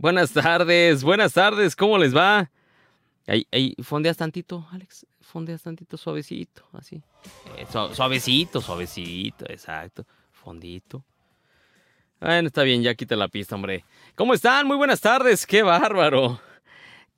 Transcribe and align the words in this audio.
Buenas 0.00 0.32
tardes, 0.32 1.04
buenas 1.04 1.34
tardes, 1.34 1.76
¿cómo 1.76 1.98
les 1.98 2.16
va? 2.16 2.50
Ahí, 3.26 3.46
ahí, 3.52 3.74
fondeas 3.82 4.16
tantito, 4.16 4.66
Alex, 4.72 5.06
fondeas 5.20 5.60
tantito 5.60 5.98
suavecito, 5.98 6.64
así. 6.72 7.02
Eh, 7.58 7.66
suavecito, 7.70 8.62
suavecito, 8.62 9.44
exacto. 9.50 10.06
Fondito. 10.32 11.04
Bueno, 12.18 12.46
está 12.46 12.62
bien, 12.62 12.82
ya 12.82 12.94
quita 12.94 13.14
la 13.14 13.28
pista, 13.28 13.56
hombre. 13.56 13.84
¿Cómo 14.14 14.32
están? 14.32 14.66
Muy 14.66 14.78
buenas 14.78 15.02
tardes, 15.02 15.44
qué 15.44 15.62
bárbaro. 15.62 16.40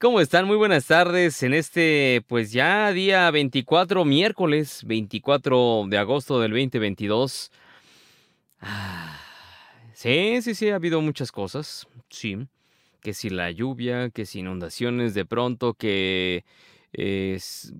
¿Cómo 0.00 0.20
están? 0.20 0.48
Muy 0.48 0.56
buenas 0.56 0.84
tardes 0.84 1.40
en 1.44 1.54
este, 1.54 2.24
pues 2.26 2.50
ya 2.50 2.90
día 2.90 3.30
24, 3.30 4.04
miércoles 4.04 4.82
24 4.84 5.84
de 5.86 5.98
agosto 5.98 6.40
del 6.40 6.50
2022. 6.50 7.52
Ah, 8.60 9.20
sí, 9.94 10.42
sí, 10.42 10.56
sí, 10.56 10.70
ha 10.70 10.74
habido 10.74 11.00
muchas 11.00 11.30
cosas, 11.30 11.86
sí. 12.10 12.48
Que 13.02 13.12
si 13.14 13.28
la 13.28 13.50
lluvia, 13.50 14.08
que 14.10 14.24
si 14.24 14.40
inundaciones 14.40 15.12
de 15.12 15.26
pronto, 15.26 15.74
que 15.74 16.44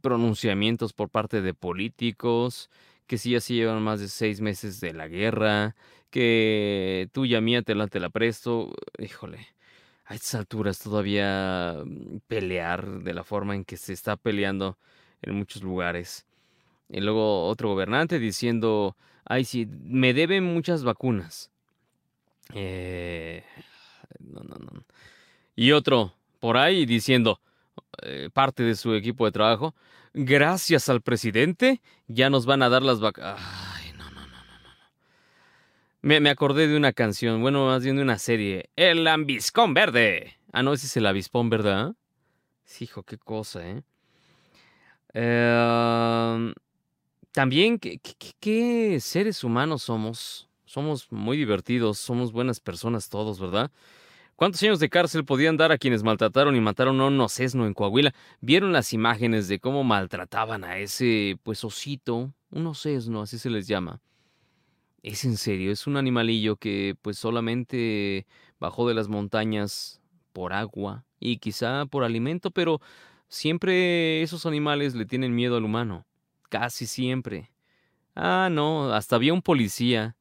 pronunciamientos 0.02 0.92
por 0.92 1.09
parte 1.09 1.41
de 1.41 1.55
políticos, 1.55 2.69
que 3.06 3.19
si 3.19 3.30
ya 3.30 3.41
se 3.41 3.55
llevan 3.55 3.82
más 3.82 4.01
de 4.01 4.09
seis 4.09 4.41
meses 4.41 4.80
de 4.80 4.93
la 4.93 5.09
guerra, 5.09 5.74
que 6.10 7.09
tuya 7.12 7.41
mía 7.41 7.62
te 7.62 7.74
la, 7.74 7.87
te 7.87 8.01
la 8.01 8.10
presto, 8.10 8.74
híjole 8.98 9.48
a 10.12 10.15
estas 10.15 10.34
alturas 10.34 10.79
todavía 10.79 11.82
mm, 11.84 12.18
pelear 12.27 13.02
de 13.02 13.15
la 13.15 13.24
forma 13.24 13.54
en 13.54 13.65
que 13.65 13.77
se 13.77 13.93
está 13.93 14.16
peleando 14.16 14.79
en 15.23 15.34
muchos 15.34 15.62
lugares. 15.62 16.27
Y 16.88 17.01
luego 17.01 17.46
otro 17.46 17.70
gobernante 17.70 18.18
diciendo, 18.18 18.96
ay, 19.24 19.45
sí, 19.45 19.66
me 19.84 20.12
deben 20.12 20.45
muchas 20.45 20.84
vacunas. 20.84 21.51
Eh, 22.54 23.45
no, 24.18 24.41
no, 24.43 24.57
no. 24.57 24.84
Y 25.55 25.73
otro 25.73 26.15
por 26.41 26.56
ahí 26.56 26.87
diciendo, 26.87 27.41
eh, 28.02 28.29
parte 28.33 28.62
de 28.62 28.74
su 28.74 28.95
equipo 28.95 29.24
de 29.26 29.32
trabajo, 29.32 29.74
gracias 30.13 30.88
al 30.88 31.02
presidente 31.02 31.80
ya 32.09 32.30
nos 32.30 32.46
van 32.46 32.63
a 32.63 32.68
dar 32.68 32.82
las 32.82 33.01
vacunas. 33.01 33.40
Me, 36.04 36.18
me, 36.18 36.30
acordé 36.30 36.66
de 36.66 36.76
una 36.76 36.93
canción, 36.93 37.41
bueno, 37.43 37.66
más 37.66 37.85
bien 37.85 37.95
de 37.95 38.02
una 38.02 38.18
serie. 38.18 38.71
El 38.74 39.07
Ambiscón 39.07 39.73
Verde. 39.73 40.37
Ah, 40.52 40.65
no, 40.65 40.73
ese 40.73 40.87
es 40.87 40.96
el 40.96 41.07
Avispón, 41.07 41.49
¿verdad? 41.49 41.95
Sí, 42.65 42.85
hijo, 42.85 43.04
qué 43.04 43.19
cosa, 43.19 43.65
¿eh? 43.65 43.85
Em, 45.15 46.54
también, 47.30 47.79
¿qué, 47.79 48.01
¿qué, 48.41 48.98
seres 49.01 49.45
humanos 49.45 49.85
somos? 49.85 50.48
Somos 50.65 51.13
muy 51.13 51.37
divertidos, 51.37 51.98
somos 51.98 52.32
buenas 52.32 52.59
personas 52.59 53.09
todos, 53.09 53.38
¿verdad? 53.38 53.71
¿Cuántos 54.37 54.63
años 54.63 54.80
de 54.80 54.88
cárcel 54.88 55.25
podían 55.25 55.57
dar 55.57 55.73
a 55.73 55.79
quienes 55.79 56.02
maltrataron 56.02 56.57
y 56.57 56.61
mataron 56.61 57.01
a 57.01 57.07
un 57.07 57.21
osesno 57.21 57.66
en 57.66 57.75
Coahuila? 57.75 58.13
¿Vieron 58.41 58.73
las 58.73 58.93
imágenes 58.93 59.47
de 59.49 59.61
cómo 59.61 59.85
maltrataban 59.85 60.65
a 60.65 60.79
ese, 60.79 61.38
pues, 61.43 61.63
osito? 61.65 62.33
Un 62.51 62.66
osesno, 62.66 63.23
así 63.23 63.38
se 63.38 63.51
les 63.51 63.66
llama. 63.66 64.00
Es 65.03 65.25
en 65.25 65.37
serio, 65.37 65.72
es 65.72 65.88
un 65.88 65.97
animalillo 65.97 66.56
que 66.56 66.94
pues 67.03 67.19
solamente 67.19 68.25
bajó 68.60 68.87
de 68.87 68.94
las 68.94 69.09
montañas 69.09 70.00
por 70.33 70.53
agua 70.53 71.05
y 71.19 71.38
quizá 71.38 71.87
por 71.87 72.05
alimento, 72.05 72.53
pero 72.53 72.81
siempre 73.28 74.22
esos 74.22 74.47
animales 74.47 74.94
le 74.94 75.05
tienen 75.05 75.34
miedo 75.34 75.56
al 75.56 75.65
humano. 75.65 76.06
Casi 76.49 76.87
siempre. 76.87 77.50
Ah, 78.15 78.49
no, 78.50 78.93
hasta 78.93 79.16
había 79.16 79.33
un 79.33 79.43
policía. 79.43 80.15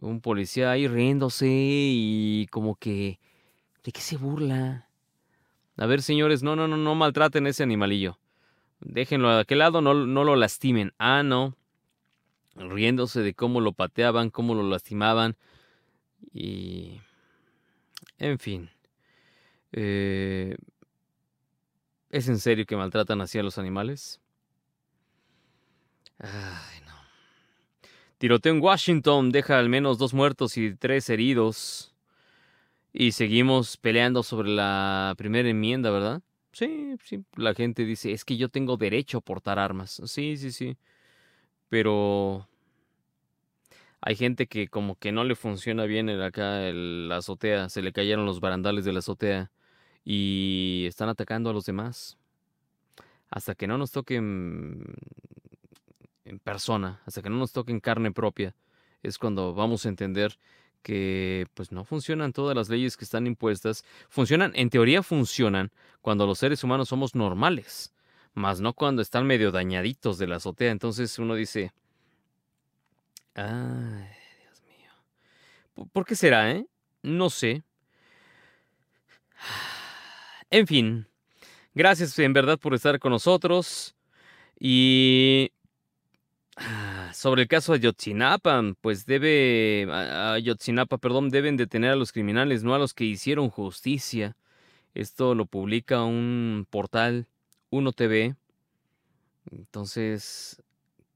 Un 0.00 0.20
policía 0.20 0.70
ahí 0.70 0.88
riéndose 0.88 1.48
y 1.48 2.46
como 2.50 2.76
que... 2.76 3.18
¿De 3.84 3.92
qué 3.92 4.00
se 4.00 4.16
burla? 4.16 4.88
A 5.76 5.86
ver, 5.86 6.02
señores, 6.02 6.42
no, 6.42 6.56
no, 6.56 6.68
no, 6.68 6.76
no 6.76 6.94
maltraten 6.94 7.46
ese 7.46 7.62
animalillo. 7.62 8.18
Déjenlo 8.80 9.28
a 9.28 9.40
aquel 9.40 9.58
lado, 9.58 9.80
no, 9.80 9.94
no 9.94 10.24
lo 10.24 10.36
lastimen. 10.36 10.92
Ah, 10.98 11.22
no 11.22 11.56
riéndose 12.54 13.20
de 13.20 13.34
cómo 13.34 13.60
lo 13.60 13.72
pateaban, 13.72 14.30
cómo 14.30 14.54
lo 14.54 14.62
lastimaban 14.62 15.36
y... 16.32 17.00
En 18.18 18.38
fin. 18.38 18.70
Eh, 19.72 20.56
¿Es 22.10 22.28
en 22.28 22.38
serio 22.38 22.66
que 22.66 22.76
maltratan 22.76 23.20
así 23.20 23.38
a 23.38 23.42
los 23.42 23.58
animales? 23.58 24.20
No. 26.18 26.28
Tiroteo 28.22 28.54
en 28.54 28.62
Washington 28.62 29.32
deja 29.32 29.58
al 29.58 29.68
menos 29.68 29.98
dos 29.98 30.14
muertos 30.14 30.56
y 30.56 30.76
tres 30.76 31.10
heridos. 31.10 31.92
Y 32.92 33.10
seguimos 33.10 33.76
peleando 33.76 34.22
sobre 34.22 34.48
la 34.48 35.14
primera 35.18 35.48
enmienda, 35.48 35.90
¿verdad? 35.90 36.22
Sí, 36.52 36.94
sí. 37.02 37.24
La 37.34 37.52
gente 37.52 37.84
dice, 37.84 38.12
es 38.12 38.24
que 38.24 38.36
yo 38.36 38.48
tengo 38.48 38.76
derecho 38.76 39.18
a 39.18 39.22
portar 39.22 39.58
armas. 39.58 40.00
Sí, 40.06 40.36
sí, 40.36 40.52
sí 40.52 40.76
pero 41.72 42.46
hay 44.02 44.14
gente 44.14 44.46
que 44.46 44.68
como 44.68 44.96
que 44.96 45.10
no 45.10 45.24
le 45.24 45.34
funciona 45.34 45.86
bien 45.86 46.10
el 46.10 46.22
acá 46.22 46.68
el, 46.68 47.08
la 47.08 47.16
azotea, 47.16 47.70
se 47.70 47.80
le 47.80 47.94
cayeron 47.94 48.26
los 48.26 48.40
barandales 48.40 48.84
de 48.84 48.92
la 48.92 48.98
azotea 48.98 49.50
y 50.04 50.84
están 50.86 51.08
atacando 51.08 51.48
a 51.48 51.54
los 51.54 51.64
demás. 51.64 52.18
Hasta 53.30 53.54
que 53.54 53.66
no 53.66 53.78
nos 53.78 53.90
toquen 53.90 54.84
en 56.24 56.38
persona, 56.38 57.00
hasta 57.06 57.22
que 57.22 57.30
no 57.30 57.36
nos 57.36 57.52
toquen 57.52 57.80
carne 57.80 58.12
propia, 58.12 58.54
es 59.02 59.18
cuando 59.18 59.54
vamos 59.54 59.86
a 59.86 59.88
entender 59.88 60.38
que 60.82 61.46
pues 61.54 61.72
no 61.72 61.84
funcionan 61.84 62.32
todas 62.32 62.56
las 62.56 62.68
leyes 62.68 62.96
que 62.96 63.04
están 63.04 63.26
impuestas. 63.26 63.84
Funcionan, 64.08 64.52
en 64.54 64.70
teoría 64.70 65.02
funcionan 65.02 65.70
cuando 66.00 66.26
los 66.26 66.38
seres 66.38 66.64
humanos 66.64 66.88
somos 66.88 67.14
normales 67.14 67.92
más 68.34 68.60
no 68.60 68.72
cuando 68.72 69.02
están 69.02 69.26
medio 69.26 69.50
dañaditos 69.50 70.18
de 70.18 70.26
la 70.26 70.36
azotea. 70.36 70.70
Entonces 70.70 71.18
uno 71.18 71.34
dice, 71.34 71.72
ay, 73.34 74.08
Dios 74.40 74.62
mío. 74.66 75.88
¿Por 75.92 76.04
qué 76.04 76.14
será, 76.16 76.50
eh? 76.52 76.66
No 77.02 77.30
sé. 77.30 77.62
En 80.54 80.66
fin, 80.66 81.08
gracias 81.72 82.18
en 82.18 82.34
verdad 82.34 82.58
por 82.58 82.74
estar 82.74 82.98
con 82.98 83.10
nosotros. 83.10 83.96
Y 84.60 85.50
sobre 87.12 87.42
el 87.42 87.48
caso 87.48 87.72
Ayotzinapa, 87.72 88.62
pues 88.80 89.06
debe, 89.06 89.86
Ayotzinapa, 89.90 90.98
perdón, 90.98 91.30
deben 91.30 91.56
detener 91.56 91.90
a 91.90 91.96
los 91.96 92.12
criminales, 92.12 92.64
no 92.64 92.74
a 92.74 92.78
los 92.78 92.94
que 92.94 93.04
hicieron 93.04 93.50
justicia. 93.50 94.36
Esto 94.94 95.34
lo 95.34 95.46
publica 95.46 96.02
un 96.04 96.66
portal 96.70 97.26
1TV. 97.70 98.36
Entonces, 99.50 100.62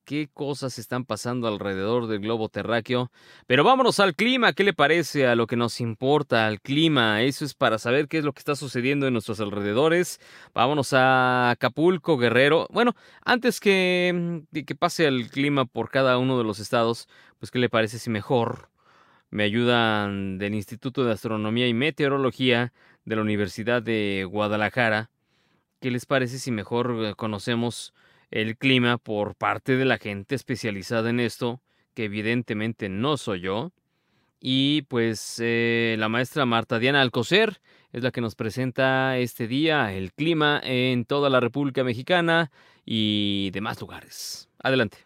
¿qué 0.06 0.30
cosas 0.32 0.78
están 0.78 1.04
pasando 1.04 1.48
alrededor 1.48 2.06
del 2.06 2.20
globo 2.20 2.48
terráqueo? 2.48 3.10
Pero 3.46 3.64
vámonos 3.64 4.00
al 4.00 4.14
clima, 4.14 4.52
¿qué 4.52 4.64
le 4.64 4.72
parece 4.72 5.26
a 5.26 5.34
lo 5.34 5.46
que 5.48 5.56
nos 5.56 5.80
importa, 5.80 6.46
al 6.46 6.60
clima? 6.60 7.22
Eso 7.22 7.44
es 7.44 7.54
para 7.54 7.78
saber 7.78 8.06
qué 8.08 8.18
es 8.18 8.24
lo 8.24 8.32
que 8.32 8.38
está 8.38 8.54
sucediendo 8.54 9.06
en 9.06 9.12
nuestros 9.12 9.40
alrededores. 9.40 10.20
Vámonos 10.54 10.92
a 10.92 11.50
Acapulco, 11.50 12.16
Guerrero. 12.16 12.68
Bueno, 12.70 12.94
antes 13.24 13.60
que, 13.60 14.42
que 14.64 14.74
pase 14.76 15.06
el 15.06 15.28
clima 15.28 15.66
por 15.66 15.90
cada 15.90 16.18
uno 16.18 16.38
de 16.38 16.44
los 16.44 16.60
estados, 16.60 17.08
pues 17.40 17.50
¿qué 17.50 17.58
le 17.58 17.68
parece 17.68 17.98
si 17.98 18.08
mejor 18.08 18.70
me 19.30 19.42
ayudan 19.42 20.38
del 20.38 20.54
Instituto 20.54 21.04
de 21.04 21.12
Astronomía 21.12 21.66
y 21.66 21.74
Meteorología 21.74 22.72
de 23.04 23.16
la 23.16 23.22
Universidad 23.22 23.82
de 23.82 24.24
Guadalajara? 24.30 25.10
¿Qué 25.80 25.90
les 25.90 26.06
parece 26.06 26.38
si 26.38 26.52
mejor 26.52 26.96
eh, 27.04 27.14
conocemos 27.16 27.92
el 28.30 28.56
clima 28.56 28.98
por 28.98 29.34
parte 29.34 29.76
de 29.76 29.84
la 29.84 29.98
gente 29.98 30.34
especializada 30.34 31.10
en 31.10 31.20
esto, 31.20 31.60
que 31.94 32.04
evidentemente 32.04 32.88
no 32.88 33.16
soy 33.16 33.40
yo? 33.40 33.72
Y 34.40 34.82
pues 34.82 35.40
eh, 35.42 35.96
la 35.98 36.08
maestra 36.08 36.44
Marta 36.44 36.78
Diana 36.78 37.00
Alcocer 37.00 37.60
es 37.92 38.02
la 38.02 38.10
que 38.10 38.20
nos 38.20 38.34
presenta 38.34 39.16
este 39.18 39.48
día 39.48 39.92
el 39.94 40.12
clima 40.12 40.60
en 40.62 41.04
toda 41.04 41.30
la 41.30 41.40
República 41.40 41.82
Mexicana 41.84 42.50
y 42.84 43.50
demás 43.52 43.80
lugares. 43.80 44.50
Adelante. 44.58 45.05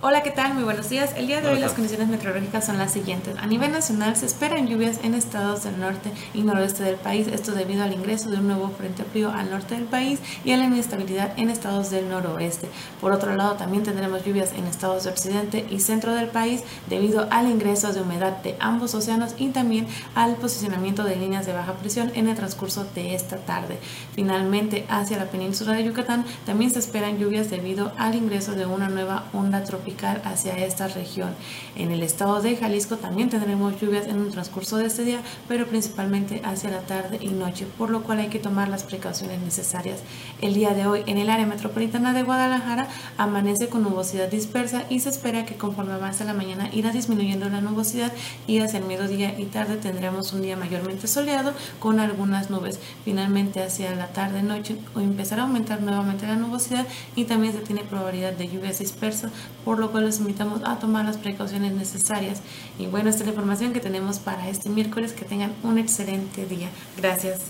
Hola, 0.00 0.22
¿qué 0.22 0.32
tal? 0.32 0.52
Muy 0.52 0.64
buenos 0.64 0.90
días. 0.90 1.14
El 1.16 1.28
día 1.28 1.40
de 1.40 1.48
hoy 1.48 1.60
las 1.60 1.72
condiciones 1.72 2.08
meteorológicas 2.08 2.66
son 2.66 2.76
las 2.76 2.92
siguientes. 2.92 3.36
A 3.38 3.46
nivel 3.46 3.72
nacional 3.72 4.16
se 4.16 4.26
esperan 4.26 4.66
lluvias 4.66 5.00
en 5.02 5.14
estados 5.14 5.64
del 5.64 5.80
norte 5.80 6.10
y 6.34 6.42
noroeste 6.42 6.82
del 6.82 6.96
país, 6.96 7.26
esto 7.28 7.52
debido 7.52 7.84
al 7.84 7.94
ingreso 7.94 8.28
de 8.28 8.36
un 8.36 8.48
nuevo 8.48 8.68
frente 8.68 9.04
frío 9.04 9.30
al 9.30 9.50
norte 9.50 9.76
del 9.76 9.84
país 9.84 10.20
y 10.44 10.52
a 10.52 10.58
la 10.58 10.64
inestabilidad 10.64 11.32
en 11.38 11.48
estados 11.48 11.90
del 11.90 12.10
noroeste. 12.10 12.68
Por 13.00 13.12
otro 13.12 13.34
lado, 13.34 13.54
también 13.54 13.82
tendremos 13.82 14.24
lluvias 14.24 14.52
en 14.52 14.66
estados 14.66 15.04
de 15.04 15.10
occidente 15.10 15.66
y 15.70 15.80
centro 15.80 16.14
del 16.14 16.28
país 16.28 16.64
debido 16.86 17.26
al 17.30 17.48
ingreso 17.48 17.92
de 17.92 18.02
humedad 18.02 18.42
de 18.42 18.56
ambos 18.60 18.94
océanos 18.94 19.34
y 19.38 19.48
también 19.48 19.86
al 20.14 20.36
posicionamiento 20.36 21.04
de 21.04 21.16
líneas 21.16 21.46
de 21.46 21.54
baja 21.54 21.72
presión 21.74 22.12
en 22.14 22.28
el 22.28 22.36
transcurso 22.36 22.84
de 22.94 23.14
esta 23.14 23.38
tarde. 23.38 23.78
Finalmente, 24.14 24.84
hacia 24.90 25.16
la 25.16 25.30
península 25.30 25.72
de 25.72 25.84
Yucatán 25.84 26.26
también 26.44 26.70
se 26.70 26.80
esperan 26.80 27.16
lluvias 27.16 27.48
debido 27.48 27.92
al 27.96 28.16
ingreso 28.16 28.52
de 28.54 28.66
una 28.66 28.90
nueva 28.90 29.24
onda 29.32 29.64
tropical 29.64 29.93
hacia 30.02 30.58
esta 30.58 30.88
región. 30.88 31.30
En 31.76 31.90
el 31.90 32.02
estado 32.02 32.40
de 32.42 32.56
Jalisco 32.56 32.96
también 32.96 33.30
tendremos 33.30 33.80
lluvias 33.80 34.06
en 34.06 34.18
un 34.18 34.30
transcurso 34.30 34.76
de 34.76 34.86
este 34.86 35.04
día, 35.04 35.20
pero 35.48 35.66
principalmente 35.66 36.42
hacia 36.44 36.70
la 36.70 36.80
tarde 36.80 37.18
y 37.20 37.28
noche, 37.28 37.66
por 37.78 37.90
lo 37.90 38.02
cual 38.02 38.18
hay 38.18 38.28
que 38.28 38.38
tomar 38.38 38.68
las 38.68 38.82
precauciones 38.82 39.40
necesarias. 39.40 40.00
El 40.40 40.54
día 40.54 40.74
de 40.74 40.86
hoy 40.86 41.02
en 41.06 41.18
el 41.18 41.30
área 41.30 41.46
metropolitana 41.46 42.12
de 42.12 42.22
Guadalajara 42.22 42.88
amanece 43.18 43.68
con 43.68 43.82
nubosidad 43.82 44.28
dispersa 44.28 44.84
y 44.88 45.00
se 45.00 45.10
espera 45.10 45.46
que 45.46 45.56
conforme 45.56 45.92
avance 45.92 46.24
la 46.24 46.34
mañana 46.34 46.68
irá 46.72 46.90
disminuyendo 46.90 47.48
la 47.48 47.60
nubosidad 47.60 48.12
y 48.46 48.58
hacia 48.58 48.78
el 48.78 48.86
mediodía 48.86 49.38
y 49.38 49.46
tarde 49.46 49.76
tendremos 49.76 50.32
un 50.32 50.42
día 50.42 50.56
mayormente 50.56 51.06
soleado 51.06 51.52
con 51.78 52.00
algunas 52.00 52.50
nubes. 52.50 52.80
Finalmente 53.04 53.62
hacia 53.62 53.94
la 53.94 54.08
tarde 54.08 54.42
noche 54.42 54.76
empezará 54.96 55.42
a 55.42 55.46
aumentar 55.46 55.80
nuevamente 55.80 56.26
la 56.26 56.36
nubosidad 56.36 56.86
y 57.14 57.24
también 57.24 57.52
se 57.52 57.60
tiene 57.60 57.82
probabilidad 57.82 58.32
de 58.32 58.48
lluvias 58.48 58.78
dispersas, 58.78 59.30
por 59.64 59.73
lo 59.78 59.90
cual 59.90 60.06
les 60.06 60.20
invitamos 60.20 60.62
a 60.64 60.78
tomar 60.78 61.04
las 61.04 61.16
precauciones 61.16 61.72
necesarias. 61.72 62.42
Y 62.78 62.86
bueno, 62.86 63.10
esta 63.10 63.22
es 63.22 63.26
la 63.26 63.32
información 63.32 63.72
que 63.72 63.80
tenemos 63.80 64.18
para 64.18 64.48
este 64.48 64.68
miércoles. 64.70 65.12
Que 65.12 65.24
tengan 65.24 65.52
un 65.62 65.78
excelente 65.78 66.46
día. 66.46 66.70
Gracias. 66.96 67.48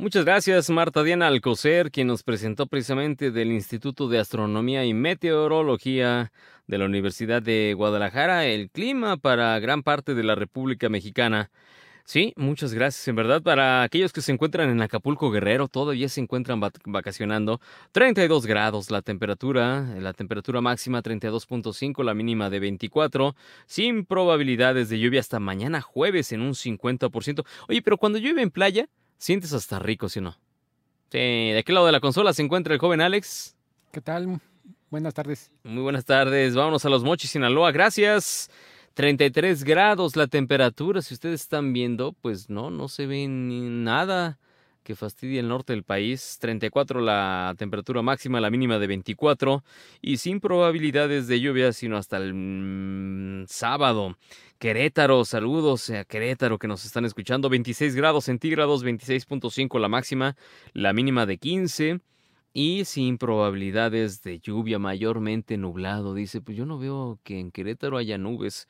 Muchas 0.00 0.24
gracias, 0.24 0.70
Marta 0.70 1.02
Diana 1.02 1.26
Alcocer, 1.26 1.90
quien 1.90 2.06
nos 2.06 2.22
presentó 2.22 2.66
precisamente 2.66 3.30
del 3.30 3.52
Instituto 3.52 4.08
de 4.08 4.18
Astronomía 4.18 4.86
y 4.86 4.94
Meteorología 4.94 6.32
de 6.66 6.78
la 6.78 6.86
Universidad 6.86 7.42
de 7.42 7.74
Guadalajara 7.76 8.46
el 8.46 8.70
clima 8.70 9.18
para 9.18 9.58
gran 9.58 9.82
parte 9.82 10.14
de 10.14 10.22
la 10.22 10.36
República 10.36 10.88
Mexicana. 10.88 11.50
Sí, 12.10 12.32
muchas 12.34 12.74
gracias. 12.74 13.06
En 13.06 13.14
verdad, 13.14 13.40
para 13.40 13.84
aquellos 13.84 14.12
que 14.12 14.20
se 14.20 14.32
encuentran 14.32 14.68
en 14.68 14.82
Acapulco 14.82 15.30
Guerrero, 15.30 15.68
todavía 15.68 16.08
se 16.08 16.20
encuentran 16.20 16.60
vacacionando. 16.86 17.60
32 17.92 18.46
grados 18.46 18.90
la 18.90 19.00
temperatura, 19.00 19.82
la 19.96 20.12
temperatura 20.12 20.60
máxima 20.60 21.04
32.5, 21.04 22.02
la 22.02 22.12
mínima 22.12 22.50
de 22.50 22.58
24, 22.58 23.36
sin 23.66 24.04
probabilidades 24.04 24.88
de 24.88 24.98
lluvia 24.98 25.20
hasta 25.20 25.38
mañana 25.38 25.82
jueves 25.82 26.32
en 26.32 26.40
un 26.40 26.54
50%. 26.54 27.44
Oye, 27.68 27.80
pero 27.80 27.96
cuando 27.96 28.18
llueve 28.18 28.42
en 28.42 28.50
playa, 28.50 28.88
sientes 29.16 29.52
hasta 29.52 29.78
rico, 29.78 30.08
¿sí 30.08 30.18
o 30.18 30.22
no? 30.22 30.32
Sí, 31.12 31.18
¿de 31.18 31.58
aquel 31.58 31.76
lado 31.76 31.86
de 31.86 31.92
la 31.92 32.00
consola 32.00 32.32
se 32.32 32.42
encuentra 32.42 32.74
el 32.74 32.80
joven 32.80 33.02
Alex? 33.02 33.54
¿Qué 33.92 34.00
tal? 34.00 34.40
Buenas 34.90 35.14
tardes. 35.14 35.52
Muy 35.62 35.84
buenas 35.84 36.04
tardes. 36.04 36.56
Vámonos 36.56 36.84
a 36.84 36.88
los 36.88 37.04
Mochis, 37.04 37.30
Sinaloa. 37.30 37.70
Gracias. 37.70 38.50
33 39.00 39.64
grados 39.64 40.14
la 40.14 40.26
temperatura. 40.26 41.00
Si 41.00 41.14
ustedes 41.14 41.40
están 41.40 41.72
viendo, 41.72 42.12
pues 42.20 42.50
no, 42.50 42.68
no 42.68 42.86
se 42.86 43.06
ve 43.06 43.26
ni 43.28 43.62
nada 43.62 44.38
que 44.82 44.94
fastidie 44.94 45.40
el 45.40 45.48
norte 45.48 45.72
del 45.72 45.84
país. 45.84 46.36
34 46.38 47.00
la 47.00 47.54
temperatura 47.56 48.02
máxima, 48.02 48.42
la 48.42 48.50
mínima 48.50 48.78
de 48.78 48.86
24. 48.88 49.64
Y 50.02 50.18
sin 50.18 50.38
probabilidades 50.38 51.28
de 51.28 51.40
lluvia, 51.40 51.72
sino 51.72 51.96
hasta 51.96 52.18
el 52.18 52.34
mm, 52.34 53.46
sábado. 53.46 54.18
Querétaro, 54.58 55.24
saludos 55.24 55.88
a 55.88 56.04
Querétaro 56.04 56.58
que 56.58 56.68
nos 56.68 56.84
están 56.84 57.06
escuchando. 57.06 57.48
26 57.48 57.96
grados 57.96 58.26
centígrados, 58.26 58.84
26.5 58.84 59.80
la 59.80 59.88
máxima, 59.88 60.36
la 60.74 60.92
mínima 60.92 61.24
de 61.24 61.38
15 61.38 62.00
y 62.52 62.84
sin 62.84 63.18
probabilidades 63.18 64.22
de 64.22 64.40
lluvia, 64.40 64.78
mayormente 64.78 65.56
nublado. 65.56 66.14
Dice, 66.14 66.40
pues 66.40 66.56
yo 66.56 66.66
no 66.66 66.78
veo 66.78 67.18
que 67.22 67.38
en 67.38 67.50
Querétaro 67.50 67.96
haya 67.96 68.18
nubes, 68.18 68.68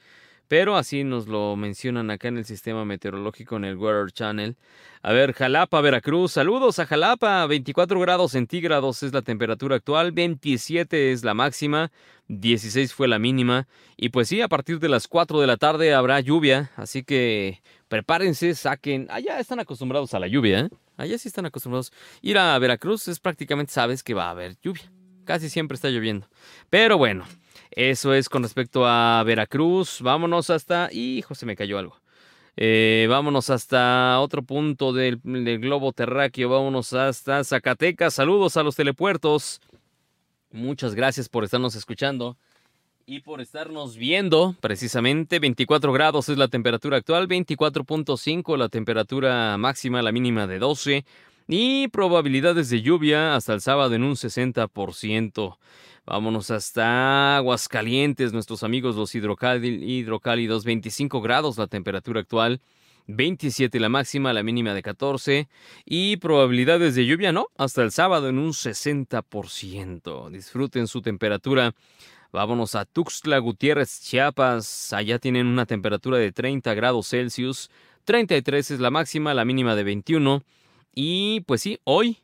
pero 0.48 0.76
así 0.76 1.04
nos 1.04 1.28
lo 1.28 1.54
mencionan 1.54 2.10
acá 2.10 2.28
en 2.28 2.38
el 2.38 2.44
sistema 2.44 2.84
meteorológico 2.84 3.56
en 3.56 3.64
el 3.64 3.76
Weather 3.76 4.10
Channel. 4.10 4.56
A 5.00 5.12
ver, 5.12 5.32
Jalapa, 5.32 5.80
Veracruz, 5.80 6.32
saludos 6.32 6.78
a 6.80 6.86
Jalapa, 6.86 7.46
24 7.46 8.00
grados 8.00 8.32
centígrados 8.32 9.02
es 9.02 9.12
la 9.14 9.22
temperatura 9.22 9.76
actual, 9.76 10.12
27 10.12 11.12
es 11.12 11.24
la 11.24 11.34
máxima, 11.34 11.92
16 12.26 12.92
fue 12.92 13.08
la 13.08 13.18
mínima, 13.18 13.66
y 13.96 14.10
pues 14.10 14.28
sí, 14.28 14.40
a 14.40 14.48
partir 14.48 14.78
de 14.80 14.88
las 14.88 15.08
4 15.08 15.40
de 15.40 15.46
la 15.46 15.56
tarde 15.56 15.94
habrá 15.94 16.20
lluvia, 16.20 16.70
así 16.76 17.04
que 17.04 17.62
prepárense, 17.88 18.54
saquen, 18.54 19.06
allá 19.08 19.36
ah, 19.36 19.40
están 19.40 19.60
acostumbrados 19.60 20.14
a 20.14 20.18
la 20.18 20.26
lluvia, 20.26 20.60
¿eh? 20.60 20.68
Allá 21.00 21.16
sí 21.16 21.28
están 21.28 21.46
acostumbrados. 21.46 21.92
Ir 22.20 22.36
a 22.36 22.58
Veracruz 22.58 23.08
es 23.08 23.18
prácticamente 23.20 23.72
sabes 23.72 24.02
que 24.02 24.12
va 24.12 24.26
a 24.26 24.30
haber 24.30 24.58
lluvia. 24.60 24.92
Casi 25.24 25.48
siempre 25.48 25.76
está 25.76 25.88
lloviendo. 25.88 26.28
Pero 26.68 26.98
bueno, 26.98 27.24
eso 27.70 28.12
es 28.12 28.28
con 28.28 28.42
respecto 28.42 28.86
a 28.86 29.22
Veracruz. 29.24 30.02
Vámonos 30.02 30.50
hasta... 30.50 30.90
Hijo, 30.92 31.34
se 31.34 31.46
me 31.46 31.56
cayó 31.56 31.78
algo. 31.78 31.96
Eh, 32.56 33.06
vámonos 33.08 33.48
hasta 33.48 34.20
otro 34.20 34.42
punto 34.42 34.92
del, 34.92 35.20
del, 35.22 35.58
globo 35.58 35.92
terráqueo. 35.92 36.50
Vámonos 36.50 36.92
hasta 36.92 37.44
Zacatecas. 37.44 38.12
Saludos 38.12 38.58
a 38.58 38.62
los 38.62 38.76
telepuertos. 38.76 39.62
Muchas 40.50 40.94
gracias 40.94 41.30
por 41.30 41.44
estarnos 41.44 41.76
escuchando 41.76 42.36
y 43.06 43.20
por 43.20 43.40
estarnos 43.40 43.96
viendo. 43.96 44.56
Precisamente 44.60 45.38
24 45.38 45.92
grados 45.92 46.28
es 46.28 46.38
la 46.38 46.48
temperatura 46.48 46.98
actual, 46.98 47.28
24.5 47.28 48.56
la 48.56 48.68
temperatura 48.68 49.56
máxima, 49.58 50.02
la 50.02 50.12
mínima 50.12 50.46
de 50.46 50.58
12 50.58 51.04
y 51.48 51.88
probabilidades 51.88 52.70
de 52.70 52.82
lluvia 52.82 53.34
hasta 53.34 53.54
el 53.54 53.60
sábado 53.60 53.94
en 53.94 54.04
un 54.04 54.14
60%. 54.14 55.56
Vámonos 56.06 56.50
hasta 56.50 57.36
Aguascalientes, 57.36 58.32
nuestros 58.32 58.62
amigos 58.62 58.96
los 58.96 59.14
hidrocálidos, 59.14 60.64
25 60.64 61.20
grados 61.20 61.58
la 61.58 61.66
temperatura 61.66 62.20
actual. 62.20 62.60
27 63.06 63.80
la 63.80 63.88
máxima, 63.88 64.32
la 64.32 64.42
mínima 64.42 64.72
de 64.72 64.82
14 64.82 65.48
y 65.84 66.16
probabilidades 66.18 66.94
de 66.94 67.06
lluvia 67.06 67.32
no, 67.32 67.48
hasta 67.56 67.82
el 67.82 67.90
sábado 67.90 68.28
en 68.28 68.38
un 68.38 68.50
60%. 68.50 70.30
Disfruten 70.30 70.86
su 70.86 71.02
temperatura 71.02 71.74
Vámonos 72.32 72.76
a 72.76 72.84
Tuxtla 72.84 73.38
Gutiérrez, 73.38 74.02
Chiapas. 74.02 74.92
Allá 74.92 75.18
tienen 75.18 75.46
una 75.46 75.66
temperatura 75.66 76.18
de 76.18 76.30
30 76.30 76.74
grados 76.74 77.08
Celsius. 77.08 77.70
33 78.04 78.70
es 78.70 78.80
la 78.80 78.90
máxima, 78.90 79.34
la 79.34 79.44
mínima 79.44 79.74
de 79.74 79.82
21. 79.82 80.42
Y 80.94 81.40
pues 81.40 81.62
sí, 81.62 81.80
hoy 81.82 82.18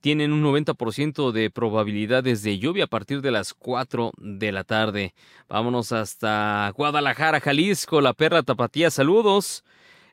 tienen 0.00 0.32
un 0.32 0.42
90% 0.42 1.30
de 1.32 1.50
probabilidades 1.50 2.42
de 2.42 2.58
lluvia 2.58 2.84
a 2.84 2.88
partir 2.88 3.20
de 3.20 3.30
las 3.30 3.52
4 3.52 4.12
de 4.16 4.52
la 4.52 4.64
tarde. 4.64 5.14
Vámonos 5.48 5.92
hasta 5.92 6.72
Guadalajara, 6.74 7.40
Jalisco, 7.40 8.00
la 8.00 8.14
perra 8.14 8.42
tapatía. 8.42 8.90
Saludos. 8.90 9.62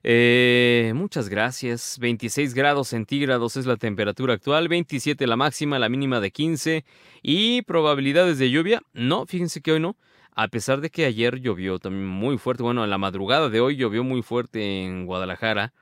Eh, 0.03 0.94
muchas 0.95 1.30
gracias. 1.30 1.98
26 2.00 2.53
grados 2.53 2.89
centígrados 2.89 3.56
es 3.57 3.65
la 3.65 3.77
temperatura 3.77 4.33
actual, 4.33 4.68
27 4.68 5.27
la 5.27 5.36
máxima, 5.36 5.80
la 5.80 5.89
mínima 5.89 6.19
de 6.19 6.31
15 6.31 6.86
y 7.21 7.62
probabilidades 7.63 8.39
de 8.39 8.50
lluvia. 8.50 8.81
No, 8.94 9.25
fíjense 9.25 9.62
que 9.62 9.74
hoy 9.74 9.80
no. 9.80 9.95
A 10.33 10.48
pesar 10.48 10.81
de 10.81 10.89
que 10.89 11.06
ayer 11.06 11.39
llovió 11.42 11.77
también 11.77 12.07
muy 12.07 12.38
fuerte, 12.38 12.63
bueno, 12.63 12.83
en 12.83 12.89
la 12.89 12.98
madrugada 12.98 13.50
de 13.50 13.59
hoy 13.59 13.75
llovió 13.75 14.03
muy 14.03 14.21
fuerte 14.21 14.86
en 14.86 15.06
Guadalajara, 15.06 15.74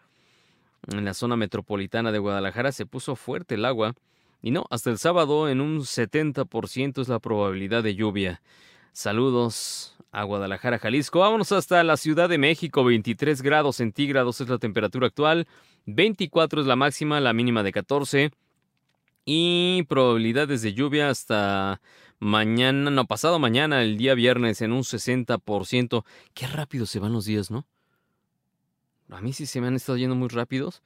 en 0.88 1.06
la 1.06 1.14
zona 1.14 1.36
metropolitana 1.36 2.12
de 2.12 2.20
Guadalajara 2.20 2.72
se 2.72 2.86
puso 2.86 3.16
fuerte 3.16 3.56
el 3.56 3.66
agua. 3.66 3.94
Y 4.42 4.52
no, 4.52 4.66
hasta 4.70 4.90
el 4.90 4.98
sábado 4.98 5.50
en 5.50 5.60
un 5.62 5.82
70% 5.82 7.02
es 7.02 7.10
la 7.10 7.20
probabilidad 7.20 7.84
de 7.84 7.96
lluvia. 7.96 8.42
Saludos 8.94 9.96
a 10.12 10.24
Guadalajara, 10.24 10.80
Jalisco. 10.80 11.20
Vámonos 11.20 11.52
hasta 11.52 11.84
la 11.84 11.98
Ciudad 11.98 12.30
de 12.30 12.38
México, 12.38 12.84
23 12.84 13.42
grados 13.42 13.78
centígrados 13.78 14.42
es 14.42 14.50
la 14.50 14.58
temperatura 14.58 15.08
actual, 15.08 15.48
24 15.86 16.62
es 16.62 16.68
la 16.68 16.76
máxima, 16.76 17.20
la 17.20 17.34
mínima 17.34 17.64
de 17.64 17.72
14 17.72 18.32
y 19.26 19.84
probabilidades 19.84 20.62
de 20.62 20.74
lluvia 20.74 21.10
hasta 21.10 21.82
mañana, 22.20 22.90
no, 22.90 23.06
pasado 23.06 23.40
mañana, 23.40 23.84
el 23.84 23.98
día 23.98 24.16
viernes 24.16 24.62
en 24.62 24.72
un 24.72 24.82
60%. 24.82 26.04
Qué 26.34 26.48
rápido 26.48 26.86
se 26.86 27.00
van 27.00 27.14
los 27.14 27.26
días, 27.26 27.52
¿no? 27.52 27.66
A 29.10 29.22
mí 29.22 29.34
sí 29.34 29.46
se 29.46 29.62
me 29.62 29.68
han 29.68 29.76
estado 29.76 29.98
yendo 29.98 30.16
muy 30.16 30.30
rápidos 30.30 30.82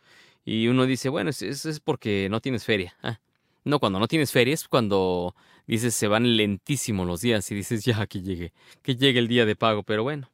y 0.45 0.67
uno 0.67 0.85
dice, 0.85 1.09
bueno, 1.09 1.29
es, 1.29 1.41
es 1.41 1.79
porque 1.79 2.27
no 2.29 2.41
tienes 2.41 2.65
feria. 2.65 2.95
Ah, 3.01 3.19
no, 3.63 3.79
cuando 3.79 3.99
no 3.99 4.07
tienes 4.07 4.31
feria 4.31 4.53
es 4.53 4.67
cuando 4.67 5.35
dices 5.67 5.95
se 5.95 6.07
van 6.07 6.35
lentísimo 6.37 7.05
los 7.05 7.21
días 7.21 7.49
y 7.51 7.55
dices 7.55 7.85
ya 7.85 8.05
que 8.07 8.21
llegue, 8.21 8.53
que 8.81 8.95
llegue 8.95 9.19
el 9.19 9.27
día 9.27 9.45
de 9.45 9.55
pago, 9.55 9.83
pero 9.83 10.03
bueno. 10.03 10.29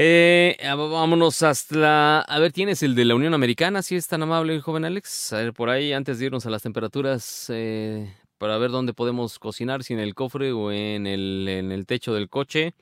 Eh, 0.00 0.56
vámonos 0.62 1.42
hasta 1.42 1.76
la... 1.76 2.20
A 2.20 2.38
ver, 2.38 2.52
¿tienes 2.52 2.84
el 2.84 2.94
de 2.94 3.04
la 3.04 3.16
Unión 3.16 3.34
Americana? 3.34 3.82
Si 3.82 3.96
es 3.96 4.06
tan 4.06 4.22
amable 4.22 4.54
el 4.54 4.60
joven 4.60 4.84
Alex. 4.84 5.32
A 5.32 5.38
ver, 5.38 5.52
por 5.52 5.70
ahí, 5.70 5.92
antes 5.92 6.20
de 6.20 6.26
irnos 6.26 6.46
a 6.46 6.50
las 6.50 6.62
temperaturas, 6.62 7.46
eh, 7.48 8.14
para 8.38 8.58
ver 8.58 8.70
dónde 8.70 8.94
podemos 8.94 9.40
cocinar, 9.40 9.82
si 9.82 9.94
en 9.94 9.98
el 9.98 10.14
cofre 10.14 10.52
o 10.52 10.70
en 10.70 11.08
el, 11.08 11.48
en 11.48 11.72
el 11.72 11.84
techo 11.84 12.14
del 12.14 12.28
coche. 12.28 12.74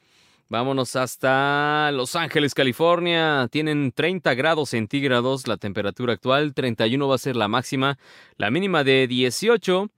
Vámonos 0.48 0.94
hasta 0.94 1.90
Los 1.92 2.14
Ángeles, 2.14 2.54
California. 2.54 3.48
Tienen 3.50 3.90
30 3.90 4.34
grados 4.34 4.70
centígrados 4.70 5.48
la 5.48 5.56
temperatura 5.56 6.12
actual, 6.12 6.54
31 6.54 7.08
va 7.08 7.16
a 7.16 7.18
ser 7.18 7.34
la 7.34 7.48
máxima, 7.48 7.98
la 8.36 8.52
mínima 8.52 8.84
de 8.84 9.08
18. 9.08 9.90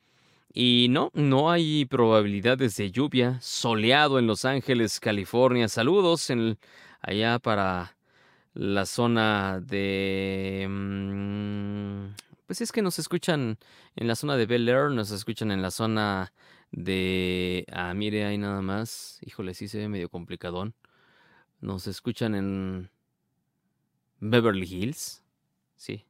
Y 0.54 0.86
no, 0.88 1.10
no 1.12 1.50
hay 1.50 1.84
probabilidades 1.84 2.76
de 2.76 2.90
lluvia. 2.90 3.38
Soleado 3.42 4.18
en 4.18 4.26
Los 4.26 4.46
Ángeles, 4.46 5.00
California. 5.00 5.68
Saludos 5.68 6.30
en, 6.30 6.58
allá 7.02 7.38
para 7.38 7.94
la 8.54 8.86
zona 8.86 9.60
de... 9.60 10.66
Mm, 10.66 12.14
pues 12.46 12.62
es 12.62 12.72
que 12.72 12.80
nos 12.80 12.98
escuchan 12.98 13.58
en 13.96 14.08
la 14.08 14.16
zona 14.16 14.38
de 14.38 14.46
Bel 14.46 14.66
Air, 14.66 14.90
nos 14.92 15.10
escuchan 15.10 15.50
en 15.50 15.60
la 15.60 15.70
zona 15.70 16.32
de... 16.70 17.66
Ah, 17.72 17.94
mire, 17.94 18.24
ahí 18.24 18.38
nada 18.38 18.62
más. 18.62 19.18
Híjole, 19.22 19.54
sí 19.54 19.68
se 19.68 19.78
ve 19.78 19.88
medio 19.88 20.08
complicadón. 20.08 20.74
Nos 21.60 21.86
escuchan 21.86 22.34
en 22.34 22.90
Beverly 24.20 24.66
Hills. 24.66 25.22
Sí. 25.76 26.04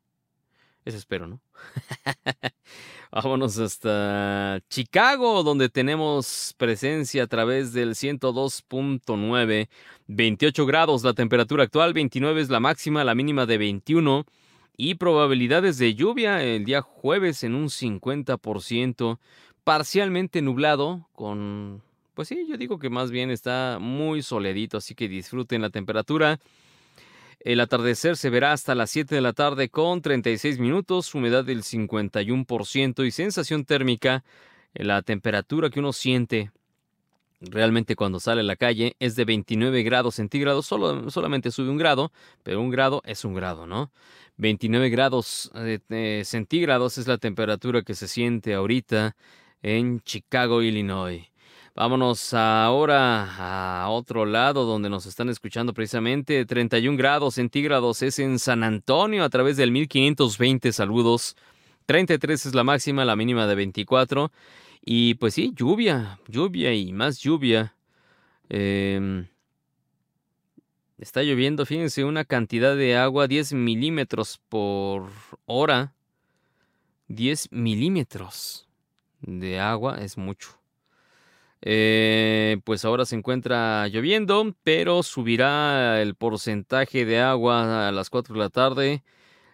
Eso 0.84 0.96
espero, 0.96 1.26
¿no? 1.26 1.40
Vámonos 3.12 3.58
hasta 3.58 4.60
Chicago, 4.68 5.42
donde 5.42 5.68
tenemos 5.68 6.54
presencia 6.56 7.24
a 7.24 7.26
través 7.26 7.72
del 7.72 7.90
102.9. 7.90 9.68
28 10.06 10.66
grados 10.66 11.04
la 11.04 11.14
temperatura 11.14 11.64
actual, 11.64 11.92
29 11.92 12.40
es 12.40 12.48
la 12.48 12.60
máxima, 12.60 13.04
la 13.04 13.14
mínima 13.14 13.46
de 13.46 13.58
21. 13.58 14.24
Y 14.76 14.94
probabilidades 14.94 15.76
de 15.78 15.94
lluvia 15.94 16.42
el 16.42 16.64
día 16.64 16.82
jueves 16.82 17.42
en 17.42 17.54
un 17.54 17.66
50%, 17.66 19.18
parcialmente 19.68 20.40
nublado, 20.40 21.06
con... 21.12 21.82
Pues 22.14 22.28
sí, 22.28 22.46
yo 22.48 22.56
digo 22.56 22.78
que 22.78 22.88
más 22.88 23.10
bien 23.10 23.30
está 23.30 23.76
muy 23.78 24.22
soledito, 24.22 24.78
así 24.78 24.94
que 24.94 25.08
disfruten 25.08 25.60
la 25.60 25.68
temperatura. 25.68 26.40
El 27.40 27.60
atardecer 27.60 28.16
se 28.16 28.30
verá 28.30 28.52
hasta 28.52 28.74
las 28.74 28.90
7 28.90 29.14
de 29.14 29.20
la 29.20 29.34
tarde 29.34 29.68
con 29.68 30.00
36 30.00 30.58
minutos, 30.58 31.14
humedad 31.14 31.44
del 31.44 31.64
51% 31.64 33.06
y 33.06 33.10
sensación 33.10 33.66
térmica, 33.66 34.24
la 34.72 35.02
temperatura 35.02 35.68
que 35.68 35.80
uno 35.80 35.92
siente 35.92 36.50
realmente 37.42 37.94
cuando 37.94 38.20
sale 38.20 38.40
a 38.40 38.44
la 38.44 38.56
calle 38.56 38.96
es 39.00 39.16
de 39.16 39.26
29 39.26 39.82
grados 39.82 40.14
centígrados, 40.14 40.64
Solo, 40.64 41.10
solamente 41.10 41.50
sube 41.50 41.68
un 41.68 41.76
grado, 41.76 42.10
pero 42.42 42.62
un 42.62 42.70
grado 42.70 43.02
es 43.04 43.22
un 43.22 43.34
grado, 43.34 43.66
¿no? 43.66 43.92
29 44.38 44.88
grados 44.88 45.50
eh, 45.54 46.22
centígrados 46.24 46.96
es 46.96 47.06
la 47.06 47.18
temperatura 47.18 47.82
que 47.82 47.94
se 47.94 48.08
siente 48.08 48.54
ahorita 48.54 49.14
en 49.62 50.00
Chicago, 50.00 50.62
Illinois. 50.62 51.28
Vámonos 51.78 52.34
ahora 52.34 53.84
a 53.84 53.88
otro 53.90 54.26
lado 54.26 54.64
donde 54.64 54.90
nos 54.90 55.06
están 55.06 55.28
escuchando 55.28 55.72
precisamente. 55.72 56.44
31 56.44 56.98
grados 56.98 57.36
centígrados 57.36 58.02
es 58.02 58.18
en 58.18 58.40
San 58.40 58.64
Antonio 58.64 59.22
a 59.22 59.28
través 59.28 59.56
del 59.56 59.70
1520. 59.70 60.72
Saludos. 60.72 61.36
33 61.86 62.46
es 62.46 62.54
la 62.54 62.64
máxima, 62.64 63.04
la 63.04 63.14
mínima 63.14 63.46
de 63.46 63.54
24. 63.54 64.32
Y 64.84 65.14
pues 65.14 65.34
sí, 65.34 65.52
lluvia, 65.54 66.18
lluvia 66.26 66.74
y 66.74 66.92
más 66.92 67.20
lluvia. 67.20 67.76
Em, 68.48 69.28
está 70.98 71.22
lloviendo, 71.22 71.64
fíjense, 71.64 72.02
una 72.04 72.24
cantidad 72.24 72.74
de 72.74 72.96
agua, 72.96 73.28
10 73.28 73.52
milímetros 73.52 74.40
por 74.48 75.10
hora. 75.46 75.94
10 77.06 77.52
milímetros 77.52 78.67
de 79.20 79.60
agua 79.60 79.98
es 80.00 80.16
mucho. 80.16 80.58
Eh, 81.60 82.60
pues 82.64 82.84
ahora 82.84 83.04
se 83.04 83.16
encuentra 83.16 83.88
lloviendo, 83.88 84.54
pero 84.62 85.02
subirá 85.02 86.00
el 86.00 86.14
porcentaje 86.14 87.04
de 87.04 87.20
agua 87.20 87.88
a 87.88 87.92
las 87.92 88.10
4 88.10 88.34
de 88.34 88.40
la 88.40 88.50
tarde. 88.50 89.02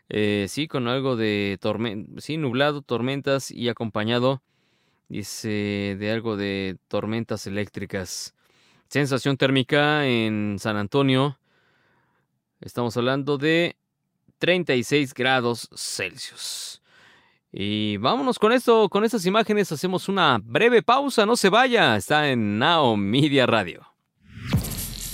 Eh, 0.09 0.47
sí, 0.49 0.68
con 0.68 0.87
algo 0.87 1.16
de 1.16 1.59
tormenta, 1.61 2.21
sí, 2.21 2.37
nublado, 2.37 2.83
tormentas 2.83 3.50
y 3.50 3.68
acompañado, 3.68 4.42
de 5.09 6.11
algo 6.12 6.37
de 6.37 6.76
tormentas 6.88 7.47
eléctricas. 7.47 8.35
Sensación 8.88 9.37
térmica 9.37 10.06
en 10.06 10.56
San 10.59 10.76
Antonio. 10.76 11.38
Estamos 12.61 12.97
hablando 12.97 13.38
de 13.38 13.76
36 14.38 15.14
grados 15.14 15.68
Celsius. 15.75 16.83
Y 17.56 17.99
vámonos 17.99 18.40
con 18.40 18.50
esto, 18.50 18.88
con 18.88 19.04
estas 19.04 19.25
imágenes 19.26 19.70
hacemos 19.70 20.08
una 20.08 20.40
breve 20.42 20.82
pausa, 20.82 21.25
no 21.25 21.37
se 21.37 21.50
vaya, 21.50 21.94
está 21.94 22.28
en 22.28 22.58
Now 22.58 22.96
Media 22.96 23.46
Radio. 23.46 23.87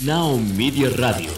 Now 0.03 0.39
Media 0.57 0.89
Radio. 0.97 1.29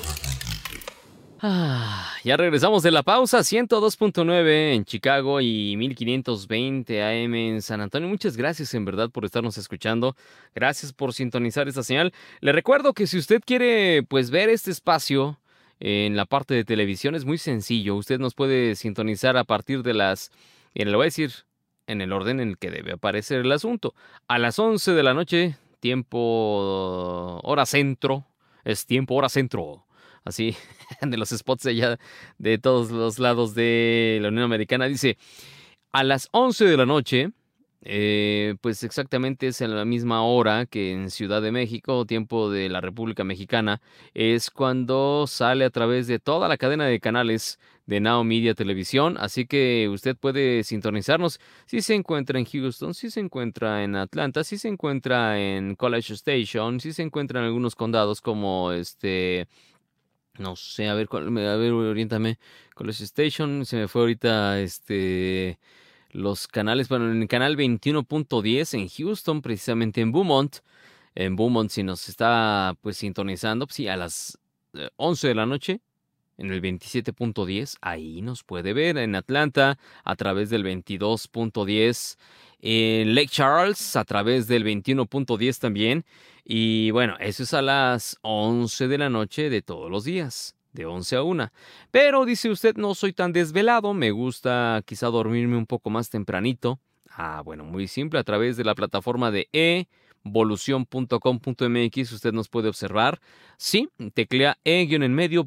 Ah, 1.42 2.10
ya 2.24 2.38
regresamos 2.38 2.84
de 2.84 2.92
la 2.92 3.04
pausa, 3.04 3.40
102.9 3.40 4.76
en 4.76 4.86
Chicago 4.86 5.42
y 5.42 5.76
1520 5.76 7.04
AM 7.04 7.36
en 7.36 7.62
San 7.62 7.82
Antonio. 7.82 8.08
Muchas 8.08 8.38
gracias 8.38 8.74
en 8.74 8.86
verdad 8.86 9.10
por 9.10 9.26
estarnos 9.26 9.58
escuchando. 9.58 10.16
Gracias 10.56 10.94
por 10.94 11.12
sintonizar 11.12 11.68
esta 11.68 11.84
señal. 11.84 12.14
Le 12.40 12.54
recuerdo 12.54 12.94
que 12.94 13.08
si 13.08 13.18
usted 13.18 13.42
quiere 13.46 14.04
pues 14.04 14.32
ver 14.32 14.48
este 14.48 14.72
espacio 14.72 15.38
en 15.82 16.16
la 16.16 16.24
parte 16.24 16.54
de 16.54 16.64
televisión 16.64 17.14
es 17.14 17.26
muy 17.26 17.38
sencillo. 17.38 17.98
Usted 17.98 18.20
nos 18.20 18.36
puede 18.36 18.76
sintonizar 18.76 19.36
a 19.36 19.44
partir 19.44 19.84
de 19.84 19.94
las 19.94 20.32
y 20.74 20.86
le 20.86 20.96
voy 20.96 21.04
a 21.04 21.06
decir 21.06 21.32
en 21.88 22.02
el 22.02 22.14
orden 22.14 22.40
en 22.40 22.50
el 22.50 22.58
que 22.58 22.72
debe 22.72 22.94
aparecer 22.94 23.42
el 23.42 23.52
asunto. 23.52 23.94
A 24.28 24.40
las 24.40 24.58
11 24.60 24.94
de 24.94 25.04
la 25.04 25.14
noche, 25.14 25.58
tiempo 25.80 27.40
hora 27.44 27.66
centro, 27.66 28.26
es 28.64 28.86
tiempo 28.86 29.16
hora 29.16 29.30
centro. 29.30 29.86
Así, 30.26 30.56
de 31.02 31.18
los 31.18 31.30
spots 31.30 31.66
allá 31.66 32.00
de 32.38 32.58
todos 32.58 32.92
los 32.92 33.20
lados 33.20 33.56
de 33.56 34.20
la 34.22 34.30
Unión 34.30 34.46
Americana, 34.46 34.86
dice, 34.86 35.18
a 35.92 36.04
las 36.04 36.30
11 36.32 36.66
de 36.66 36.78
la 36.78 36.86
noche, 36.86 37.32
eh, 37.86 38.56
pues 38.62 38.84
exactamente 38.84 39.48
es 39.48 39.60
en 39.62 39.76
la 39.76 39.84
misma 39.84 40.24
hora 40.24 40.66
que 40.66 40.94
en 40.94 41.10
Ciudad 41.12 41.42
de 41.42 41.52
México, 41.52 42.06
tiempo 42.06 42.50
de 42.50 42.70
la 42.70 42.80
República 42.82 43.24
Mexicana, 43.26 43.82
es 44.14 44.50
cuando 44.50 45.26
sale 45.28 45.66
a 45.66 45.70
través 45.70 46.08
de 46.08 46.20
toda 46.20 46.48
la 46.48 46.58
cadena 46.58 46.86
de 46.86 47.00
canales 47.02 47.60
de 47.86 48.00
Now 48.00 48.24
Media 48.24 48.54
Televisión, 48.54 49.18
así 49.20 49.46
que 49.46 49.90
usted 49.90 50.16
puede 50.16 50.64
sintonizarnos 50.64 51.40
si 51.66 51.82
se 51.82 51.96
encuentra 51.96 52.40
en 52.40 52.46
Houston, 52.46 52.94
si 52.94 53.12
se 53.12 53.20
encuentra 53.20 53.84
en 53.84 53.98
Atlanta, 53.98 54.46
si 54.46 54.58
se 54.58 54.70
encuentra 54.70 55.40
en 55.40 55.76
College 55.76 56.14
Station, 56.14 56.80
si 56.80 56.94
se 56.94 57.04
encuentra 57.04 57.42
en 57.42 57.48
algunos 57.48 57.76
condados 57.76 58.22
como 58.22 58.72
este 58.72 59.48
no 60.40 60.56
sé, 60.56 60.88
a 60.88 60.96
ver, 60.96 61.08
a 61.12 61.20
ver, 61.58 61.72
oriéntame. 61.74 62.40
College 62.74 63.04
Station, 63.04 63.66
se 63.66 63.78
me 63.78 63.88
fue 63.88 64.02
ahorita 64.02 64.60
este 64.62 65.60
los 66.14 66.48
canales, 66.48 66.90
bueno, 66.90 67.12
en 67.12 67.22
el 67.22 67.28
canal 67.28 67.58
21.10 67.58 68.80
en 68.80 68.88
Houston, 68.88 69.42
precisamente 69.42 70.02
en 70.02 70.12
Beaumont. 70.12 70.58
En 71.16 71.36
Beaumont, 71.36 71.70
si 71.70 71.84
nos 71.84 72.08
está 72.08 72.76
pues 72.82 72.98
sintonizando, 72.98 73.68
pues 73.68 73.76
sí, 73.76 73.88
a 73.88 73.98
las 73.98 74.40
11 74.96 75.28
eh, 75.28 75.30
de 75.30 75.36
la 75.36 75.46
noche, 75.46 75.82
en 76.38 76.52
el 76.52 76.62
27.10, 76.62 77.78
ahí 77.82 78.22
nos 78.22 78.44
puede 78.44 78.74
ver. 78.74 78.98
En 78.98 79.16
Atlanta, 79.16 79.78
a 80.04 80.16
través 80.16 80.50
del 80.50 80.64
22.10. 80.64 82.18
En 82.62 83.14
Lake 83.14 83.28
Charles, 83.28 83.96
a 83.96 84.06
través 84.06 84.48
del 84.48 84.64
21.10 84.64 85.60
también. 85.60 86.06
Y 86.46 86.92
bueno, 86.92 87.16
eso 87.20 87.44
es 87.44 87.54
a 87.54 87.62
las 87.62 88.18
11 88.22 88.88
de 88.88 88.98
la 88.98 89.10
noche 89.10 89.50
de 89.50 89.62
todos 89.62 89.92
los 89.92 90.04
días 90.06 90.56
de 90.74 90.86
11 90.86 91.16
a 91.16 91.24
1. 91.24 91.52
Pero 91.92 92.26
dice 92.26 92.50
usted, 92.50 92.76
no 92.76 92.94
soy 92.96 93.14
tan 93.14 93.32
desvelado, 93.32 93.94
me 93.94 94.12
gusta 94.12 94.82
quizá 94.86 95.08
dormirme 95.08 95.56
un 95.58 95.66
poco 95.66 95.90
más 95.90 96.10
tempranito. 96.10 96.80
Ah, 97.10 97.42
bueno, 97.46 97.64
muy 97.64 97.88
simple, 97.88 98.20
a 98.20 98.24
través 98.24 98.58
de 98.58 98.64
la 98.64 98.76
plataforma 98.76 99.32
de 99.32 99.48
evolución.com.mx 100.26 102.12
usted 102.12 102.34
nos 102.34 102.50
puede 102.50 102.70
observar. 102.70 103.22
Sí, 103.58 103.90
teclea 104.14 104.58
e 104.64 104.82
en 104.82 105.14
medio 105.14 105.46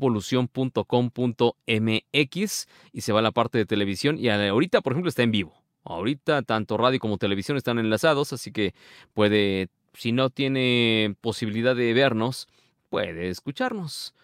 y 2.92 3.00
se 3.00 3.12
va 3.12 3.18
a 3.18 3.22
la 3.22 3.32
parte 3.32 3.58
de 3.58 3.66
televisión 3.66 4.16
y 4.18 4.28
ahorita, 4.28 4.80
por 4.80 4.92
ejemplo, 4.92 5.08
está 5.08 5.22
en 5.24 5.32
vivo. 5.32 5.54
Ahorita 5.84 6.42
tanto 6.42 6.76
radio 6.76 6.98
como 6.98 7.18
televisión 7.18 7.56
están 7.56 7.78
enlazados, 7.78 8.32
así 8.32 8.50
que 8.52 8.74
puede, 9.14 9.68
si 9.94 10.12
no 10.12 10.30
tiene 10.30 11.14
posibilidad 11.20 11.76
de 11.76 11.92
vernos, 11.94 12.48
puede 12.90 13.28
escucharnos. 13.28 14.14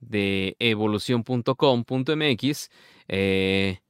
de 0.00 0.56
evolución.com.mx, 0.58 2.70
eh, 3.08 3.80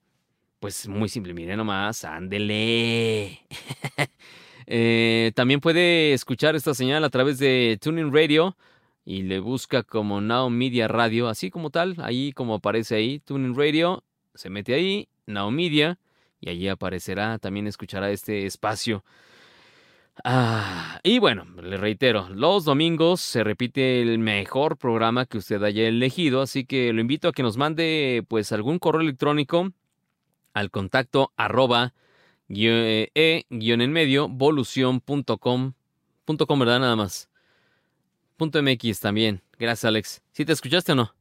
Pues 0.61 0.89
muy 0.89 1.09
simple, 1.09 1.35
mire 1.35 1.57
nomás, 1.57 2.05
ándele. 2.05 3.41
Eh, 4.71 5.33
también 5.35 5.61
puede 5.61 6.13
escuchar 6.13 6.55
esta 6.55 6.75
señal 6.75 7.03
a 7.03 7.09
través 7.09 7.39
de 7.39 7.79
Tuning 7.81 8.13
Radio 8.13 8.55
y 9.03 9.23
le 9.23 9.39
busca 9.41 9.83
como 9.83 10.21
Now 10.21 10.51
Media 10.51 10.89
Radio, 10.89 11.29
así 11.29 11.49
como 11.51 11.71
tal, 11.71 11.97
ahí 12.03 12.33
como 12.33 12.57
aparece 12.57 12.97
ahí, 12.97 13.19
Tuning 13.21 13.57
Radio, 13.57 14.05
se 14.35 14.51
mete 14.51 14.75
ahí, 14.75 15.09
Now 15.25 15.51
Media, 15.51 15.99
y 16.39 16.51
allí 16.51 16.69
aparecerá, 16.69 17.39
también 17.39 17.67
escuchará 17.67 18.11
este 18.11 18.45
espacio. 18.45 19.05
Ah, 20.23 21.01
y 21.03 21.19
bueno, 21.19 21.47
le 21.63 21.79
reitero, 21.79 22.29
los 22.29 22.67
domingos 22.67 23.23
se 23.23 23.43
repite 23.45 24.03
el 24.03 24.19
mejor 24.19 24.77
programa 24.77 25.25
que 25.25 25.39
usted 25.39 25.63
haya 25.63 25.89
elegido, 25.89 26.43
así 26.43 26.67
que 26.67 26.93
lo 26.93 27.01
invito 27.01 27.29
a 27.29 27.33
que 27.33 27.43
nos 27.43 27.57
mande 27.57 28.23
pues 28.29 28.53
algún 28.53 28.79
correo 28.79 29.01
electrónico 29.01 29.73
al 30.59 30.71
contacto 30.71 31.33
arroba 31.37 31.95
e 32.49 33.47
en 33.51 33.93
medio 33.93 34.29
volución.com 34.29 35.73
.com, 36.37 36.59
¿verdad? 36.59 36.81
Nada 36.81 36.97
más. 36.97 37.31
Punto 38.37 38.63
.mx 38.63 39.01
también. 39.01 39.43
Gracias, 39.59 39.85
Alex. 39.87 40.23
¿Sí 40.33 40.45
te 40.45 40.53
escuchaste 40.53 40.93
o 40.93 40.95
no? 40.95 41.15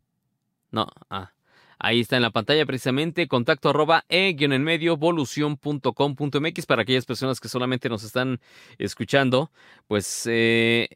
No. 0.72 0.88
Ah. 1.10 1.32
Ahí 1.80 2.02
está 2.02 2.16
en 2.16 2.24
la 2.24 2.32
pantalla 2.32 2.66
precisamente 2.66 3.28
contacto 3.28 3.70
arroba 3.70 4.04
e 4.10 4.36
en 4.38 4.64
medio 4.64 4.98
volución.com.mx 4.98 6.66
para 6.66 6.82
aquellas 6.82 7.06
personas 7.06 7.40
que 7.40 7.50
solamente 7.50 7.88
nos 7.88 8.04
están 8.04 8.40
escuchando. 8.80 9.52
Pues 9.88 10.28
eh, 10.28 10.90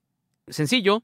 sencillo. 0.48 1.04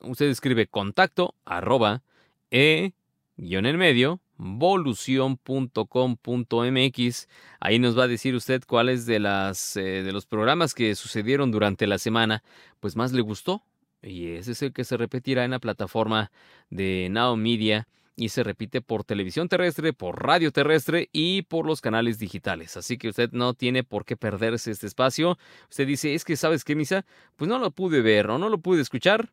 usted 0.00 0.26
escribe 0.26 0.66
contacto 0.66 1.34
arroba 1.44 2.02
e 2.50 2.92
en 3.38 3.76
medio 3.76 4.20
volución.com.mx. 4.40 7.28
Ahí 7.60 7.78
nos 7.78 7.98
va 7.98 8.04
a 8.04 8.08
decir 8.08 8.34
usted 8.34 8.62
cuáles 8.66 9.04
de 9.04 9.20
las 9.20 9.76
eh, 9.76 10.02
de 10.02 10.12
los 10.12 10.26
programas 10.26 10.74
que 10.74 10.94
sucedieron 10.94 11.50
durante 11.50 11.86
la 11.86 11.98
semana 11.98 12.42
pues 12.80 12.96
más 12.96 13.12
le 13.12 13.20
gustó 13.20 13.62
y 14.02 14.28
ese 14.28 14.52
es 14.52 14.62
el 14.62 14.72
que 14.72 14.84
se 14.84 14.96
repetirá 14.96 15.44
en 15.44 15.50
la 15.50 15.58
plataforma 15.58 16.32
de 16.70 17.08
Now 17.10 17.36
Media 17.36 17.86
y 18.16 18.30
se 18.30 18.42
repite 18.42 18.80
por 18.80 19.04
televisión 19.04 19.48
terrestre, 19.48 19.92
por 19.92 20.22
radio 20.22 20.52
terrestre 20.52 21.08
y 21.12 21.42
por 21.42 21.66
los 21.66 21.80
canales 21.80 22.18
digitales. 22.18 22.76
Así 22.76 22.98
que 22.98 23.08
usted 23.08 23.30
no 23.32 23.54
tiene 23.54 23.84
por 23.84 24.04
qué 24.04 24.16
perderse 24.16 24.70
este 24.70 24.86
espacio. 24.86 25.38
Usted 25.70 25.86
dice, 25.86 26.14
es 26.14 26.24
que 26.24 26.36
sabes 26.36 26.64
qué, 26.64 26.74
Misa, 26.74 27.06
pues 27.36 27.48
no 27.48 27.58
lo 27.58 27.70
pude 27.70 28.02
ver 28.02 28.28
o 28.30 28.38
no 28.38 28.48
lo 28.48 28.58
pude 28.58 28.82
escuchar. 28.82 29.32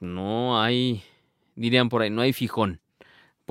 No 0.00 0.60
hay, 0.60 1.02
dirían 1.54 1.88
por 1.88 2.02
ahí, 2.02 2.10
no 2.10 2.22
hay 2.22 2.32
fijón. 2.32 2.80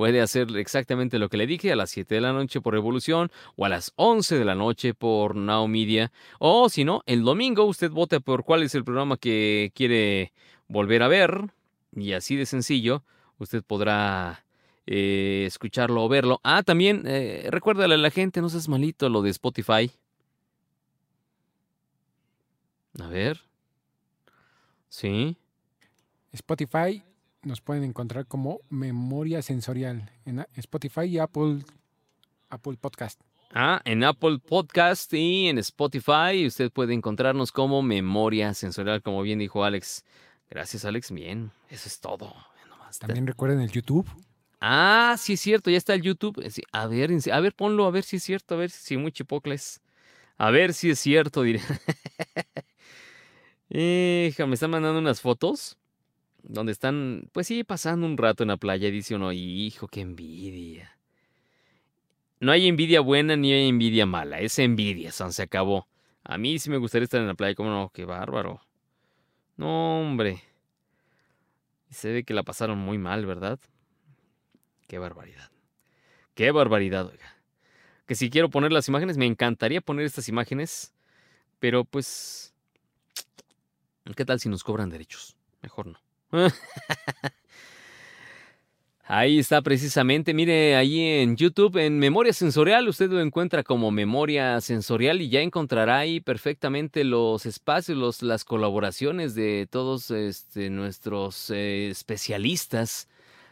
Puede 0.00 0.22
hacer 0.22 0.56
exactamente 0.56 1.18
lo 1.18 1.28
que 1.28 1.36
le 1.36 1.46
dije 1.46 1.72
a 1.72 1.76
las 1.76 1.90
7 1.90 2.14
de 2.14 2.22
la 2.22 2.32
noche 2.32 2.62
por 2.62 2.72
Revolución 2.72 3.30
o 3.56 3.66
a 3.66 3.68
las 3.68 3.92
11 3.96 4.38
de 4.38 4.46
la 4.46 4.54
noche 4.54 4.94
por 4.94 5.36
Now 5.36 5.68
Media. 5.68 6.10
O 6.38 6.70
si 6.70 6.84
no, 6.84 7.02
el 7.04 7.22
domingo 7.22 7.66
usted 7.66 7.90
vote 7.90 8.18
por 8.22 8.44
cuál 8.44 8.62
es 8.62 8.74
el 8.74 8.82
programa 8.82 9.18
que 9.18 9.72
quiere 9.74 10.32
volver 10.68 11.02
a 11.02 11.08
ver. 11.08 11.52
Y 11.94 12.14
así 12.14 12.34
de 12.34 12.46
sencillo, 12.46 13.04
usted 13.36 13.62
podrá 13.62 14.46
eh, 14.86 15.44
escucharlo 15.46 16.02
o 16.02 16.08
verlo. 16.08 16.40
Ah, 16.44 16.62
también 16.62 17.02
eh, 17.04 17.48
recuérdale 17.50 17.96
a 17.96 17.98
la 17.98 18.10
gente, 18.10 18.40
no 18.40 18.48
seas 18.48 18.70
malito 18.70 19.10
lo 19.10 19.20
de 19.20 19.28
Spotify. 19.28 19.90
A 22.98 23.06
ver. 23.06 23.38
Sí. 24.88 25.36
Spotify 26.32 27.02
nos 27.42 27.60
pueden 27.60 27.84
encontrar 27.84 28.26
como 28.26 28.60
Memoria 28.68 29.42
Sensorial 29.42 30.10
en 30.24 30.44
Spotify 30.56 31.02
y 31.02 31.18
Apple, 31.18 31.60
Apple 32.48 32.76
Podcast. 32.76 33.20
Ah, 33.52 33.80
en 33.84 34.04
Apple 34.04 34.38
Podcast 34.38 35.12
y 35.12 35.48
en 35.48 35.58
Spotify 35.58 36.46
usted 36.46 36.70
puede 36.70 36.94
encontrarnos 36.94 37.50
como 37.50 37.82
Memoria 37.82 38.54
Sensorial, 38.54 39.02
como 39.02 39.22
bien 39.22 39.38
dijo 39.38 39.64
Alex. 39.64 40.04
Gracias, 40.48 40.84
Alex. 40.84 41.10
Bien, 41.10 41.50
eso 41.68 41.88
es 41.88 42.00
todo. 42.00 42.34
También 42.98 43.26
recuerden 43.26 43.60
el 43.60 43.70
YouTube. 43.70 44.08
Ah, 44.60 45.16
sí 45.18 45.32
es 45.32 45.40
cierto, 45.40 45.70
ya 45.70 45.78
está 45.78 45.94
el 45.94 46.02
YouTube. 46.02 46.44
A 46.72 46.86
ver, 46.86 47.10
a 47.32 47.40
ver, 47.40 47.54
ponlo, 47.54 47.86
a 47.86 47.90
ver 47.90 48.04
si 48.04 48.16
es 48.16 48.22
cierto, 48.22 48.54
a 48.54 48.58
ver 48.58 48.70
si 48.70 48.96
muy 48.96 49.12
chipocles. 49.12 49.80
A 50.36 50.50
ver 50.50 50.74
si 50.74 50.90
es 50.90 51.00
cierto, 51.00 51.42
diré. 51.42 51.60
Hija, 53.68 54.46
me 54.46 54.54
están 54.54 54.70
mandando 54.70 54.98
unas 54.98 55.20
fotos 55.20 55.79
donde 56.42 56.72
están, 56.72 57.28
pues 57.32 57.46
sí, 57.46 57.64
pasando 57.64 58.06
un 58.06 58.16
rato 58.16 58.42
en 58.42 58.48
la 58.48 58.56
playa 58.56 58.88
y 58.88 58.92
dice 58.92 59.14
uno, 59.14 59.32
hijo, 59.32 59.88
qué 59.88 60.00
envidia. 60.00 60.96
No 62.40 62.52
hay 62.52 62.68
envidia 62.68 63.00
buena 63.00 63.36
ni 63.36 63.52
hay 63.52 63.68
envidia 63.68 64.06
mala, 64.06 64.40
es 64.40 64.58
envidia, 64.58 65.12
son, 65.12 65.32
se 65.32 65.42
acabó. 65.42 65.86
A 66.24 66.38
mí 66.38 66.58
sí 66.58 66.70
me 66.70 66.78
gustaría 66.78 67.04
estar 67.04 67.20
en 67.20 67.26
la 67.26 67.34
playa, 67.34 67.54
como 67.54 67.70
no, 67.70 67.90
qué 67.92 68.04
bárbaro. 68.04 68.60
No, 69.56 70.00
hombre. 70.00 70.42
Se 71.90 72.10
ve 72.10 72.24
que 72.24 72.34
la 72.34 72.42
pasaron 72.42 72.78
muy 72.78 72.98
mal, 72.98 73.26
¿verdad? 73.26 73.58
Qué 74.86 74.98
barbaridad. 74.98 75.50
Qué 76.34 76.50
barbaridad, 76.50 77.06
oiga. 77.06 77.36
Que 78.06 78.14
si 78.14 78.30
quiero 78.30 78.48
poner 78.48 78.72
las 78.72 78.88
imágenes, 78.88 79.18
me 79.18 79.26
encantaría 79.26 79.80
poner 79.80 80.06
estas 80.06 80.28
imágenes, 80.28 80.94
pero 81.58 81.84
pues... 81.84 82.54
¿Qué 84.16 84.24
tal 84.24 84.40
si 84.40 84.48
nos 84.48 84.64
cobran 84.64 84.90
derechos? 84.90 85.36
Mejor 85.62 85.86
no. 85.86 86.00
Ahí 89.12 89.40
está 89.40 89.60
precisamente, 89.60 90.34
mire, 90.34 90.76
ahí 90.76 91.00
en 91.00 91.34
YouTube, 91.34 91.78
en 91.78 91.98
Memoria 91.98 92.32
Sensorial, 92.32 92.86
usted 92.86 93.10
lo 93.10 93.20
encuentra 93.20 93.64
como 93.64 93.90
Memoria 93.90 94.60
Sensorial 94.60 95.20
y 95.20 95.28
ya 95.28 95.40
encontrará 95.40 95.98
ahí 95.98 96.20
perfectamente 96.20 97.02
los 97.02 97.44
espacios, 97.44 98.22
las 98.22 98.44
colaboraciones 98.44 99.34
de 99.34 99.66
todos 99.68 100.12
este, 100.12 100.70
nuestros 100.70 101.50
eh, 101.50 101.88
especialistas. 101.90 103.08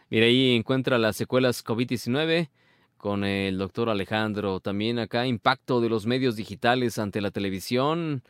Mire, 0.09 0.27
ahí 0.27 0.55
encuentra 0.55 0.97
las 0.97 1.17
secuelas 1.17 1.65
COVID-19 1.65 2.49
con 2.95 3.25
el 3.25 3.57
doctor 3.57 3.89
Alejandro. 3.89 4.61
También 4.61 4.97
acá 4.97 5.27
impacto 5.27 5.81
de 5.81 5.89
los 5.89 6.05
medios 6.05 6.37
digitales 6.37 6.97
ante 6.99 7.19
la 7.19 7.31
televisión, 7.31 8.23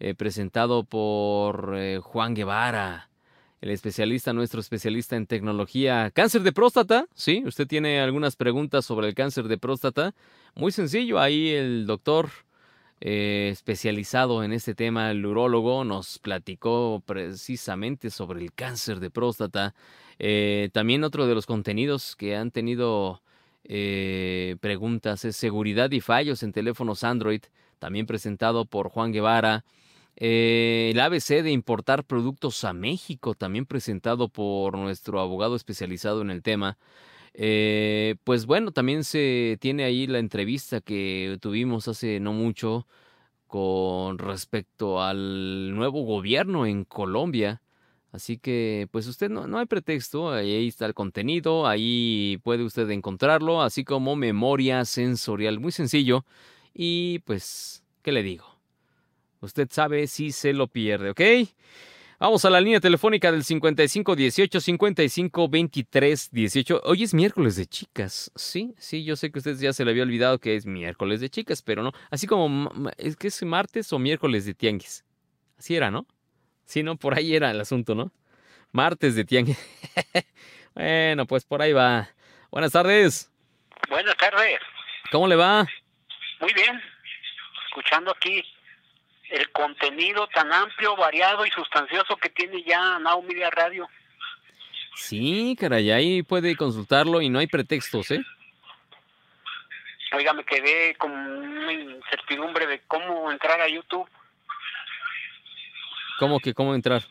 eh, 0.00 0.14
presentado 0.14 0.84
por 0.84 1.72
eh, 1.78 1.98
Juan 2.02 2.34
Guevara 2.34 3.08
el 3.64 3.70
especialista, 3.70 4.34
nuestro 4.34 4.60
especialista 4.60 5.16
en 5.16 5.26
tecnología. 5.26 6.10
Cáncer 6.10 6.42
de 6.42 6.52
próstata, 6.52 7.06
¿sí? 7.14 7.42
Usted 7.46 7.66
tiene 7.66 7.98
algunas 7.98 8.36
preguntas 8.36 8.84
sobre 8.84 9.08
el 9.08 9.14
cáncer 9.14 9.48
de 9.48 9.56
próstata. 9.56 10.14
Muy 10.54 10.70
sencillo, 10.70 11.18
ahí 11.18 11.48
el 11.48 11.86
doctor 11.86 12.28
eh, 13.00 13.48
especializado 13.50 14.44
en 14.44 14.52
este 14.52 14.74
tema, 14.74 15.10
el 15.10 15.24
urólogo, 15.24 15.82
nos 15.82 16.18
platicó 16.18 17.02
precisamente 17.06 18.10
sobre 18.10 18.42
el 18.42 18.52
cáncer 18.52 19.00
de 19.00 19.08
próstata. 19.08 19.74
Eh, 20.18 20.68
también 20.74 21.02
otro 21.02 21.26
de 21.26 21.34
los 21.34 21.46
contenidos 21.46 22.16
que 22.16 22.36
han 22.36 22.50
tenido 22.50 23.22
eh, 23.64 24.56
preguntas 24.60 25.24
es 25.24 25.36
seguridad 25.36 25.90
y 25.90 26.02
fallos 26.02 26.42
en 26.42 26.52
teléfonos 26.52 27.02
Android, 27.02 27.40
también 27.78 28.04
presentado 28.04 28.66
por 28.66 28.90
Juan 28.90 29.10
Guevara. 29.10 29.64
Eh, 30.16 30.90
el 30.92 31.00
ABC 31.00 31.42
de 31.42 31.50
importar 31.50 32.04
productos 32.04 32.64
a 32.64 32.72
México, 32.72 33.34
también 33.34 33.66
presentado 33.66 34.28
por 34.28 34.78
nuestro 34.78 35.20
abogado 35.20 35.56
especializado 35.56 36.22
en 36.22 36.30
el 36.30 36.42
tema. 36.42 36.78
Eh, 37.34 38.16
pues 38.24 38.46
bueno, 38.46 38.70
también 38.72 39.04
se 39.04 39.58
tiene 39.60 39.84
ahí 39.84 40.06
la 40.06 40.18
entrevista 40.20 40.80
que 40.80 41.38
tuvimos 41.40 41.88
hace 41.88 42.20
no 42.20 42.32
mucho 42.32 42.86
con 43.48 44.18
respecto 44.18 45.02
al 45.02 45.74
nuevo 45.74 46.02
gobierno 46.04 46.66
en 46.66 46.84
Colombia. 46.84 47.62
Así 48.12 48.38
que, 48.38 48.88
pues 48.92 49.08
usted 49.08 49.28
no, 49.30 49.48
no 49.48 49.58
hay 49.58 49.66
pretexto, 49.66 50.30
ahí 50.32 50.68
está 50.68 50.86
el 50.86 50.94
contenido, 50.94 51.66
ahí 51.66 52.38
puede 52.44 52.62
usted 52.64 52.88
encontrarlo, 52.90 53.62
así 53.62 53.84
como 53.84 54.14
memoria 54.16 54.84
sensorial, 54.84 55.58
muy 55.60 55.72
sencillo. 55.72 56.24
Y 56.74 57.20
pues, 57.20 57.82
¿qué 58.02 58.12
le 58.12 58.22
digo? 58.22 58.53
Usted 59.44 59.68
sabe 59.70 60.06
si 60.06 60.32
se 60.32 60.54
lo 60.54 60.68
pierde, 60.68 61.10
¿ok? 61.10 61.20
Vamos 62.18 62.44
a 62.46 62.50
la 62.50 62.62
línea 62.62 62.80
telefónica 62.80 63.30
del 63.30 63.44
55 63.44 64.16
18 64.16 64.60
55 64.60 65.48
23 65.48 66.30
18. 66.30 66.80
Hoy 66.84 67.02
es 67.02 67.12
miércoles 67.12 67.56
de 67.56 67.66
chicas. 67.66 68.32
Sí, 68.34 68.74
sí, 68.78 69.04
yo 69.04 69.16
sé 69.16 69.30
que 69.30 69.40
usted 69.40 69.58
ya 69.58 69.74
se 69.74 69.84
le 69.84 69.90
había 69.90 70.04
olvidado 70.04 70.38
que 70.38 70.56
es 70.56 70.64
miércoles 70.64 71.20
de 71.20 71.28
chicas, 71.28 71.60
pero 71.60 71.82
no. 71.82 71.92
Así 72.10 72.26
como 72.26 72.70
es 72.96 73.16
que 73.16 73.28
es 73.28 73.42
martes 73.42 73.92
o 73.92 73.98
miércoles 73.98 74.46
de 74.46 74.54
tianguis. 74.54 75.04
Así 75.58 75.76
era, 75.76 75.90
¿no? 75.90 76.06
Sí, 76.64 76.82
no, 76.82 76.96
por 76.96 77.14
ahí 77.14 77.36
era 77.36 77.50
el 77.50 77.60
asunto, 77.60 77.94
¿no? 77.94 78.12
Martes 78.72 79.14
de 79.14 79.26
tianguis. 79.26 79.58
bueno, 80.74 81.26
pues 81.26 81.44
por 81.44 81.60
ahí 81.60 81.74
va. 81.74 82.08
Buenas 82.50 82.72
tardes. 82.72 83.30
Buenas 83.90 84.16
tardes. 84.16 84.58
¿Cómo 85.12 85.28
le 85.28 85.36
va? 85.36 85.66
Muy 86.40 86.52
bien. 86.54 86.80
Escuchando 87.68 88.10
aquí 88.12 88.42
el 89.34 89.50
contenido 89.50 90.26
tan 90.28 90.52
amplio, 90.52 90.96
variado 90.96 91.44
y 91.44 91.50
sustancioso 91.50 92.16
que 92.16 92.30
tiene 92.30 92.62
ya 92.62 92.98
Now 92.98 93.22
Media 93.22 93.50
Radio. 93.50 93.88
Sí, 94.94 95.56
caray, 95.58 95.90
ahí 95.90 96.22
puede 96.22 96.56
consultarlo 96.56 97.20
y 97.20 97.28
no 97.28 97.40
hay 97.40 97.46
pretextos, 97.48 98.10
¿eh? 98.12 98.24
Oiga, 100.12 100.32
me 100.32 100.44
quedé 100.44 100.94
con 100.94 101.10
una 101.10 101.72
incertidumbre 101.72 102.66
de 102.68 102.80
cómo 102.86 103.30
entrar 103.32 103.60
a 103.60 103.68
YouTube. 103.68 104.08
¿Cómo 106.20 106.38
que 106.38 106.54
cómo 106.54 106.74
entrar? 106.74 107.02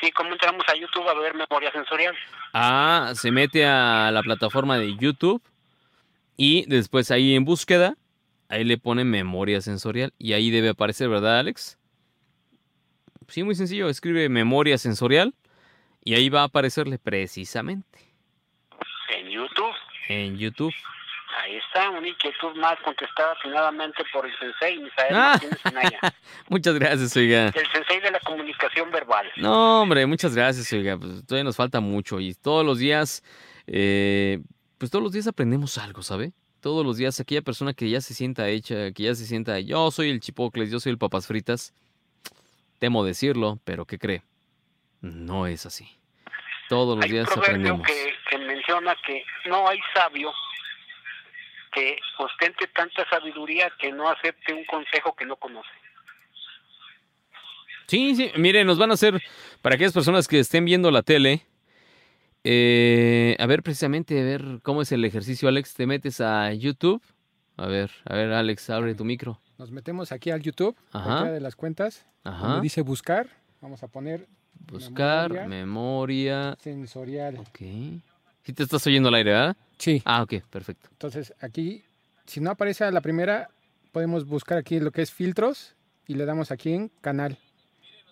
Sí, 0.00 0.10
¿cómo 0.12 0.32
entramos 0.32 0.64
a 0.68 0.74
YouTube 0.74 1.06
a 1.06 1.14
ver 1.14 1.34
memoria 1.34 1.70
sensorial? 1.72 2.16
Ah, 2.54 3.12
se 3.14 3.30
mete 3.30 3.66
a 3.66 4.10
la 4.10 4.22
plataforma 4.22 4.78
de 4.78 4.96
YouTube 4.96 5.42
y 6.36 6.64
después 6.66 7.10
ahí 7.10 7.34
en 7.34 7.44
búsqueda, 7.44 7.96
ahí 8.48 8.64
le 8.64 8.78
pone 8.78 9.04
memoria 9.04 9.60
sensorial 9.60 10.12
y 10.18 10.32
ahí 10.32 10.50
debe 10.50 10.68
aparecer, 10.70 11.08
¿verdad, 11.08 11.38
Alex? 11.40 11.78
Sí, 13.28 13.42
muy 13.42 13.54
sencillo, 13.54 13.88
escribe 13.88 14.28
memoria 14.28 14.76
sensorial 14.78 15.34
y 16.04 16.14
ahí 16.14 16.28
va 16.28 16.42
a 16.42 16.44
aparecerle 16.44 16.98
precisamente 16.98 17.98
En 19.16 19.28
YouTube. 19.30 19.72
en 20.08 20.36
YouTube. 20.38 20.72
Ahí 21.42 21.56
está, 21.56 21.90
una 21.90 22.06
inquietud 22.08 22.54
más 22.56 22.78
contestada 22.84 23.32
atinadamente 23.32 24.04
por 24.12 24.24
el 24.24 24.32
sensei 24.38 24.78
Misael 24.78 25.14
Ah. 25.14 25.30
Martínez 25.32 25.66
Anaya, 25.66 25.98
Muchas 26.48 26.74
gracias, 26.78 27.16
oiga. 27.16 27.48
el 27.48 27.66
sensei 27.72 28.00
de 28.00 28.10
la 28.12 28.20
comunicación 28.20 28.90
verbal. 28.92 29.26
No, 29.38 29.82
hombre, 29.82 30.06
muchas 30.06 30.34
gracias, 30.36 30.72
oiga. 30.72 30.96
Pues 30.96 31.26
todavía 31.26 31.44
nos 31.44 31.56
falta 31.56 31.80
mucho 31.80 32.20
y 32.20 32.34
todos 32.34 32.64
los 32.64 32.78
días, 32.78 33.22
eh, 33.66 34.40
pues 34.78 34.90
todos 34.92 35.02
los 35.02 35.12
días 35.12 35.26
aprendemos 35.26 35.76
algo, 35.78 36.02
¿sabe? 36.02 36.32
Todos 36.64 36.82
los 36.82 36.96
días 36.96 37.20
aquella 37.20 37.42
persona 37.42 37.74
que 37.74 37.90
ya 37.90 38.00
se 38.00 38.14
sienta 38.14 38.48
hecha, 38.48 38.90
que 38.92 39.02
ya 39.02 39.14
se 39.14 39.26
sienta, 39.26 39.60
yo 39.60 39.90
soy 39.90 40.08
el 40.08 40.20
chipocles, 40.20 40.70
yo 40.70 40.80
soy 40.80 40.92
el 40.92 40.96
papas 40.98 41.26
fritas, 41.26 41.74
temo 42.78 43.04
decirlo, 43.04 43.58
pero 43.66 43.84
¿qué 43.84 43.98
cree? 43.98 44.22
No 45.02 45.46
es 45.46 45.66
así. 45.66 45.86
Todos 46.70 46.96
los 46.96 47.04
Hay 47.04 47.10
un 47.10 47.16
días 47.16 47.26
proverbio 47.26 47.74
aprendemos. 47.74 47.86
que, 47.86 48.14
que 48.30 48.38
menciona 48.38 48.96
que 49.06 49.22
no 49.44 49.68
hay 49.68 49.78
sabio 49.94 50.32
que 51.70 51.98
ostente 52.16 52.66
tanta 52.68 53.06
sabiduría 53.10 53.70
que 53.78 53.92
no 53.92 54.08
acepte 54.08 54.54
un 54.54 54.64
consejo 54.64 55.14
que 55.14 55.26
no 55.26 55.36
conoce. 55.36 55.68
Sí, 57.88 58.16
sí, 58.16 58.32
mire, 58.36 58.64
nos 58.64 58.78
van 58.78 58.90
a 58.90 58.94
hacer, 58.94 59.22
para 59.60 59.74
aquellas 59.74 59.92
personas 59.92 60.26
que 60.26 60.38
estén 60.38 60.64
viendo 60.64 60.90
la 60.90 61.02
tele, 61.02 61.42
eh, 62.44 63.36
a 63.38 63.46
ver 63.46 63.62
precisamente, 63.62 64.20
a 64.20 64.24
ver 64.24 64.60
cómo 64.62 64.82
es 64.82 64.92
el 64.92 65.04
ejercicio, 65.04 65.48
Alex, 65.48 65.74
te 65.74 65.86
metes 65.86 66.20
a 66.20 66.52
YouTube. 66.52 67.02
A 67.56 67.66
ver, 67.66 67.90
a 68.04 68.14
ver, 68.14 68.32
Alex, 68.32 68.68
abre 68.70 68.94
tu 68.94 69.04
micro. 69.04 69.40
Nos 69.58 69.70
metemos 69.70 70.10
aquí 70.12 70.30
al 70.30 70.42
YouTube, 70.42 70.76
Ajá. 70.92 71.30
de 71.30 71.40
las 71.40 71.54
cuentas, 71.56 72.04
Ajá. 72.24 72.46
donde 72.48 72.62
dice 72.62 72.82
buscar. 72.82 73.28
Vamos 73.60 73.82
a 73.82 73.88
poner 73.88 74.26
Buscar, 74.66 75.30
memoria. 75.30 75.48
memoria. 75.48 76.56
sensorial. 76.60 77.38
Ok. 77.38 77.58
Si 78.42 78.52
te 78.52 78.62
estás 78.62 78.86
oyendo 78.86 79.08
al 79.08 79.14
aire, 79.14 79.30
¿verdad? 79.32 79.56
Sí, 79.78 80.02
Ah, 80.04 80.22
ok, 80.22 80.34
perfecto. 80.50 80.88
entonces 80.92 81.32
aquí, 81.40 81.82
si 82.26 82.40
no 82.40 82.50
aparece 82.50 82.84
a 82.84 82.90
la 82.90 83.00
primera, 83.00 83.48
podemos 83.92 84.26
buscar 84.26 84.58
aquí 84.58 84.80
lo 84.80 84.90
que 84.90 85.02
es 85.02 85.10
filtros 85.12 85.74
y 86.06 86.14
le 86.14 86.24
damos 86.26 86.50
aquí 86.50 86.72
en 86.72 86.90
canal. 87.00 87.38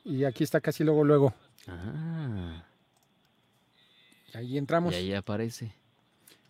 Y 0.05 0.25
aquí 0.25 0.42
está 0.45 0.61
casi 0.61 0.85
luego, 0.85 1.05
luego. 1.05 1.35
Ah, 1.68 2.64
Y 4.33 4.38
ahí 4.38 4.59
entramos. 4.59 4.92
y 4.95 4.97
ahí 4.97 5.14
aparece. 5.14 5.73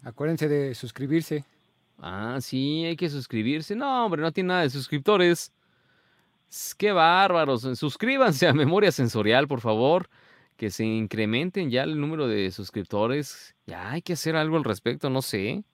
Acuérdense 0.03 0.49
de 0.49 0.75
suscribirse. 0.75 1.45
Ah, 1.99 2.38
sí, 2.40 2.85
hay 2.85 2.97
que 2.97 3.09
suscribirse. 3.09 3.77
No, 3.77 4.07
hombre, 4.07 4.23
no 4.23 4.33
tiene 4.33 4.49
nada 4.49 4.62
de 4.62 4.71
suscriptores. 4.71 5.53
Qué 6.77 6.92
bárbaros. 6.92 7.62
Suscríbanse 7.79 8.47
a 8.47 8.53
Memoria 8.53 8.92
Sensorial, 8.92 9.47
por 9.49 9.61
favor. 9.61 10.09
Que 10.57 10.71
se 10.71 10.85
incrementen 10.85 11.71
ya 11.71 11.83
el 11.85 12.01
número 12.01 12.29
de 12.29 12.51
suscriptores. 12.51 13.55
Ya 13.66 13.92
hay 13.92 14.03
que 14.03 14.12
hacer 14.12 14.37
algo 14.37 14.57
al 14.57 14.64
respecto, 14.64 15.09
no 15.11 15.23
sé. 15.23 15.64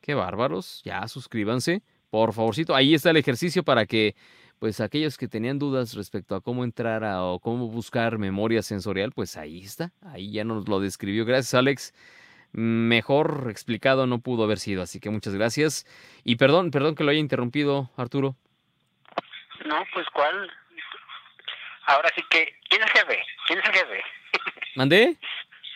Qué 0.00 0.14
bárbaros. 0.14 0.82
Ya 0.84 1.06
suscríbanse. 1.08 1.82
Por 2.10 2.32
favorcito. 2.32 2.74
Ahí 2.74 2.94
está 2.94 3.10
el 3.10 3.16
ejercicio 3.16 3.62
para 3.62 3.86
que, 3.86 4.14
pues, 4.60 4.80
aquellos 4.80 5.18
que 5.18 5.26
tenían 5.26 5.58
dudas 5.58 5.94
respecto 5.94 6.36
a 6.36 6.40
cómo 6.40 6.62
entrar 6.62 7.02
a, 7.02 7.24
o 7.24 7.40
cómo 7.40 7.66
buscar 7.66 8.18
memoria 8.18 8.62
sensorial, 8.62 9.10
pues 9.10 9.36
ahí 9.36 9.64
está. 9.64 9.90
Ahí 10.06 10.30
ya 10.30 10.44
nos 10.44 10.68
lo 10.68 10.78
describió. 10.78 11.24
Gracias, 11.24 11.54
Alex 11.54 11.92
mejor 12.52 13.46
explicado 13.50 14.06
no 14.06 14.18
pudo 14.18 14.44
haber 14.44 14.58
sido, 14.58 14.82
así 14.82 15.00
que 15.00 15.10
muchas 15.10 15.34
gracias. 15.34 15.86
Y 16.24 16.36
perdón, 16.36 16.70
perdón 16.70 16.94
que 16.94 17.04
lo 17.04 17.10
haya 17.10 17.20
interrumpido, 17.20 17.90
Arturo. 17.96 18.36
No, 19.66 19.84
pues 19.92 20.06
cuál. 20.12 20.50
Ahora 21.86 22.10
sí 22.14 22.22
que, 22.30 22.56
¿quién 22.68 22.82
es 22.82 22.88
el 22.88 23.00
jefe? 23.00 23.22
¿Quién 23.46 23.58
es 23.58 23.64
el 23.66 23.72
jefe? 23.72 24.04
¿Mandé? 24.76 25.16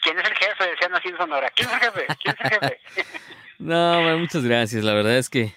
¿Quién 0.02 0.18
es 0.18 0.28
el 0.28 0.34
jefe? 0.34 0.70
Decían 0.70 0.94
así 0.94 1.08
en 1.08 1.16
Sonora. 1.16 1.50
¿Quién 1.50 1.68
es 1.68 1.74
el 1.74 1.80
jefe? 1.80 2.06
¿Quién 2.22 2.36
es 2.38 2.52
el 2.52 2.60
jefe? 2.60 2.80
No, 3.56 4.02
bueno, 4.02 4.18
muchas 4.18 4.44
gracias. 4.44 4.82
La 4.82 4.92
verdad 4.92 5.16
es 5.16 5.30
que. 5.30 5.54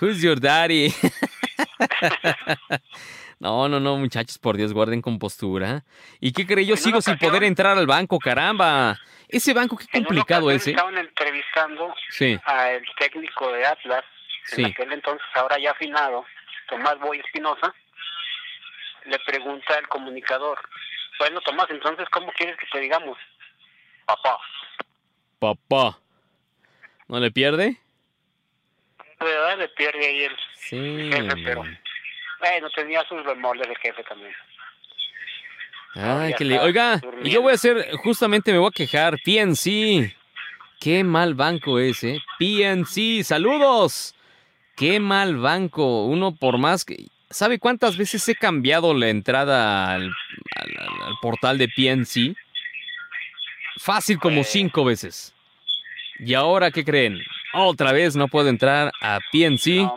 Who's 0.00 0.22
your 0.22 0.40
daddy? 0.40 0.92
No, 3.40 3.68
no, 3.68 3.80
no, 3.80 3.96
muchachos, 3.96 4.38
por 4.38 4.56
Dios, 4.56 4.72
guarden 4.72 5.02
compostura. 5.02 5.82
¿Y 6.20 6.30
qué 6.32 6.46
cree? 6.46 6.64
Yo 6.64 6.74
En 6.74 6.80
sigo 6.80 7.00
sin 7.00 7.18
poder 7.18 7.42
entrar 7.42 7.76
al 7.76 7.88
banco, 7.88 8.20
caramba. 8.20 8.96
Ese 9.28 9.52
banco, 9.52 9.76
qué 9.76 9.86
complicado 10.04 10.48
ese. 10.48 10.70
Estaban 10.70 10.96
entrevistando 10.96 11.92
Sí, 12.10 12.38
al 12.44 12.82
técnico 13.00 13.50
de 13.50 13.66
Atlas, 13.66 14.04
Sí. 14.44 14.60
en 14.62 14.66
aquel 14.68 14.92
entonces, 14.92 15.26
ahora 15.34 15.58
ya 15.58 15.72
afinado, 15.72 16.24
Tomás 16.68 16.96
Boy 17.00 17.18
Espinosa, 17.18 17.74
le 19.06 19.18
pregunta 19.26 19.74
al 19.74 19.88
comunicador, 19.88 20.60
bueno 21.18 21.40
Tomás, 21.40 21.66
entonces, 21.70 22.08
¿cómo 22.10 22.30
quieres 22.36 22.56
que 22.58 22.66
te 22.70 22.78
digamos? 22.78 23.18
Papá. 24.06 24.38
papá. 25.40 25.98
¿No 27.08 27.18
le 27.18 27.32
pierde? 27.32 27.76
Verdad 29.22 29.58
le 29.58 29.68
pierde 29.68 30.06
ahí 30.06 30.22
el 30.24 30.36
Sí. 30.56 31.10
jefe, 31.12 31.42
pero 31.44 31.64
bueno, 32.40 32.70
tenía 32.74 33.04
sus 33.08 33.24
bemoles 33.24 33.66
el 33.68 33.76
jefe 33.78 34.02
también. 34.04 34.32
Ay, 35.94 36.32
que 36.34 36.44
le... 36.44 36.58
Oiga, 36.58 37.00
y 37.22 37.30
yo 37.30 37.42
voy 37.42 37.52
a 37.52 37.54
hacer, 37.56 37.90
justamente 38.02 38.50
me 38.52 38.58
voy 38.58 38.68
a 38.68 38.72
quejar. 38.72 39.18
PNC. 39.22 40.14
Qué 40.80 41.04
mal 41.04 41.34
banco 41.34 41.78
es, 41.78 42.02
¿eh? 42.02 42.18
PNC, 42.38 43.22
saludos. 43.24 44.14
Qué 44.76 44.98
mal 45.00 45.36
banco. 45.36 46.06
Uno 46.06 46.34
por 46.34 46.58
más 46.58 46.84
que... 46.84 46.96
¿Sabe 47.30 47.58
cuántas 47.58 47.96
veces 47.96 48.26
he 48.28 48.34
cambiado 48.34 48.92
la 48.94 49.08
entrada 49.08 49.92
al, 49.94 50.02
al- 50.56 50.78
al- 50.78 51.02
al 51.08 51.14
portal 51.20 51.58
de 51.58 51.68
PNC? 51.68 52.34
Fácil 53.78 54.18
como 54.18 54.36
Pues- 54.36 54.48
cinco 54.50 54.84
veces. 54.84 55.34
¿Y 56.18 56.34
ahora 56.34 56.70
qué 56.70 56.84
creen? 56.84 57.20
Otra 57.54 57.92
vez 57.92 58.16
no 58.16 58.28
puedo 58.28 58.48
entrar 58.48 58.92
a 59.00 59.18
PNC 59.30 59.88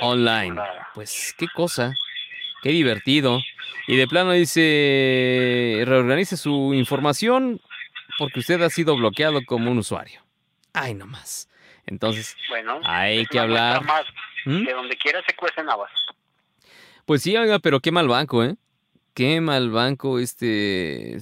online. 0.00 0.56
Pues 0.94 1.34
qué 1.36 1.46
cosa, 1.48 1.94
qué 2.62 2.70
divertido. 2.70 3.40
Y 3.86 3.96
de 3.96 4.06
plano 4.06 4.32
dice, 4.32 5.82
reorganice 5.84 6.36
su 6.36 6.72
información 6.74 7.60
porque 8.18 8.40
usted 8.40 8.60
ha 8.62 8.70
sido 8.70 8.96
bloqueado 8.96 9.40
como 9.44 9.70
un 9.70 9.78
usuario. 9.78 10.20
Ay, 10.72 10.94
no 10.94 11.06
más. 11.06 11.48
Entonces, 11.86 12.36
Bueno, 12.48 12.80
hay 12.84 13.26
que 13.26 13.38
hablar. 13.38 13.84
Más, 13.84 14.04
¿Mm? 14.44 14.64
de 14.64 14.72
donde 14.72 14.96
quiera 14.96 15.22
se 15.26 15.34
cuecen 15.34 15.68
habas. 15.68 15.90
Pues 17.06 17.22
sí, 17.22 17.36
oiga, 17.36 17.58
pero 17.58 17.80
qué 17.80 17.90
mal 17.90 18.06
banco, 18.06 18.44
¿eh? 18.44 18.54
Qué 19.14 19.40
mal 19.40 19.70
banco 19.70 20.18
este... 20.18 21.18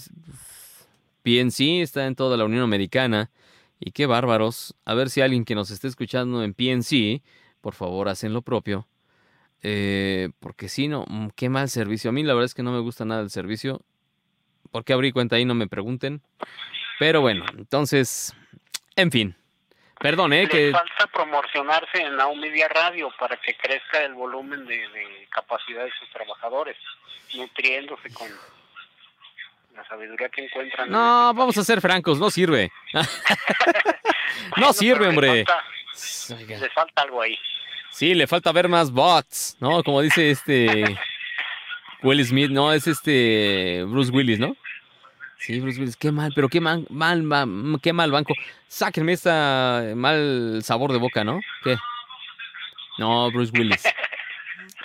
PNC 1.23 1.83
está 1.83 2.07
en 2.07 2.15
toda 2.15 2.37
la 2.37 2.45
Unión 2.45 2.63
Americana. 2.63 3.31
Y 3.81 3.93
qué 3.93 4.07
bárbaros. 4.07 4.75
A 4.85 4.95
ver 4.95 5.11
si 5.11 5.21
alguien 5.21 5.45
que 5.45 5.55
nos 5.55 5.71
esté 5.71 5.89
escuchando 5.89 6.43
en 6.43 6.55
PNC, 6.55 7.23
por 7.61 7.75
favor, 7.75 8.09
hacen 8.09 8.33
lo 8.33 8.43
propio. 8.43 8.89
Eh, 9.63 10.31
porque 10.41 10.69
si 10.69 10.89
no, 10.89 11.05
mm, 11.09 11.29
qué 11.37 11.49
mal 11.49 11.69
servicio. 11.69 12.11
A 12.11 12.13
mí 12.13 12.23
la 12.23 12.35
verdad 12.35 12.47
es 12.47 12.55
que 12.55 12.63
no 12.63 12.73
me 12.73 12.81
gusta 12.81 13.05
nada 13.05 13.23
el 13.23 13.31
servicio. 13.31 13.83
¿Por 14.71 14.85
qué 14.85 14.93
abrí 14.93 15.13
cuenta 15.13 15.37
ahí? 15.37 15.45
No 15.45 15.55
me 15.55 15.67
pregunten. 15.67 16.23
Pero 16.99 17.21
bueno, 17.21 17.45
entonces, 17.57 18.35
en 18.97 19.11
fin. 19.11 19.37
Perdón, 20.01 20.33
¿eh? 20.33 20.43
Les 20.43 20.51
Que... 20.51 20.71
falta 20.71 21.07
promocionarse 21.13 22.03
en 22.03 22.17
Now 22.17 22.35
Media 22.37 22.69
Radio 22.69 23.11
para 23.19 23.37
que 23.37 23.57
crezca 23.57 24.05
el 24.05 24.15
volumen 24.15 24.65
de, 24.67 24.77
de 24.77 25.29
capacidad 25.31 25.85
de 25.85 25.91
sus 25.99 26.09
trabajadores, 26.11 26.77
nutriéndose 27.35 28.13
con 28.13 28.29
la 29.79 29.85
sabiduría 29.89 30.29
que 30.29 30.45
encuentran. 30.45 30.87
en 30.89 30.93
No, 30.93 31.29
este 31.31 31.39
vamos 31.39 31.57
a 31.59 31.65
ser 31.65 31.81
francos, 31.81 32.19
no 32.19 32.31
sirve. 32.31 32.71
no 34.57 34.73
sirve, 34.73 35.07
hombre. 35.09 35.35
Les 35.35 35.47
falta, 35.47 35.65
Oiga. 36.37 36.59
les 36.59 36.73
falta 36.73 37.03
algo 37.03 37.23
ahí. 37.23 37.39
Sí, 37.91 38.15
le 38.15 38.27
falta 38.27 38.53
ver 38.53 38.69
más 38.69 38.91
bots, 38.91 39.57
¿no? 39.61 39.83
Como 39.83 40.01
dice 40.03 40.31
este 40.31 40.99
Will 42.03 42.25
Smith, 42.25 42.51
no, 42.51 42.73
es 42.73 42.87
este 42.87 43.85
Bruce 43.87 44.11
Willis, 44.13 44.39
¿no? 44.39 44.57
Sí, 45.39 45.61
Bruce 45.61 45.79
Willis, 45.81 45.97
qué 45.97 46.11
mal, 46.11 46.33
pero 46.35 46.49
qué 46.49 46.61
mal, 46.61 46.85
mal, 46.91 47.23
mal- 47.23 47.81
qué 47.81 47.93
mal 47.93 48.11
banco. 48.11 48.35
Sáquenme 48.67 49.13
esta 49.13 49.85
mal 49.95 50.61
sabor 50.65 50.93
de 50.93 50.99
boca, 50.99 51.23
¿no? 51.25 51.41
¿Qué? 51.63 51.77
No, 52.99 53.31
Bruce 53.31 53.53
Willis. 53.57 53.83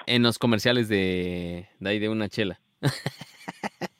En 0.05 0.21
los 0.21 0.37
comerciales 0.37 0.89
de, 0.89 1.69
de 1.79 1.89
ahí 1.89 1.97
de 1.97 2.09
una 2.09 2.27
chela. 2.27 2.59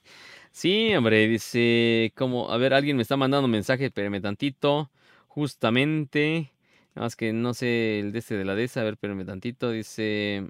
Sí, 0.56 0.94
hombre, 0.96 1.28
dice, 1.28 2.14
como, 2.16 2.52
a 2.52 2.58
ver, 2.58 2.74
alguien 2.76 2.96
me 2.96 3.02
está 3.02 3.18
mandando 3.18 3.48
mensaje, 3.48 3.86
espérame 3.86 4.22
tantito. 4.22 4.92
Justamente, 5.28 6.52
Nada 6.96 7.06
más 7.08 7.16
que 7.16 7.34
no 7.34 7.56
sé 7.56 8.00
el 8.00 8.12
de 8.12 8.20
este 8.20 8.38
de 8.38 8.46
la 8.46 8.54
DESA. 8.56 8.82
A 8.82 8.84
ver, 8.84 8.94
espérenme 8.94 9.26
tantito. 9.26 9.72
Dice. 9.72 10.48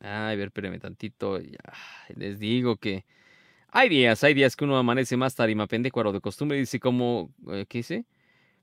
Ay, 0.00 0.34
a 0.34 0.36
ver, 0.36 0.46
espérenme 0.48 0.78
tantito. 0.80 1.40
Ya, 1.40 1.58
les 2.16 2.38
digo 2.40 2.76
que. 2.76 3.04
Hay 3.70 3.88
días, 3.90 4.24
hay 4.24 4.34
días 4.34 4.56
que 4.56 4.64
uno 4.64 4.78
amanece 4.78 5.16
más 5.16 5.34
tarima 5.36 5.66
pendecuaro 5.68 6.12
de 6.12 6.20
costumbre. 6.20 6.58
Dice, 6.58 6.80
como. 6.80 7.32
eh, 7.52 7.66
¿Qué 7.68 7.78
dice? 7.80 8.06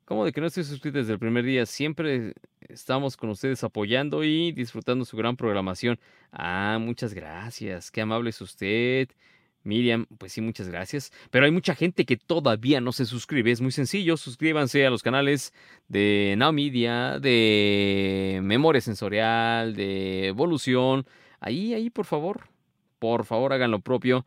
Como 0.05 0.25
de 0.25 0.31
que 0.33 0.41
no 0.41 0.47
estoy 0.47 0.63
suscrito 0.65 0.99
desde 0.99 1.13
el 1.13 1.19
primer 1.19 1.45
día. 1.45 1.65
Siempre 1.65 2.33
estamos 2.61 3.17
con 3.17 3.29
ustedes 3.31 3.63
apoyando 3.63 4.23
y 4.23 4.51
disfrutando 4.53 5.05
su 5.05 5.17
gran 5.17 5.37
programación. 5.37 5.99
Ah, 6.31 6.77
muchas 6.81 7.13
gracias. 7.13 7.91
Qué 7.91 8.01
amable 8.01 8.31
es 8.31 8.41
usted. 8.41 9.09
Miriam, 9.67 10.07
pues 10.17 10.31
sí, 10.33 10.41
muchas 10.41 10.69
gracias. 10.69 11.11
Pero 11.29 11.45
hay 11.45 11.51
mucha 11.51 11.75
gente 11.75 12.05
que 12.05 12.17
todavía 12.17 12.81
no 12.81 12.91
se 12.91 13.05
suscribe. 13.05 13.51
Es 13.51 13.61
muy 13.61 13.71
sencillo. 13.71 14.17
Suscríbanse 14.17 14.85
a 14.85 14.89
los 14.89 15.03
canales 15.03 15.53
de 15.87 16.35
Now 16.37 16.53
Media, 16.53 17.19
de 17.19 18.39
Memoria 18.41 18.81
Sensorial, 18.81 19.75
de 19.75 20.27
Evolución. 20.27 21.05
Ahí, 21.39 21.73
ahí, 21.73 21.89
por 21.89 22.05
favor. 22.05 22.47
Por 22.97 23.25
favor, 23.25 23.53
hagan 23.53 23.71
lo 23.71 23.79
propio. 23.79 24.25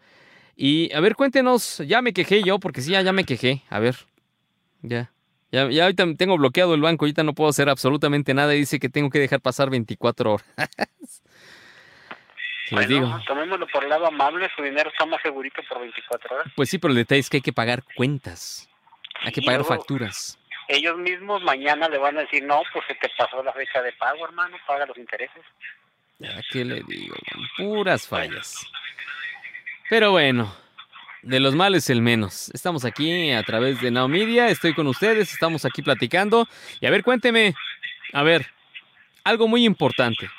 Y 0.55 0.93
a 0.93 1.01
ver, 1.01 1.17
cuéntenos. 1.17 1.79
Ya 1.79 2.03
me 2.03 2.13
quejé 2.13 2.43
yo, 2.43 2.61
porque 2.61 2.83
sí, 2.83 2.93
ya, 2.93 3.13
me 3.13 3.25
quejé. 3.25 3.63
A 3.71 3.81
ver. 3.81 3.97
Ya. 4.83 5.11
Ya, 5.53 5.69
ya 5.69 5.85
ahorita 5.85 6.05
tengo 6.17 6.37
bloqueado 6.37 6.75
el 6.75 6.83
banco. 6.83 7.07
Ahorita 7.07 7.25
no 7.25 7.35
puedo 7.35 7.51
hacer 7.51 7.69
absolutamente 7.69 8.35
nada. 8.35 8.53
Dice 8.53 8.79
que 8.79 8.89
tengo 8.89 9.11
que 9.11 9.19
dejar 9.19 9.41
pasar 9.41 9.71
24 9.71 10.35
horas. 10.35 10.47
Les 12.71 12.89
digo. 12.89 13.21
Tomémoslo 13.27 13.67
por 13.69 13.83
el 13.85 13.91
lado 13.91 14.07
amable, 14.07 14.49
su 14.57 14.63
dinero 14.63 14.91
está 14.91 15.07
más 15.07 15.21
segurito 15.23 15.63
por 15.69 15.81
24 15.81 16.37
horas. 16.37 16.53
Pues 16.55 16.69
sí, 16.71 16.79
pero 16.79 16.93
el 16.93 16.99
detalle 16.99 17.21
es 17.21 17.31
que 17.31 17.39
hay 17.39 17.43
que 17.43 17.53
pagar 17.53 17.83
cuentas. 17.97 18.69
Hay 19.23 19.33
que 19.33 19.43
pagar 19.43 19.61
luego- 19.61 19.75
facturas. 19.75 20.39
Ellos 20.69 20.97
mismos 20.99 21.43
mañana 21.43 21.89
le 21.89 21.99
van 21.99 22.17
a 22.17 22.21
decir, 22.21 22.45
no, 22.45 22.63
pues 22.73 22.85
se 22.87 22.95
te 22.95 23.11
pasó 23.19 23.43
la 23.43 23.53
fecha 23.53 23.83
de 23.83 23.93
pago, 23.95 24.25
hermano, 24.25 24.57
paga 24.67 24.87
los 24.87 24.97
intereses. 24.99 25.43
Ya, 26.21 26.41
¿qué 26.53 26.65
le 26.65 26.83
digo? 26.87 27.17
Puras 27.57 28.07
fallas. 28.07 28.55
Pero 29.89 30.13
bueno, 30.13 30.55
de 31.23 31.41
los 31.41 31.55
males 31.57 31.91
el 31.91 32.03
menos. 32.03 32.51
Estamos 32.55 32.85
aquí 32.85 33.33
a 33.33 33.43
través 33.43 33.81
de 33.81 33.91
Now 33.91 34.09
Media, 34.09 34.47
estoy 34.49 34.73
con 34.75 34.87
ustedes, 34.87 35.33
estamos 35.33 35.65
aquí 35.65 35.83
platicando. 35.83 36.47
Y 36.81 36.87
a 36.87 36.91
ver, 36.91 37.03
cuénteme, 37.03 37.55
a 38.13 38.23
ver, 38.23 38.47
algo 39.25 39.49
muy 39.49 39.65
importante. 39.65 40.31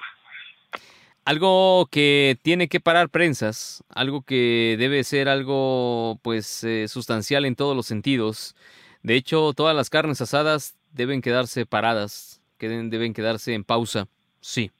Algo 1.24 1.88
que 1.92 2.38
tiene 2.42 2.68
que 2.68 2.80
parar 2.80 3.10
prensas, 3.10 3.84
algo 3.90 4.24
que 4.24 4.76
debe 4.80 5.04
ser 5.04 5.30
algo 5.30 6.20
pues 6.24 6.64
eh, 6.64 6.88
sustancial 6.88 7.46
en 7.46 7.56
todos 7.56 7.76
los 7.76 7.86
sentidos. 7.86 8.56
De 9.04 9.16
hecho, 9.16 9.54
todas 9.54 9.76
las 9.76 9.90
carnes 9.90 10.20
asadas 10.22 10.76
deben 10.92 11.22
quedarse 11.22 11.66
paradas, 11.66 12.42
deben 12.60 13.14
quedarse 13.14 13.54
en 13.54 13.64
pausa. 13.64 14.08
Sí. 14.40 14.72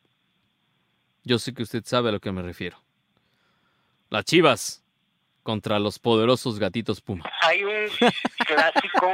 Yo 1.24 1.38
sé 1.38 1.54
que 1.54 1.62
usted 1.62 1.84
sabe 1.86 2.10
a 2.10 2.12
lo 2.12 2.20
que 2.20 2.32
me 2.32 2.42
refiero. 2.42 2.78
Las 4.10 4.26
chivas 4.26 4.84
contra 5.44 5.80
los 5.80 6.00
poderosos 6.00 6.60
gatitos 6.60 7.02
Puma. 7.02 7.24
Hay 7.42 7.64
un 7.64 7.88
clásico 8.46 9.14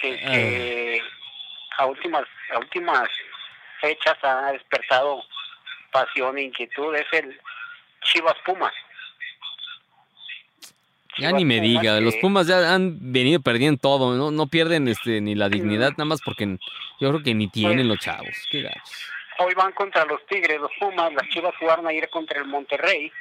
que, 0.00 0.16
que 0.20 1.00
a 1.78 1.86
últimas 1.86 2.24
a 2.54 2.58
últimas 2.58 3.08
fechas 3.80 4.16
ha 4.22 4.52
despertado 4.52 5.22
pasión 5.92 6.38
e 6.38 6.42
inquietud, 6.42 6.94
es 6.96 7.06
el 7.12 7.38
Chivas 8.04 8.34
Pumas. 8.44 8.72
Ya 11.18 11.28
Chivas 11.28 11.34
ni 11.34 11.44
me 11.44 11.58
Pumas 11.58 11.68
diga, 11.82 12.00
los 12.00 12.16
Pumas 12.16 12.46
ya 12.46 12.74
han 12.74 13.12
venido 13.12 13.40
perdiendo 13.40 13.78
todo, 13.80 14.16
no, 14.16 14.30
no 14.30 14.46
pierden 14.46 14.88
este 14.88 15.20
ni 15.20 15.34
la 15.34 15.48
dignidad 15.48 15.90
nada 15.92 16.06
más 16.06 16.20
porque 16.22 16.56
yo 17.00 17.10
creo 17.10 17.22
que 17.22 17.34
ni 17.34 17.48
tienen 17.48 17.86
los 17.86 17.98
chavos. 17.98 18.34
Qué 18.50 18.62
gachos. 18.62 19.08
Hoy 19.38 19.54
van 19.54 19.72
contra 19.72 20.04
los 20.04 20.24
Tigres, 20.26 20.60
los 20.60 20.70
Pumas, 20.80 21.12
las 21.12 21.28
Chivas 21.28 21.54
jugaron 21.58 21.86
ayer 21.86 22.08
contra 22.08 22.38
el 22.40 22.46
Monterrey. 22.46 23.12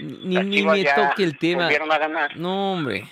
Ni, 0.00 0.36
ni 0.36 0.62
me 0.62 0.82
toque 0.84 1.22
el 1.22 1.38
tema. 1.38 1.62
volvieron 1.64 1.92
a 1.92 1.98
ganar. 1.98 2.36
No, 2.36 2.72
hombre. 2.72 3.04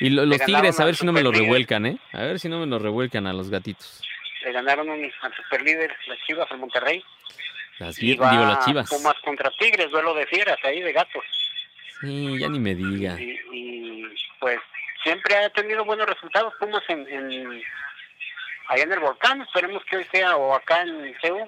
Y 0.00 0.10
lo- 0.10 0.24
los 0.26 0.38
tigres, 0.42 0.78
a 0.78 0.84
ver 0.84 0.94
si 0.94 1.04
no 1.06 1.12
me 1.12 1.22
lo 1.22 1.32
revuelcan, 1.32 1.86
¿eh? 1.86 1.98
A 2.12 2.18
ver 2.22 2.38
si 2.38 2.48
no 2.48 2.58
me 2.60 2.66
lo 2.66 2.78
revuelcan 2.78 3.26
a 3.26 3.32
los 3.32 3.50
gatitos. 3.50 4.02
Le 4.44 4.52
ganaron 4.52 4.88
un, 4.88 5.10
al 5.22 5.34
superlíder 5.34 5.94
las 6.06 6.18
Chivas 6.26 6.50
al 6.50 6.58
Monterrey. 6.58 7.02
Las, 7.78 7.98
Y 8.02 8.12
vi- 8.12 8.16
va 8.16 8.30
digo, 8.30 8.44
las 8.44 8.64
chivas. 8.64 8.88
Pumas 8.88 9.14
contra 9.24 9.50
Tigres, 9.50 9.90
duelo 9.90 10.14
de 10.14 10.26
fieras 10.26 10.58
ahí 10.64 10.80
de 10.80 10.92
gatos. 10.92 11.24
Sí, 12.00 12.38
ya 12.38 12.48
ni 12.48 12.58
me 12.58 12.74
diga. 12.74 13.20
Y, 13.20 13.38
y, 13.52 14.14
pues 14.38 14.58
siempre 15.02 15.36
ha 15.36 15.50
tenido 15.50 15.84
buenos 15.84 16.06
resultados 16.06 16.54
Pumas 16.58 16.82
en, 16.88 17.06
en 17.08 17.62
allá 18.68 18.82
en 18.82 18.92
el 18.92 19.00
volcán. 19.00 19.40
Esperemos 19.42 19.84
que 19.84 19.96
hoy 19.98 20.04
sea, 20.10 20.36
o 20.36 20.54
acá 20.54 20.82
en 20.82 21.14
CEU, 21.20 21.46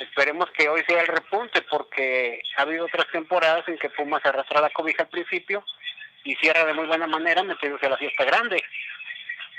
esperemos 0.00 0.50
que 0.52 0.68
hoy 0.68 0.82
sea 0.86 1.00
el 1.00 1.06
repunte, 1.08 1.62
porque 1.62 2.42
ha 2.56 2.62
habido 2.62 2.84
otras 2.86 3.06
temporadas 3.12 3.66
en 3.68 3.78
que 3.78 3.90
Pumas 3.90 4.24
arrastra 4.26 4.60
la 4.60 4.70
cobija 4.70 5.04
al 5.04 5.08
principio 5.08 5.64
y 6.24 6.34
cierra 6.36 6.64
de 6.64 6.74
muy 6.74 6.86
buena 6.86 7.06
manera 7.06 7.42
metiéndose 7.44 7.86
a 7.86 7.90
la 7.90 7.96
fiesta 7.98 8.24
grande. 8.24 8.62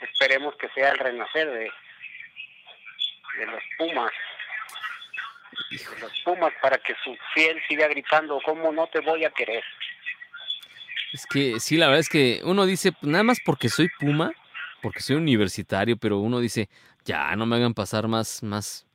Esperemos 0.02 0.56
que 0.58 0.68
sea 0.70 0.90
el 0.92 1.00
renacer 1.00 1.50
de, 1.50 1.72
de 3.40 3.46
los 3.46 3.64
Pumas. 3.78 4.12
Los 6.00 6.12
Pumas 6.24 6.54
para 6.62 6.78
que 6.78 6.94
su 7.04 7.16
fiel 7.34 7.60
siga 7.68 7.88
gritando, 7.88 8.40
¿cómo 8.46 8.72
no 8.72 8.88
te 8.88 9.00
voy 9.02 9.26
a 9.26 9.32
querer? 9.32 9.64
Es 11.14 11.26
que 11.26 11.60
sí, 11.60 11.78
la 11.78 11.88
verdad 11.88 12.02
es 12.02 12.10
que 12.10 12.42
uno 12.44 12.66
dice, 12.66 12.92
pues, 12.92 13.04
nada 13.04 13.24
más 13.24 13.40
porque 13.44 13.70
soy 13.70 13.90
Puma, 14.00 14.32
porque 14.82 15.00
soy 15.00 15.16
universitario, 15.16 15.98
pero 15.98 16.20
uno 16.20 16.40
dice, 16.40 16.70
ya 17.06 17.36
no 17.36 17.46
me 17.46 17.56
hagan 17.56 17.74
pasar 17.74 18.08
más, 18.08 18.44
más, 18.44 18.86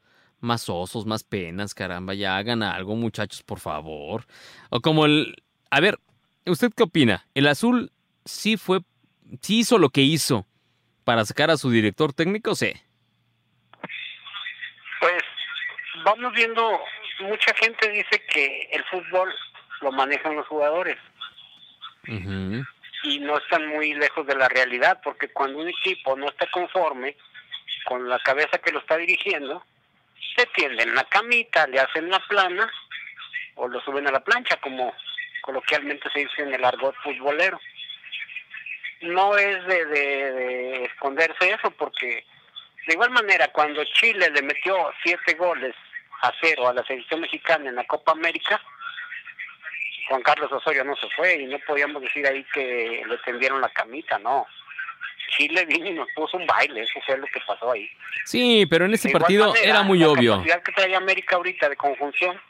más 0.40 0.68
osos, 0.68 1.06
más 1.06 1.24
penas, 1.24 1.74
caramba, 1.74 2.14
ya 2.14 2.36
hagan 2.36 2.62
algo, 2.62 2.94
muchachos, 2.96 3.42
por 3.42 3.60
favor. 3.60 4.26
O 4.70 4.80
como 4.80 5.06
el, 5.06 5.42
a 5.70 5.80
ver, 5.80 5.98
¿usted 6.46 6.70
qué 6.76 6.82
opina? 6.82 7.26
¿El 7.34 7.46
azul 7.46 7.90
sí 8.24 8.56
fue, 8.56 8.80
sí 9.40 9.60
hizo 9.60 9.78
lo 9.78 9.90
que 9.90 10.02
hizo 10.02 10.46
para 11.04 11.24
sacar 11.24 11.50
a 11.50 11.56
su 11.56 11.70
director 11.70 12.12
técnico? 12.12 12.54
Sí. 12.54 12.72
Pues 15.00 15.22
vamos 16.04 16.32
viendo, 16.32 16.80
mucha 17.20 17.54
gente 17.54 17.88
dice 17.90 18.24
que 18.26 18.68
el 18.72 18.84
fútbol 18.84 19.34
lo 19.80 19.92
manejan 19.92 20.36
los 20.36 20.46
jugadores 20.46 20.96
y 23.04 23.18
no 23.20 23.38
están 23.38 23.66
muy 23.68 23.94
lejos 23.94 24.26
de 24.26 24.34
la 24.36 24.48
realidad, 24.48 25.00
porque 25.02 25.28
cuando 25.28 25.58
un 25.60 25.68
equipo 25.68 26.16
no 26.16 26.28
está 26.28 26.46
conforme 26.50 27.16
con 27.84 28.08
la 28.08 28.18
cabeza 28.20 28.58
que 28.58 28.72
lo 28.72 28.78
está 28.80 28.96
dirigiendo, 28.96 29.64
se 30.36 30.46
tienden 30.46 30.94
la 30.94 31.04
camita, 31.04 31.66
le 31.66 31.80
hacen 31.80 32.08
la 32.10 32.20
plana 32.20 32.70
o 33.56 33.68
lo 33.68 33.80
suben 33.82 34.06
a 34.08 34.12
la 34.12 34.20
plancha, 34.24 34.56
como 34.56 34.94
coloquialmente 35.42 36.08
se 36.12 36.20
dice 36.20 36.42
en 36.42 36.54
el 36.54 36.64
argot 36.64 36.94
futbolero. 37.02 37.60
No 39.02 39.36
es 39.36 39.64
de, 39.66 39.84
de- 39.86 40.32
de 40.32 40.84
esconderse 40.84 41.50
eso, 41.50 41.70
porque 41.72 42.24
de 42.86 42.92
igual 42.94 43.10
manera, 43.10 43.48
cuando 43.48 43.84
Chile 43.84 44.30
le 44.30 44.42
metió 44.42 44.92
siete 45.02 45.34
goles 45.34 45.74
a 46.22 46.32
cero 46.40 46.68
a 46.68 46.72
la 46.74 46.84
selección 46.84 47.20
mexicana 47.20 47.68
en 47.68 47.76
la 47.76 47.84
Copa 47.84 48.12
América, 48.12 48.60
Juan 50.08 50.22
Carlos 50.22 50.50
Osorio 50.52 50.84
no 50.84 50.96
se 50.96 51.08
fue 51.10 51.34
y 51.42 51.46
no 51.46 51.58
podíamos 51.66 52.02
decir 52.02 52.26
ahí 52.26 52.44
que 52.52 53.02
le 53.06 53.18
tendieron 53.18 53.60
la 53.60 53.68
camita, 53.70 54.18
no. 54.18 54.46
Chile 55.36 55.64
vino 55.64 55.86
y 55.86 55.94
nos 55.94 56.08
puso 56.14 56.36
un 56.36 56.46
baile, 56.46 56.82
eso 56.82 57.00
fue 57.06 57.16
lo 57.16 57.26
que 57.26 57.40
pasó 57.46 57.72
ahí. 57.72 57.90
Sí, 58.24 58.66
pero 58.68 58.84
en 58.84 58.94
ese 58.94 59.08
De 59.08 59.18
partido 59.18 59.48
manera, 59.48 59.66
era 59.66 59.82
muy 59.82 59.98
la 59.98 60.08
obvio. 60.08 60.32
capacidad 60.32 60.62
que 60.62 60.72
trae 60.72 60.94
América 60.94 61.36
ahorita 61.36 61.68
de 61.68 61.76
conjunción 61.76 62.40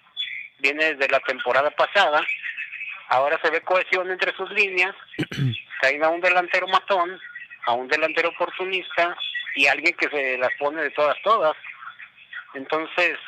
viene 0.58 0.94
desde 0.94 1.08
la 1.10 1.20
temporada 1.20 1.70
pasada. 1.70 2.26
Ahora 3.08 3.38
se 3.42 3.50
ve 3.50 3.60
cohesión 3.60 4.10
entre 4.10 4.34
sus 4.36 4.50
líneas. 4.50 4.94
Traen 5.80 6.02
a 6.04 6.08
un 6.08 6.20
delantero 6.20 6.66
matón, 6.68 7.18
a 7.66 7.72
un 7.72 7.88
delantero 7.88 8.30
oportunista 8.30 9.16
y 9.54 9.66
alguien 9.66 9.94
que 9.94 10.08
se 10.08 10.38
las 10.38 10.50
pone 10.58 10.82
de 10.82 10.90
todas, 10.90 11.16
todas. 11.22 11.56
Entonces, 12.54 13.18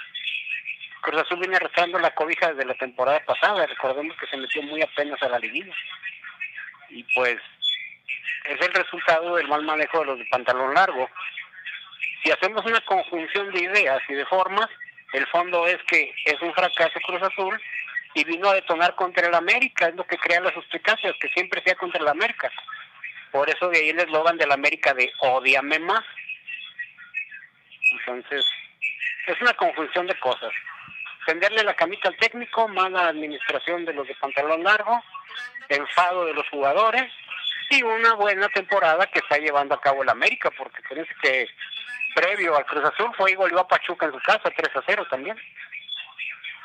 Cruz 1.05 1.23
Azul 1.23 1.39
viene 1.39 1.57
arrastrando 1.57 1.99
la 1.99 2.15
cobija 2.15 2.53
desde 2.53 2.67
la 2.67 2.75
temporada 2.75 3.21
pasada. 3.25 3.67
Recordemos 3.67 4.17
que 4.17 4.27
se 4.27 4.37
metió 4.37 4.63
muy 4.63 4.83
apenas 4.83 5.23
a 5.23 5.29
la 5.29 5.39
liguilla. 5.39 5.75
Y 6.89 7.05
pues, 7.15 7.39
es 8.45 8.61
el 8.61 8.73
resultado 8.73 9.37
del 9.37 9.49
mal 9.49 9.63
manejo 9.63 10.01
de 10.01 10.07
los 10.07 10.19
de 10.19 10.27
pantalón 10.27 10.75
largo 10.75 11.09
si 12.25 12.31
hacemos 12.31 12.65
una 12.65 12.81
conjunción 12.81 13.53
de 13.53 13.61
ideas 13.61 14.01
y 14.09 14.15
de 14.15 14.25
formas, 14.25 14.69
el 15.13 15.27
fondo 15.27 15.67
es 15.67 15.77
que 15.87 16.13
es 16.25 16.41
un 16.41 16.55
fracaso 16.55 16.99
Cruz 17.07 17.23
Azul 17.23 17.61
y 18.15 18.25
vino 18.25 18.49
a 18.49 18.55
detonar 18.55 18.95
contra 18.95 19.27
el 19.27 19.35
América, 19.35 19.89
es 19.89 19.95
lo 19.95 20.07
que 20.07 20.17
crea 20.17 20.41
las 20.41 20.55
suspicacias, 20.55 21.15
que 21.21 21.29
siempre 21.29 21.63
sea 21.63 21.75
contra 21.75 22.01
el 22.01 22.09
América. 22.09 22.51
Por 23.31 23.51
eso 23.51 23.69
de 23.69 23.79
ahí 23.79 23.89
el 23.91 24.01
eslogan 24.01 24.39
del 24.39 24.53
América 24.53 24.95
de 24.95 25.13
odiame 25.19 25.79
más. 25.81 26.05
Entonces, 27.93 28.47
es 29.27 29.41
una 29.43 29.53
conjunción 29.55 30.07
de 30.07 30.19
cosas. 30.19 30.53
Tenderle 31.27 31.65
la 31.65 31.75
camita 31.75 32.09
al 32.09 32.17
técnico, 32.17 32.69
mala 32.69 33.09
administración 33.09 33.85
de 33.85 33.95
los 33.95 34.07
de 34.07 34.15
pantalón 34.17 34.63
largo, 34.63 35.03
enfado 35.69 36.27
de 36.27 36.35
los 36.35 36.49
jugadores 36.51 37.11
y 37.71 37.83
una 37.83 38.15
buena 38.15 38.49
temporada 38.49 39.07
que 39.07 39.21
está 39.21 39.39
llevando 39.39 39.75
a 39.75 39.81
cabo 39.81 40.03
el 40.03 40.09
América, 40.09 40.51
porque 40.57 40.83
parece 40.89 41.15
que 41.23 41.49
previo 42.15 42.57
al 42.57 42.67
Cruz 42.67 42.85
Azul 42.85 43.11
fue 43.17 43.33
y 43.33 43.37
volvió 43.37 43.61
a 43.61 43.69
Pachuca 43.69 44.07
en 44.07 44.13
su 44.13 44.21
casa, 44.21 44.51
3 44.55 44.77
a 44.77 44.83
0 44.87 45.07
también. 45.11 45.37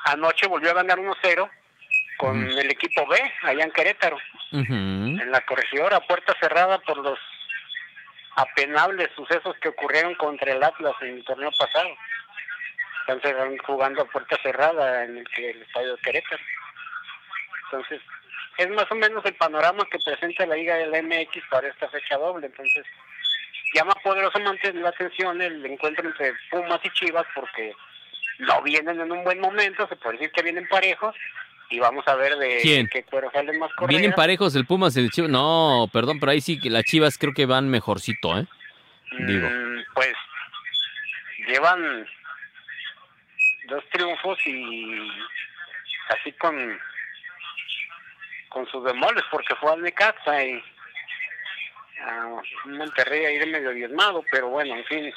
Anoche 0.06 0.48
volvió 0.48 0.72
a 0.72 0.76
ganar 0.76 1.00
1 1.00 1.15
0 1.22 1.50
con 2.17 2.43
el 2.52 2.69
equipo 2.69 3.08
B, 3.08 3.17
allá 3.43 3.63
en 3.63 3.72
Querétaro, 3.72 4.17
en 4.52 5.32
la 5.32 5.41
corregidora, 5.41 6.02
puerta 6.02 6.36
cerrada 6.39 6.80
por 6.80 6.98
los 6.98 7.17
apenables 8.36 9.10
sucesos 9.15 9.56
que 9.62 9.69
ocurrieron 9.69 10.15
contra 10.15 10.52
el 10.52 10.63
Atlas 10.63 10.95
en 11.02 11.15
el 11.15 11.26
torneo 11.26 11.52
pasado. 11.58 11.89
Están 13.17 13.58
jugando 13.60 14.02
a 14.02 14.06
puerta 14.06 14.38
cerrada 14.41 15.06
en 15.06 15.17
el, 15.17 15.28
el 15.38 15.62
estadio 15.62 15.95
de 15.95 16.02
Querétaro. 16.02 16.43
Entonces, 17.65 18.02
es 18.58 18.69
más 18.72 18.91
o 18.91 18.95
menos 18.95 19.24
el 19.26 19.36
panorama 19.36 19.86
que 19.91 20.00
presenta 20.00 20.45
la 20.45 20.56
Liga 20.56 20.76
del 20.76 21.04
MX 21.04 21.43
para 21.50 21.67
esta 21.67 21.88
fecha 21.89 22.17
doble. 22.17 22.48
Entonces, 22.48 22.86
llama 23.74 23.93
poderosamente 24.04 24.74
la 24.74 24.89
atención 24.89 25.41
el 25.41 25.65
encuentro 25.65 26.08
entre 26.08 26.34
Pumas 26.50 26.80
y 26.84 26.89
Chivas 26.91 27.26
porque 27.34 27.74
no 28.39 28.62
vienen 28.62 29.00
en 29.00 29.12
un 29.12 29.24
buen 29.24 29.39
momento, 29.39 29.88
se 29.88 29.95
puede 29.95 30.17
decir 30.17 30.32
que 30.32 30.41
vienen 30.41 30.67
parejos 30.67 31.15
y 31.69 31.80
vamos 31.80 32.08
a 32.08 32.15
ver 32.15 32.36
de 32.38 32.88
qué 32.91 33.04
cuero 33.04 33.30
salen 33.32 33.60
más 33.60 33.72
correas. 33.74 34.00
Vienen 34.00 34.15
parejos 34.15 34.56
el 34.56 34.65
Pumas 34.65 34.98
y 34.98 35.02
el 35.02 35.12
Chivas. 35.12 35.30
No, 35.30 35.89
perdón, 35.93 36.19
pero 36.19 36.32
ahí 36.32 36.41
sí 36.41 36.60
que 36.60 36.69
las 36.69 36.84
Chivas 36.84 37.17
creo 37.17 37.34
que 37.34 37.45
van 37.45 37.69
mejorcito, 37.69 38.38
¿eh? 38.38 38.45
Digo. 39.19 39.48
Mm, 39.48 39.84
pues 39.93 40.13
llevan 41.48 42.08
dos 43.69 43.84
triunfos 43.89 44.39
y 44.45 45.12
así 46.10 46.32
con 46.34 46.79
con 48.49 48.67
sus 48.67 48.84
demoles 48.84 49.23
porque 49.32 49.55
fue 49.55 49.71
al 49.71 49.82
Necaxa 49.82 50.43
y 50.43 50.63
a 52.01 52.41
Monterrey 52.65 53.25
ahí 53.25 53.38
de 53.39 53.45
medio 53.45 53.71
diezmado, 53.71 54.23
pero 54.32 54.47
bueno, 54.47 54.75
en 54.75 54.86
fin, 54.86 55.13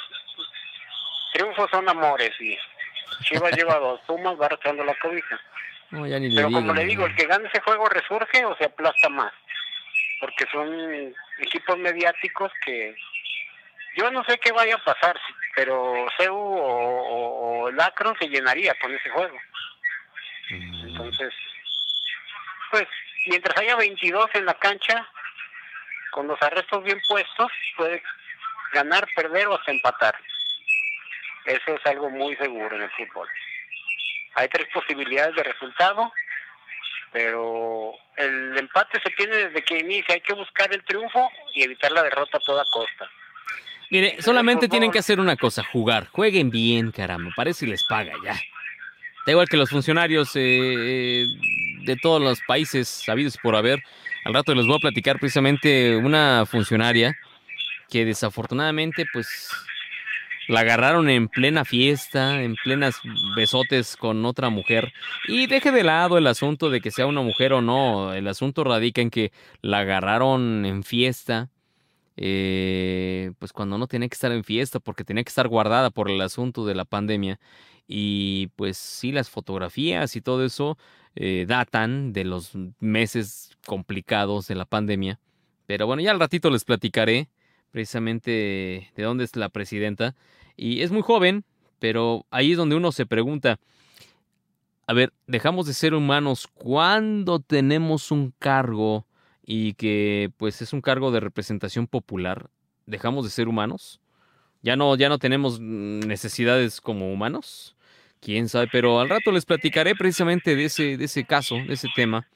triunfos 1.33 1.71
son 1.71 1.89
amores 1.89 2.33
y 2.41 2.59
Chivas 3.23 3.57
lleva 3.57 3.79
dos, 3.79 4.01
Pumas 4.07 4.39
va 4.41 4.47
arrastrando 4.47 4.85
la 4.85 4.95
cobija. 4.97 5.41
pero 5.91 6.51
como 6.51 6.75
le 6.75 6.85
digo, 6.85 7.07
el 7.07 7.15
que 7.15 7.27
gane 7.27 7.49
ese 7.49 7.61
juego 7.63 7.89
resurge 7.89 8.45
o 8.45 8.57
se 8.57 8.65
aplasta 8.65 9.09
más, 9.09 9.33
porque 10.21 10.45
son 10.51 11.15
equipos 11.39 11.79
mediáticos 11.79 12.53
que 12.65 12.95
yo 13.97 14.11
no 14.11 14.25
sé 14.25 14.39
qué 14.39 14.53
vaya 14.53 14.75
a 14.75 14.85
pasar, 14.85 15.19
pero 15.55 16.07
CEU 16.17 16.37
o, 16.37 17.69
el 17.69 17.81
Acron 17.81 18.17
se 18.19 18.29
llenaría 18.29 18.75
con 18.81 18.95
ese 18.95 19.11
juego. 19.11 19.39
Mm. 20.51 20.89
Entonces, 20.89 21.33
pues 22.71 22.87
mientras 23.27 23.57
haya 23.59 23.77
22 23.77 24.31
en 24.35 24.47
la 24.47 24.55
cancha, 24.55 25.07
con 26.11 26.27
los 26.27 26.41
arrestos 26.43 26.83
bien 26.85 27.01
puestos, 27.09 27.51
puede 27.77 28.03
ganar, 28.73 29.07
perder 29.15 29.47
o 29.49 29.55
hasta 29.55 29.73
empatar. 29.73 30.15
Eso 31.45 31.75
es 31.75 31.87
algo 31.87 32.11
muy 32.11 32.37
seguro 32.37 32.77
en 32.77 32.83
el 32.83 32.91
fútbol. 32.91 33.29
Hay 34.35 34.49
tres 34.49 34.69
posibilidades 34.73 35.35
de 35.35 35.43
resultado, 35.43 36.13
pero 37.11 37.95
el 38.17 38.57
empate 38.59 39.01
se 39.01 39.11
tiene 39.11 39.37
desde 39.37 39.63
que 39.63 39.79
inicia. 39.79 40.15
Hay 40.15 40.21
que 40.21 40.33
buscar 40.35 40.73
el 40.73 40.85
triunfo 40.85 41.31
y 41.55 41.65
evitar 41.65 41.93
la 41.93 42.03
derrota 42.03 42.39
a 42.39 42.41
toda 42.41 42.65
costa. 42.71 43.11
Mire, 43.93 44.23
solamente 44.23 44.71
tienen 44.71 44.91
que 44.91 45.01
hacer 45.01 45.21
una 45.21 45.37
cosa, 45.37 45.63
jugar. 45.71 46.09
Jueguen 46.13 46.49
bien, 46.49 46.93
caramba. 46.93 47.31
Parece 47.37 47.67
que 47.67 47.73
les 47.73 47.85
paga 47.85 48.15
ya. 48.25 48.33
Da 49.27 49.33
igual 49.33 49.47
que 49.51 49.59
los 49.59 49.69
funcionarios 49.69 50.31
eh, 50.35 51.27
de 51.85 51.97
todos 51.97 52.19
los 52.23 52.41
países 52.49 52.89
sabidos 52.89 53.37
por 53.37 53.55
haber. 53.55 53.83
Al 54.25 54.33
rato 54.33 54.55
les 54.55 54.67
voy 54.67 54.77
a 54.77 54.79
platicar 54.79 55.19
precisamente 55.19 55.95
una 55.95 56.47
funcionaria 56.47 57.15
que 57.91 58.07
desafortunadamente 58.07 59.05
pues 59.13 59.51
la 60.49 60.61
agarraron 60.61 61.11
en 61.11 61.29
plena 61.29 61.67
fiesta, 61.67 62.43
en 62.43 62.55
plenas 62.65 62.99
besotes 63.37 63.99
con 63.99 64.25
otra 64.25 64.49
mujer. 64.49 64.95
Y 65.29 65.49
deje 65.49 65.71
de 65.71 65.85
lado 65.85 66.17
el 66.17 66.27
asunto 66.29 66.71
de 66.71 66.81
que 66.81 66.91
sea 66.91 67.05
una 67.05 67.21
mujer 67.21 67.53
o 67.53 67.61
no. 67.61 68.15
El 68.15 68.27
asunto 68.27 68.65
radica 68.65 69.03
en 69.03 69.11
que 69.11 69.33
la 69.61 69.81
agarraron 69.81 70.65
en 70.65 70.83
fiesta. 70.83 71.51
Eh, 72.25 73.33
pues 73.39 73.53
cuando 73.53 73.79
no 73.79 73.89
tenía 73.89 74.09
que 74.09 74.15
estar 74.15 74.31
en 74.31 74.45
fiesta 74.45 74.79
porque 74.79 75.03
tenía 75.03 75.25
que 75.25 75.31
estar 75.31 75.49
guardada 75.49 75.91
por 75.91 76.09
el 76.09 76.21
asunto 76.21 76.65
de 76.65 76.77
la 76.77 76.85
pandemia 76.85 77.41
y 77.89 78.49
pues 78.55 78.77
sí 78.77 79.11
las 79.11 79.29
fotografías 79.29 80.15
y 80.15 80.21
todo 80.21 80.45
eso 80.45 80.79
eh, 81.17 81.47
datan 81.49 82.13
de 82.13 82.25
los 82.25 82.53
meses 82.79 83.57
complicados 83.67 84.47
de 84.47 84.55
la 84.55 84.67
pandemia 84.67 85.19
pero 85.67 85.87
bueno 85.87 86.01
ya 86.01 86.13
al 86.13 86.21
ratito 86.21 86.49
les 86.49 86.65
platicaré 86.65 87.29
precisamente 87.73 88.93
de 88.95 89.03
dónde 89.03 89.25
es 89.25 89.35
la 89.35 89.49
presidenta. 89.49 90.15
Y 90.57 90.83
es 90.83 90.93
muy 90.93 91.03
joven, 91.03 91.45
pero 91.81 92.27
ahí 92.31 92.53
es 92.53 92.59
donde 92.59 92.77
uno 92.77 92.93
se 92.93 93.07
pregunta, 93.07 93.59
a 94.87 94.93
ver, 94.93 95.13
dejamos 95.27 95.67
de 95.67 95.75
ser 95.75 95.95
humanos 95.95 96.47
cuando 96.47 97.41
tenemos 97.41 98.13
un 98.13 98.33
cargo 98.39 99.07
y 99.45 99.75
que 99.75 100.31
pues 100.37 100.63
es 100.63 100.73
un 100.73 100.81
cargo 100.81 101.11
de 101.11 101.21
representación 101.21 101.87
popular, 101.87 102.49
dejamos 102.87 103.25
de 103.25 103.31
ser 103.31 103.49
humanos. 103.49 104.01
Ya 104.63 104.77
no, 104.77 104.95
ya 104.97 105.09
no 105.09 105.19
tenemos 105.19 105.61
necesidades 105.61 106.81
como 106.81 107.13
humanos. 107.13 107.75
Quién 108.21 108.49
sabe, 108.49 108.69
pero 108.71 109.01
al 109.01 109.09
rato 109.09 109.33
les 109.33 109.45
platicaré 109.45 109.97
precisamente 109.97 110.55
de 110.55 110.67
ese, 110.67 110.97
de 110.97 111.05
ese 111.05 111.25
caso, 111.25 111.57
de 111.57 111.75
ese 111.75 111.89
tema. 111.97 112.29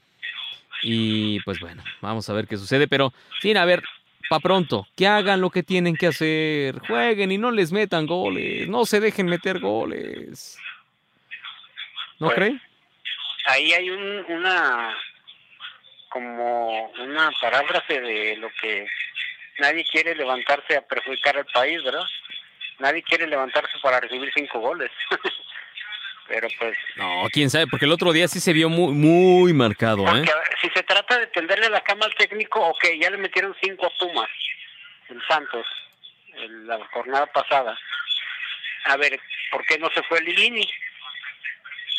Y 0.83 1.41
pues 1.41 1.61
bueno, 1.61 1.85
vamos 2.01 2.29
a 2.29 2.33
ver 2.33 2.49
qué 2.49 2.57
sucede. 2.57 2.89
Pero, 2.89 3.13
sin 3.41 3.57
a 3.57 3.65
ver, 3.65 3.85
pa' 4.29 4.41
pronto, 4.41 4.89
que 4.97 5.07
hagan 5.07 5.41
lo 5.41 5.51
que 5.51 5.63
tienen 5.63 5.97
que 5.97 6.09
hacer, 6.09 6.81
jueguen 6.81 7.31
y 7.31 7.39
no 7.39 7.53
les 7.53 7.71
metan 7.71 8.07
goles, 8.07 8.69
no 8.69 8.85
se 8.85 8.99
dejen 8.99 9.27
meter 9.27 9.61
goles. 9.61 10.59
¿No 12.19 12.27
pues, 12.27 12.37
creen? 12.37 12.63
Ahí 13.47 13.73
hay 13.73 13.91
un, 13.91 14.25
una, 14.29 14.97
como 16.17 16.89
una 16.93 17.31
paráfrase 17.43 18.01
de 18.01 18.39
lo 18.39 18.49
que 18.59 18.87
nadie 19.59 19.85
quiere 19.85 20.15
levantarse 20.15 20.75
a 20.75 20.81
perjudicar 20.81 21.37
al 21.37 21.45
país, 21.45 21.85
¿verdad? 21.85 22.07
Nadie 22.79 23.03
quiere 23.03 23.27
levantarse 23.27 23.79
para 23.83 24.01
recibir 24.01 24.33
cinco 24.35 24.61
goles. 24.61 24.91
pero 26.29 26.49
pues... 26.59 26.75
No, 26.97 27.25
quién 27.31 27.51
sabe, 27.51 27.67
porque 27.67 27.85
el 27.85 27.93
otro 27.93 28.15
día 28.15 28.29
sí 28.29 28.41
se 28.41 28.55
vio 28.55 28.71
muy, 28.71 28.95
muy 28.95 29.53
marcado, 29.53 30.07
¿eh? 30.17 30.25
si 30.63 30.71
se 30.71 30.83
trata 30.85 31.19
de 31.19 31.27
tenderle 31.27 31.69
la 31.69 31.83
cama 31.83 32.07
al 32.07 32.15
técnico, 32.15 32.61
ok, 32.61 32.85
ya 32.99 33.11
le 33.11 33.19
metieron 33.19 33.55
cinco 33.63 33.87
a 33.87 33.91
Pumas, 33.99 34.31
el 35.11 35.21
Santos, 35.29 35.67
en 36.33 36.67
la 36.67 36.83
jornada 36.95 37.27
pasada. 37.27 37.79
A 38.87 38.97
ver, 38.97 39.21
¿por 39.51 39.67
qué 39.67 39.79
no 39.79 39.91
se 39.91 40.03
fue 40.05 40.23
Lilini? 40.23 40.67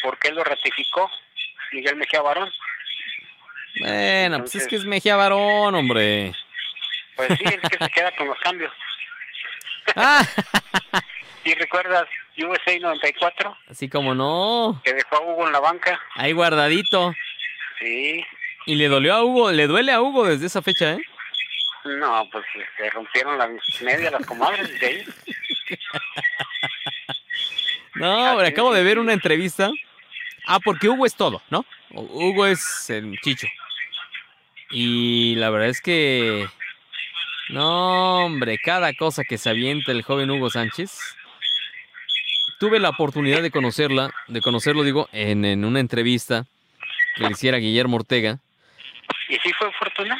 ¿Por 0.01 0.17
qué 0.17 0.31
lo 0.31 0.43
ratificó 0.43 1.11
Miguel 1.71 1.97
Mejía 1.97 2.23
Barón? 2.23 2.51
Bueno, 3.79 4.39
pues 4.39 4.55
es 4.55 4.67
que 4.67 4.75
es 4.75 4.85
Mejía 4.85 5.15
Barón, 5.15 5.75
hombre. 5.75 6.33
Pues 7.15 7.29
sí, 7.37 7.43
es 7.45 7.69
que 7.69 7.83
se 7.83 7.89
queda 7.91 8.11
con 8.15 8.27
los 8.27 8.39
cambios. 8.39 8.71
Ah. 9.95 10.25
¿Y 11.43 11.53
recuerdas 11.55 12.07
USA 12.37 12.77
94? 12.79 13.57
Así 13.69 13.89
como 13.89 14.13
no. 14.13 14.81
Que 14.83 14.93
dejó 14.93 15.15
a 15.15 15.21
Hugo 15.21 15.47
en 15.47 15.53
la 15.53 15.59
banca. 15.59 15.99
Ahí 16.15 16.33
guardadito. 16.33 17.13
Sí. 17.79 18.23
¿Y 18.65 18.75
le 18.75 18.89
dolió 18.89 19.15
a 19.15 19.23
Hugo? 19.23 19.51
¿Le 19.51 19.67
duele 19.67 19.91
a 19.91 20.01
Hugo 20.01 20.27
desde 20.27 20.47
esa 20.47 20.61
fecha, 20.61 20.93
eh? 20.93 20.99
No, 21.85 22.27
pues 22.31 22.43
se 22.77 22.89
rompieron 22.89 23.37
las 23.37 23.49
medias 23.81 24.11
las 24.11 24.25
comadres 24.25 24.79
de 24.79 24.87
ahí. 24.87 25.05
no, 27.95 28.39
acabo 28.39 28.73
de 28.73 28.83
ver 28.83 28.99
una 28.99 29.13
entrevista. 29.13 29.71
Ah, 30.45 30.59
porque 30.59 30.89
Hugo 30.89 31.05
es 31.05 31.15
todo, 31.15 31.41
¿no? 31.49 31.65
Hugo 31.91 32.45
es 32.45 32.89
el 32.89 33.17
chicho. 33.21 33.47
Y 34.71 35.35
la 35.35 35.49
verdad 35.49 35.69
es 35.69 35.81
que... 35.81 36.47
No, 37.49 38.25
hombre, 38.25 38.57
cada 38.57 38.93
cosa 38.93 39.23
que 39.23 39.37
se 39.37 39.49
avienta 39.49 39.91
el 39.91 40.01
joven 40.01 40.29
Hugo 40.29 40.49
Sánchez 40.49 40.99
tuve 42.59 42.79
la 42.79 42.89
oportunidad 42.89 43.41
de 43.41 43.51
conocerla, 43.51 44.13
de 44.27 44.41
conocerlo, 44.41 44.83
digo, 44.83 45.07
en, 45.11 45.45
en 45.45 45.63
una 45.63 45.79
entrevista 45.79 46.45
que 47.15 47.23
le 47.23 47.31
hiciera 47.31 47.57
Guillermo 47.57 47.97
Ortega. 47.97 48.39
¿Y 49.29 49.35
sí 49.35 49.51
fue 49.57 49.71
fortuna? 49.73 50.17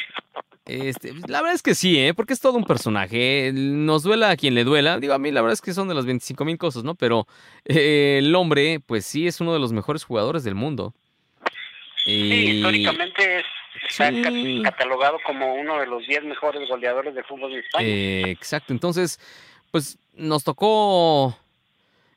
Este, 0.66 1.14
la 1.28 1.42
verdad 1.42 1.56
es 1.56 1.64
que 1.64 1.76
sí, 1.76 1.98
¿eh? 1.98 2.14
porque 2.14 2.34
es 2.34 2.42
todo 2.42 2.58
un 2.58 2.66
personaje. 2.66 3.52
Nos 3.54 4.04
duela 4.04 4.32
a 4.32 4.36
quien 4.36 4.54
le 4.54 4.66
duela. 4.66 5.00
Digo, 5.00 5.14
a 5.14 5.20
mí 5.20 5.32
la 5.32 5.42
verdad 5.42 5.54
es 5.54 5.62
que 5.62 5.74
son 5.74 5.88
de 5.88 5.96
las 5.96 6.06
25 6.06 6.44
mil 6.44 6.58
cosas, 6.58 6.84
¿no? 6.84 6.96
Pero 6.96 7.26
eh, 7.66 8.18
el 8.20 8.36
hombre, 8.36 8.82
pues 8.86 9.06
sí, 9.06 9.28
es 9.28 9.40
uno 9.40 9.54
de 9.54 9.60
los 9.60 9.72
mejores 9.72 10.04
jugadores 10.04 10.44
del 10.44 10.56
mundo. 10.56 10.94
Sí, 12.04 12.12
históricamente 12.12 13.40
es, 13.40 13.46
está 13.90 14.12
catalogado 14.72 15.18
como 15.26 15.56
uno 15.56 15.80
de 15.80 15.88
los 15.88 16.06
10 16.08 16.26
mejores 16.26 16.68
goleadores 16.70 17.16
de 17.16 17.24
fútbol 17.24 17.52
de 17.54 17.60
España. 17.60 17.88
Eh, 17.88 18.32
exacto, 18.32 18.74
entonces, 18.74 19.20
pues 19.72 19.98
nos 20.14 20.44
tocó 20.44 21.38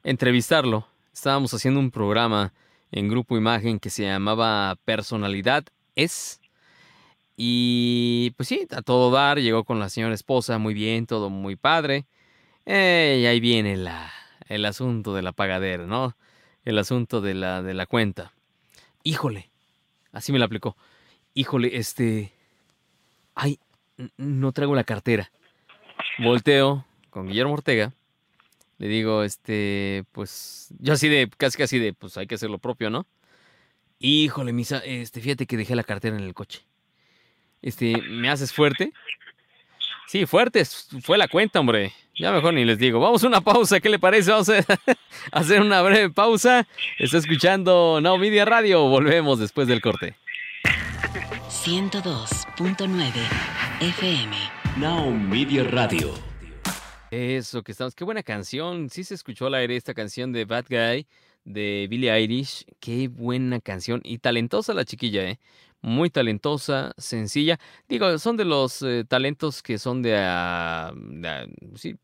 entrevistarlo. 0.03 0.87
Estábamos 1.13 1.53
haciendo 1.53 1.81
un 1.81 1.91
programa 1.91 2.53
en 2.93 3.09
Grupo 3.09 3.37
Imagen 3.37 3.79
que 3.79 3.91
se 3.91 4.05
llamaba 4.05 4.77
Personalidad 4.85 5.65
es. 5.95 6.41
Y 7.37 8.33
pues 8.37 8.49
sí, 8.49 8.67
a 8.71 8.83
todo 8.83 9.11
dar, 9.11 9.39
llegó 9.39 9.65
con 9.65 9.79
la 9.79 9.89
señora 9.89 10.15
esposa, 10.15 10.59
muy 10.59 10.75
bien, 10.75 11.07
todo 11.07 11.31
muy 11.31 11.57
padre. 11.57 12.07
Eh, 12.67 13.21
y 13.23 13.27
ahí 13.27 13.41
viene 13.41 13.77
la, 13.77 14.13
el 14.49 14.65
asunto 14.65 15.15
de 15.15 15.23
la 15.23 15.33
pagadera, 15.33 15.87
¿no? 15.87 16.17
El 16.65 16.79
asunto 16.79 17.21
de 17.21 17.35
la, 17.35 17.63
de 17.63 17.73
la 17.75 17.87
cuenta. 17.87 18.33
Híjole, 19.03 19.51
así 20.13 20.33
me 20.33 20.39
la 20.39 20.45
aplicó. 20.45 20.77
Híjole, 21.41 21.75
este... 21.75 22.35
Ay, 23.35 23.59
no 24.19 24.53
traigo 24.53 24.75
la 24.75 24.85
cartera. 24.85 25.33
Volteo 26.19 26.85
con 27.09 27.29
Guillermo 27.29 27.55
Ortega. 27.55 27.95
Le 28.77 28.89
digo, 28.89 29.23
este, 29.23 30.05
pues, 30.13 30.69
yo 30.81 30.93
así 30.93 31.09
de, 31.09 31.31
casi 31.39 31.57
casi 31.57 31.79
de, 31.79 31.95
pues 31.95 32.19
hay 32.19 32.27
que 32.27 32.35
hacer 32.35 32.51
lo 32.51 32.59
propio, 32.59 32.91
¿no? 32.91 33.07
Híjole, 34.01 34.53
misa, 34.53 34.83
este, 34.85 35.23
fíjate 35.23 35.47
que 35.47 35.57
dejé 35.57 35.75
la 35.75 35.83
cartera 35.83 36.15
en 36.15 36.25
el 36.25 36.35
coche. 36.35 36.61
Este, 37.63 37.97
¿me 38.03 38.29
haces 38.29 38.53
fuerte? 38.53 38.93
Sí, 40.09 40.27
fuerte, 40.27 40.63
fue 41.03 41.17
la 41.17 41.27
cuenta, 41.27 41.59
hombre. 41.59 41.95
Ya 42.19 42.33
mejor 42.33 42.53
ni 42.53 42.67
les 42.67 42.79
digo. 42.79 43.01
Vamos 43.01 43.25
a 43.25 43.29
una 43.29 43.41
pausa, 43.41 43.81
¿qué 43.81 43.89
le 43.89 43.99
parece? 43.99 44.31
Vamos 44.31 44.51
a 44.51 44.63
hacer 45.33 45.63
una 45.63 45.81
breve 45.81 46.11
pausa. 46.11 46.67
Está 46.99 47.17
escuchando 47.17 47.99
Now 48.03 48.19
Media 48.19 48.45
Radio. 48.45 48.89
Volvemos 48.89 49.39
después 49.39 49.67
del 49.69 49.81
corte. 49.81 50.17
102.9 51.63 53.13
FM. 53.83 54.35
Now 54.79 55.11
Media 55.11 55.63
Radio. 55.65 56.15
Eso 57.11 57.63
que 57.63 57.73
estamos. 57.73 57.95
Qué 57.95 58.03
buena 58.03 58.23
canción. 58.23 58.89
Sí 58.89 59.05
se 59.05 59.13
escuchó 59.13 59.47
al 59.47 59.53
aire 59.53 59.77
esta 59.77 59.93
canción 59.93 60.33
de 60.33 60.47
Bad 60.47 60.65
Guy 60.71 61.07
de 61.45 61.87
Billie 61.91 62.11
Eilish. 62.11 62.65
Qué 62.81 63.09
buena 63.09 63.61
canción. 63.61 64.01
Y 64.05 64.17
talentosa 64.17 64.73
la 64.73 64.87
chiquilla, 64.87 65.23
¿eh? 65.29 65.39
Muy 65.83 66.09
talentosa, 66.09 66.95
sencilla. 66.97 67.61
Digo, 67.91 68.19
son 68.19 68.39
de 68.39 68.47
los 68.47 68.81
eh, 68.81 69.05
talentos 69.07 69.63
que 69.63 69.77
son 69.77 70.01
de, 70.01 70.17
ah, 70.17 70.95
de 70.95 71.29
ah, 71.29 71.47
sí, 71.75 71.95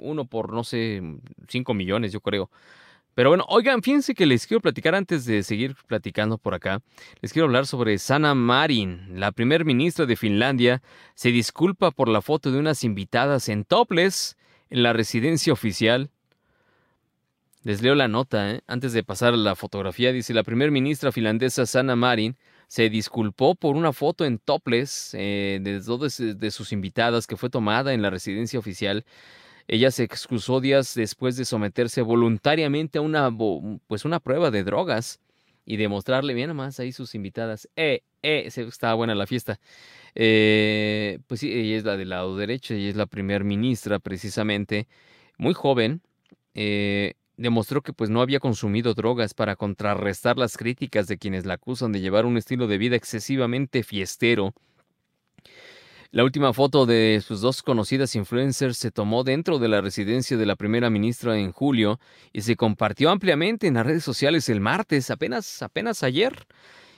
uno 0.00 0.24
por, 0.24 0.52
no 0.52 0.64
sé, 0.64 1.00
cinco 1.46 1.74
millones, 1.74 2.10
yo 2.10 2.20
creo. 2.20 2.50
Pero 3.16 3.30
bueno, 3.30 3.46
oigan, 3.48 3.82
fíjense 3.82 4.14
que 4.14 4.26
les 4.26 4.46
quiero 4.46 4.60
platicar 4.60 4.94
antes 4.94 5.24
de 5.24 5.42
seguir 5.42 5.74
platicando 5.86 6.36
por 6.36 6.52
acá. 6.52 6.82
Les 7.22 7.32
quiero 7.32 7.46
hablar 7.46 7.66
sobre 7.66 7.96
Sanna 7.96 8.34
Marin, 8.34 9.18
la 9.18 9.32
primer 9.32 9.64
ministra 9.64 10.04
de 10.04 10.16
Finlandia. 10.16 10.82
Se 11.14 11.30
disculpa 11.30 11.92
por 11.92 12.08
la 12.10 12.20
foto 12.20 12.52
de 12.52 12.58
unas 12.58 12.84
invitadas 12.84 13.48
en 13.48 13.64
topless 13.64 14.36
en 14.68 14.82
la 14.82 14.92
residencia 14.92 15.54
oficial. 15.54 16.10
Les 17.62 17.80
leo 17.80 17.94
la 17.94 18.06
nota, 18.06 18.50
¿eh? 18.50 18.60
antes 18.66 18.92
de 18.92 19.02
pasar 19.02 19.32
a 19.32 19.38
la 19.38 19.56
fotografía. 19.56 20.12
Dice, 20.12 20.34
la 20.34 20.42
primer 20.42 20.70
ministra 20.70 21.10
finlandesa 21.10 21.64
Sanna 21.64 21.96
Marin 21.96 22.36
se 22.68 22.90
disculpó 22.90 23.54
por 23.54 23.76
una 23.76 23.94
foto 23.94 24.26
en 24.26 24.38
topless 24.38 25.14
eh, 25.14 25.58
de 25.62 25.80
dos 25.80 26.18
de 26.18 26.50
sus 26.50 26.70
invitadas 26.70 27.26
que 27.26 27.38
fue 27.38 27.48
tomada 27.48 27.94
en 27.94 28.02
la 28.02 28.10
residencia 28.10 28.58
oficial. 28.58 29.06
Ella 29.68 29.90
se 29.90 30.04
excusó 30.04 30.60
días 30.60 30.94
después 30.94 31.36
de 31.36 31.44
someterse 31.44 32.02
voluntariamente 32.02 32.98
a 32.98 33.02
una, 33.02 33.30
pues 33.86 34.04
una 34.04 34.20
prueba 34.20 34.50
de 34.50 34.64
drogas 34.64 35.20
y 35.64 35.76
demostrarle 35.76 36.34
bien 36.34 36.54
más 36.54 36.78
ahí 36.78 36.92
sus 36.92 37.14
invitadas. 37.14 37.68
Eh, 37.76 38.02
eh, 38.22 38.48
estaba 38.54 38.94
buena 38.94 39.14
la 39.14 39.26
fiesta. 39.26 39.58
Eh, 40.14 41.18
pues 41.26 41.40
sí, 41.40 41.52
ella 41.52 41.76
es 41.76 41.84
la 41.84 41.96
del 41.96 42.10
lado 42.10 42.36
derecho, 42.36 42.74
ella 42.74 42.88
es 42.88 42.96
la 42.96 43.06
primer 43.06 43.44
ministra 43.44 43.98
precisamente, 43.98 44.88
muy 45.38 45.54
joven. 45.54 46.00
Eh, 46.54 47.14
demostró 47.36 47.82
que 47.82 47.92
pues 47.92 48.08
no 48.08 48.22
había 48.22 48.40
consumido 48.40 48.94
drogas 48.94 49.34
para 49.34 49.56
contrarrestar 49.56 50.38
las 50.38 50.56
críticas 50.56 51.06
de 51.06 51.18
quienes 51.18 51.44
la 51.44 51.54
acusan 51.54 51.92
de 51.92 52.00
llevar 52.00 52.24
un 52.24 52.38
estilo 52.38 52.66
de 52.66 52.78
vida 52.78 52.96
excesivamente 52.96 53.82
fiestero 53.82 54.54
la 56.16 56.24
última 56.24 56.54
foto 56.54 56.86
de 56.86 57.22
sus 57.22 57.42
dos 57.42 57.62
conocidas 57.62 58.16
influencers 58.16 58.78
se 58.78 58.90
tomó 58.90 59.22
dentro 59.22 59.58
de 59.58 59.68
la 59.68 59.82
residencia 59.82 60.38
de 60.38 60.46
la 60.46 60.56
primera 60.56 60.88
ministra 60.88 61.36
en 61.36 61.52
julio 61.52 62.00
y 62.32 62.40
se 62.40 62.56
compartió 62.56 63.10
ampliamente 63.10 63.66
en 63.66 63.74
las 63.74 63.84
redes 63.84 64.02
sociales 64.02 64.48
el 64.48 64.62
martes, 64.62 65.10
apenas, 65.10 65.60
apenas 65.60 66.02
ayer. 66.02 66.46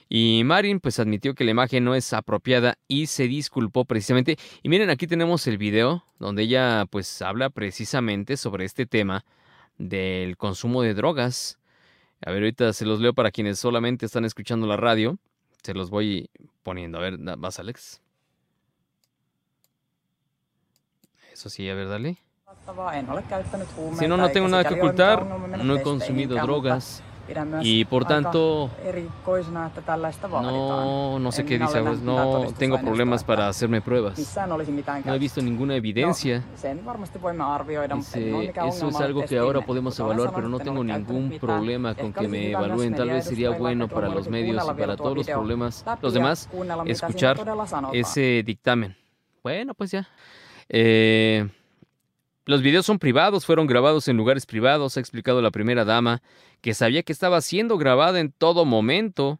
Y 0.09 0.43
Marin 0.45 0.79
pues 0.79 1.01
admitió 1.01 1.35
que 1.35 1.43
la 1.43 1.51
imagen 1.51 1.83
no 1.83 1.97
es 1.97 2.13
apropiada 2.13 2.79
y 2.87 3.09
se 3.09 3.27
disculpó 3.27 3.87
precisamente. 3.87 4.37
Y 4.63 4.69
miren, 4.69 4.89
aquí 4.89 5.09
tenemos 5.09 5.49
el 5.49 5.59
video 5.59 6.05
donde 6.21 6.45
ella 6.45 6.87
pues 6.89 7.21
habla 7.21 7.51
precisamente 7.51 8.37
sobre 8.37 8.67
este 8.67 8.87
tema 8.87 9.25
del 9.79 10.37
consumo 10.37 10.83
de 10.83 10.95
drogas. 10.95 11.59
A 12.25 12.31
ver, 12.31 12.45
ahorita 12.45 12.73
se 12.73 12.87
los 12.87 13.01
leo 13.01 13.15
para 13.15 13.33
quienes 13.33 13.59
solamente 13.59 14.07
están 14.07 14.25
escuchando 14.25 14.69
la 14.69 14.77
radio. 14.77 15.19
Se 15.65 15.75
los 15.75 15.91
voy 15.91 16.31
poniendo. 16.63 16.99
A 16.99 17.01
ver, 17.01 17.19
vas 17.19 17.59
Alex. 17.59 18.01
Eso 21.39 21.51
sí, 21.51 21.71
a 21.71 21.75
ver, 21.75 21.89
dale. 21.89 22.17
Si 23.97 24.09
no, 24.09 24.17
no 24.17 24.29
tengo 24.31 24.49
nada 24.49 24.65
que 24.65 24.75
ocultar, 24.75 25.25
no 25.25 25.77
he 25.77 25.83
consumido 25.83 26.35
drogas 26.35 27.01
y 27.61 27.85
por 27.85 28.07
tanto 28.07 28.69
no, 30.33 31.21
no 31.21 31.31
sé 31.31 31.45
qué 31.45 31.61
dice, 31.61 31.81
pues, 31.81 32.01
no 32.01 32.53
tengo 32.59 32.81
problemas 32.81 33.23
para 33.23 33.47
hacerme 33.47 33.81
pruebas. 33.81 34.37
No 35.05 35.15
he 35.15 35.19
visto 35.21 35.41
ninguna 35.41 35.77
evidencia. 35.77 36.43
Dice, 36.51 36.77
eso 38.67 38.89
es 38.89 38.97
algo 38.97 39.25
que 39.25 39.39
ahora 39.39 39.61
podemos 39.61 39.97
evaluar, 40.01 40.33
pero 40.35 40.49
no 40.49 40.59
tengo 40.59 40.83
ningún 40.83 41.39
problema 41.41 41.95
con 41.95 42.13
que 42.13 42.27
me 42.27 42.51
evalúen. 42.51 42.97
Tal 42.97 43.11
vez 43.11 43.27
sería 43.27 43.51
bueno 43.51 43.87
para 43.87 44.09
los 44.09 44.29
medios 44.29 44.61
y 44.65 44.75
para 44.75 44.97
todos 44.97 45.19
los 45.19 45.27
problemas, 45.29 45.85
los 46.03 46.13
demás, 46.13 46.51
escuchar 46.85 47.39
ese 47.93 48.43
dictamen. 48.45 48.97
Bueno, 49.45 49.73
pues 49.75 49.93
ya. 49.93 50.09
Eh, 50.69 51.49
los 52.45 52.63
videos 52.63 52.87
son 52.87 52.99
privados, 52.99 53.45
fueron 53.45 53.67
grabados 53.67 54.09
en 54.09 54.17
lugares 54.17 54.47
privados, 54.47 54.97
ha 54.97 55.01
explicado 55.01 55.43
la 55.43 55.51
primera 55.51 55.85
dama, 55.85 56.23
que 56.63 56.73
sabía 56.73 57.03
que 57.03 57.13
estaba 57.13 57.41
siendo 57.41 57.77
grabada 57.77 58.21
en 58.21 58.33
todo 58.33 58.65
momento. 58.65 59.39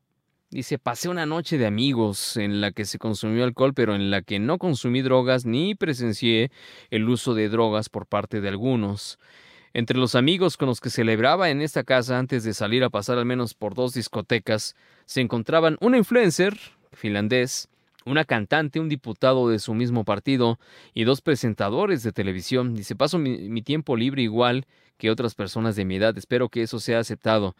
Dice, 0.51 0.79
pasé 0.79 1.09
una 1.09 1.27
noche 1.27 1.59
de 1.59 1.67
amigos 1.67 2.37
en 2.37 2.61
la 2.61 2.71
que 2.73 2.85
se 2.85 2.99
consumió 2.99 3.45
alcohol, 3.45 3.75
pero 3.75 3.95
en 3.95 4.11
la 4.11 4.23
que 4.23 4.39
no 4.39 4.59
consumí 4.59 5.03
drogas 5.03 5.45
ni 5.45 5.75
presencié 5.75 6.51
el 6.91 7.09
uso 7.09 7.35
de 7.35 7.49
drogas 7.49 7.89
por 7.89 8.07
parte 8.07 8.41
de 8.41 8.49
algunos. 8.49 9.19
Entre 9.75 9.99
los 9.99 10.15
amigos 10.15 10.57
con 10.57 10.69
los 10.69 10.81
que 10.81 10.91
celebraba 10.91 11.51
en 11.51 11.63
esta 11.63 11.85
casa 11.85 12.19
antes 12.19 12.45
de 12.45 12.55
salir 12.55 12.85
a 12.85 12.91
pasar 12.91 13.19
al 13.19 13.27
menos 13.27 13.55
por 13.55 13.75
dos 13.75 13.95
discotecas, 13.95 14.75
se 15.05 15.21
encontraban 15.21 15.77
una 15.81 15.99
influencer 15.99 16.59
finlandés, 16.93 17.69
una 18.11 18.25
cantante, 18.25 18.81
un 18.81 18.89
diputado 18.89 19.49
de 19.49 19.59
su 19.59 19.75
mismo 19.75 20.05
partido 20.05 20.59
y 20.95 21.05
dos 21.05 21.21
presentadores 21.21 22.03
de 22.03 22.13
televisión. 22.13 22.75
Dice, 22.75 22.97
paso 22.97 23.19
mi, 23.19 23.63
tiempo 23.63 23.97
libre 23.97 24.23
igual 24.23 24.67
que 24.97 25.11
otras 25.11 25.35
personas 25.35 25.77
de 25.77 25.85
mi 25.85 25.97
edad. 25.97 26.17
Espero 26.19 26.49
que 26.49 26.63
eso 26.63 26.81
sea 26.81 27.01
aceptado. 27.01 27.57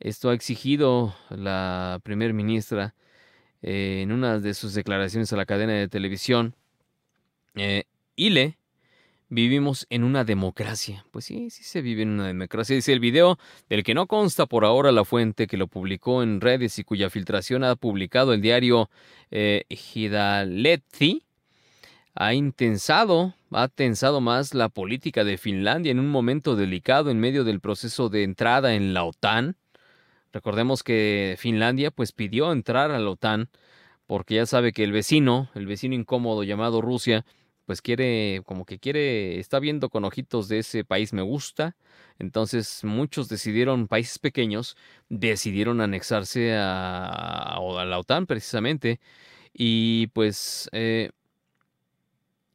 Esto 0.00 0.30
ha 0.30 0.34
exigido 0.34 1.14
la 1.30 2.00
primer 2.02 2.34
ministra 2.34 2.94
eh, 3.62 4.00
en 4.02 4.12
una 4.12 4.38
de 4.38 4.54
sus 4.54 4.74
declaraciones 4.74 5.32
a 5.32 5.36
la 5.36 5.46
cadena 5.46 5.72
de 5.72 5.88
televisión. 5.88 6.54
Eh, 7.54 7.84
Ile 8.16 8.58
vivimos 9.28 9.86
en 9.90 10.04
una 10.04 10.24
democracia. 10.24 11.04
Pues 11.10 11.24
sí, 11.24 11.50
sí 11.50 11.64
se 11.64 11.82
vive 11.82 12.02
en 12.02 12.10
una 12.10 12.26
democracia. 12.26 12.76
Dice 12.76 12.92
el 12.92 13.00
video 13.00 13.38
del 13.68 13.82
que 13.82 13.94
no 13.94 14.06
consta 14.06 14.46
por 14.46 14.64
ahora 14.64 14.92
la 14.92 15.04
fuente 15.04 15.46
que 15.46 15.56
lo 15.56 15.66
publicó 15.66 16.22
en 16.22 16.40
redes 16.40 16.78
y 16.78 16.84
cuya 16.84 17.10
filtración 17.10 17.64
ha 17.64 17.76
publicado 17.76 18.32
el 18.32 18.40
diario 18.40 18.90
eh, 19.30 19.64
ha 22.18 22.32
intensado, 22.32 23.34
ha 23.50 23.68
tensado 23.68 24.20
más 24.20 24.54
la 24.54 24.70
política 24.70 25.22
de 25.22 25.36
Finlandia 25.36 25.92
en 25.92 26.00
un 26.00 26.08
momento 26.08 26.56
delicado 26.56 27.10
en 27.10 27.20
medio 27.20 27.44
del 27.44 27.60
proceso 27.60 28.08
de 28.08 28.22
entrada 28.22 28.74
en 28.74 28.94
la 28.94 29.04
OTAN. 29.04 29.56
Recordemos 30.32 30.82
que 30.82 31.36
Finlandia 31.38 31.90
pues 31.90 32.12
pidió 32.12 32.52
entrar 32.52 32.90
a 32.90 32.98
la 32.98 33.10
OTAN 33.10 33.50
porque 34.06 34.36
ya 34.36 34.46
sabe 34.46 34.72
que 34.72 34.84
el 34.84 34.92
vecino, 34.92 35.50
el 35.54 35.66
vecino 35.66 35.94
incómodo 35.94 36.42
llamado 36.42 36.80
Rusia, 36.80 37.26
pues 37.66 37.82
quiere, 37.82 38.42
como 38.46 38.64
que 38.64 38.78
quiere, 38.78 39.38
está 39.38 39.58
viendo 39.58 39.90
con 39.90 40.04
ojitos 40.04 40.48
de 40.48 40.60
ese 40.60 40.84
país 40.84 41.12
me 41.12 41.22
gusta. 41.22 41.76
Entonces 42.18 42.84
muchos 42.84 43.28
decidieron, 43.28 43.88
países 43.88 44.18
pequeños, 44.18 44.76
decidieron 45.08 45.80
anexarse 45.80 46.54
a, 46.54 47.56
a 47.56 47.84
la 47.84 47.98
OTAN 47.98 48.26
precisamente. 48.26 49.00
Y 49.52 50.08
pues... 50.08 50.70
Eh, 50.72 51.10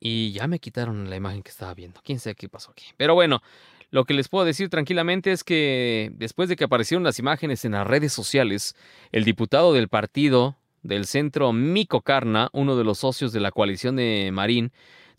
y 0.03 0.31
ya 0.31 0.47
me 0.47 0.57
quitaron 0.57 1.11
la 1.11 1.15
imagen 1.15 1.43
que 1.43 1.51
estaba 1.51 1.75
viendo. 1.75 2.01
Quién 2.03 2.19
sabe 2.19 2.33
qué 2.33 2.49
pasó 2.49 2.71
aquí. 2.71 2.85
Pero 2.97 3.13
bueno, 3.13 3.43
lo 3.91 4.03
que 4.05 4.15
les 4.15 4.29
puedo 4.29 4.45
decir 4.45 4.67
tranquilamente 4.69 5.31
es 5.31 5.43
que 5.43 6.11
después 6.15 6.49
de 6.49 6.55
que 6.55 6.63
aparecieron 6.63 7.03
las 7.03 7.19
imágenes 7.19 7.65
en 7.65 7.73
las 7.73 7.85
redes 7.85 8.11
sociales, 8.11 8.75
el 9.11 9.25
diputado 9.25 9.73
del 9.73 9.89
partido 9.89 10.55
del 10.81 11.05
centro 11.05 11.53
Mico 11.53 12.01
Carna, 12.01 12.49
uno 12.53 12.75
de 12.75 12.83
los 12.83 12.99
socios 12.99 13.31
de 13.31 13.41
la 13.41 13.51
coalición 13.51 13.95
de 13.95 14.31
Marín, 14.33 14.71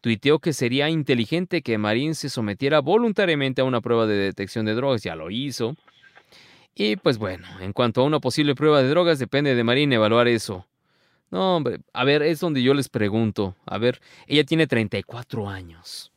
tuiteó 0.02 0.40
que 0.40 0.52
sería 0.52 0.90
inteligente 0.90 1.62
que 1.62 1.78
Marín 1.78 2.14
se 2.14 2.28
sometiera 2.28 2.80
voluntariamente 2.80 3.62
a 3.62 3.64
una 3.64 3.80
prueba 3.80 4.06
de 4.06 4.16
detección 4.16 4.66
de 4.66 4.74
drogas, 4.74 5.02
ya 5.02 5.14
lo 5.14 5.30
hizo. 5.30 5.76
Y 6.74 6.96
pues 6.96 7.18
bueno, 7.18 7.46
en 7.60 7.72
cuanto 7.72 8.02
a 8.02 8.04
una 8.04 8.18
posible 8.18 8.54
prueba 8.54 8.82
de 8.82 8.88
drogas, 8.88 9.18
depende 9.18 9.54
de 9.54 9.64
Marín 9.64 9.92
evaluar 9.92 10.26
eso. 10.26 10.66
No, 11.30 11.56
hombre, 11.56 11.78
a 11.92 12.04
ver, 12.04 12.22
es 12.22 12.40
donde 12.40 12.62
yo 12.62 12.74
les 12.74 12.88
pregunto. 12.88 13.56
A 13.64 13.78
ver, 13.78 14.00
ella 14.26 14.44
tiene 14.44 14.66
34 14.66 15.48
años. 15.48 16.12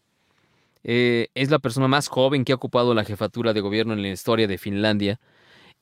Eh, 0.84 1.28
es 1.36 1.52
la 1.52 1.60
persona 1.60 1.88
más 1.88 2.08
joven 2.08 2.44
que 2.44 2.54
ha 2.54 2.56
ocupado 2.56 2.94
la 2.94 3.06
jefatura 3.06 3.54
de 3.54 3.62
gobierno 3.62 3.94
en 3.94 4.02
la 4.02 4.10
historia 4.10 4.48
de 4.48 4.58
Finlandia. 4.58 5.20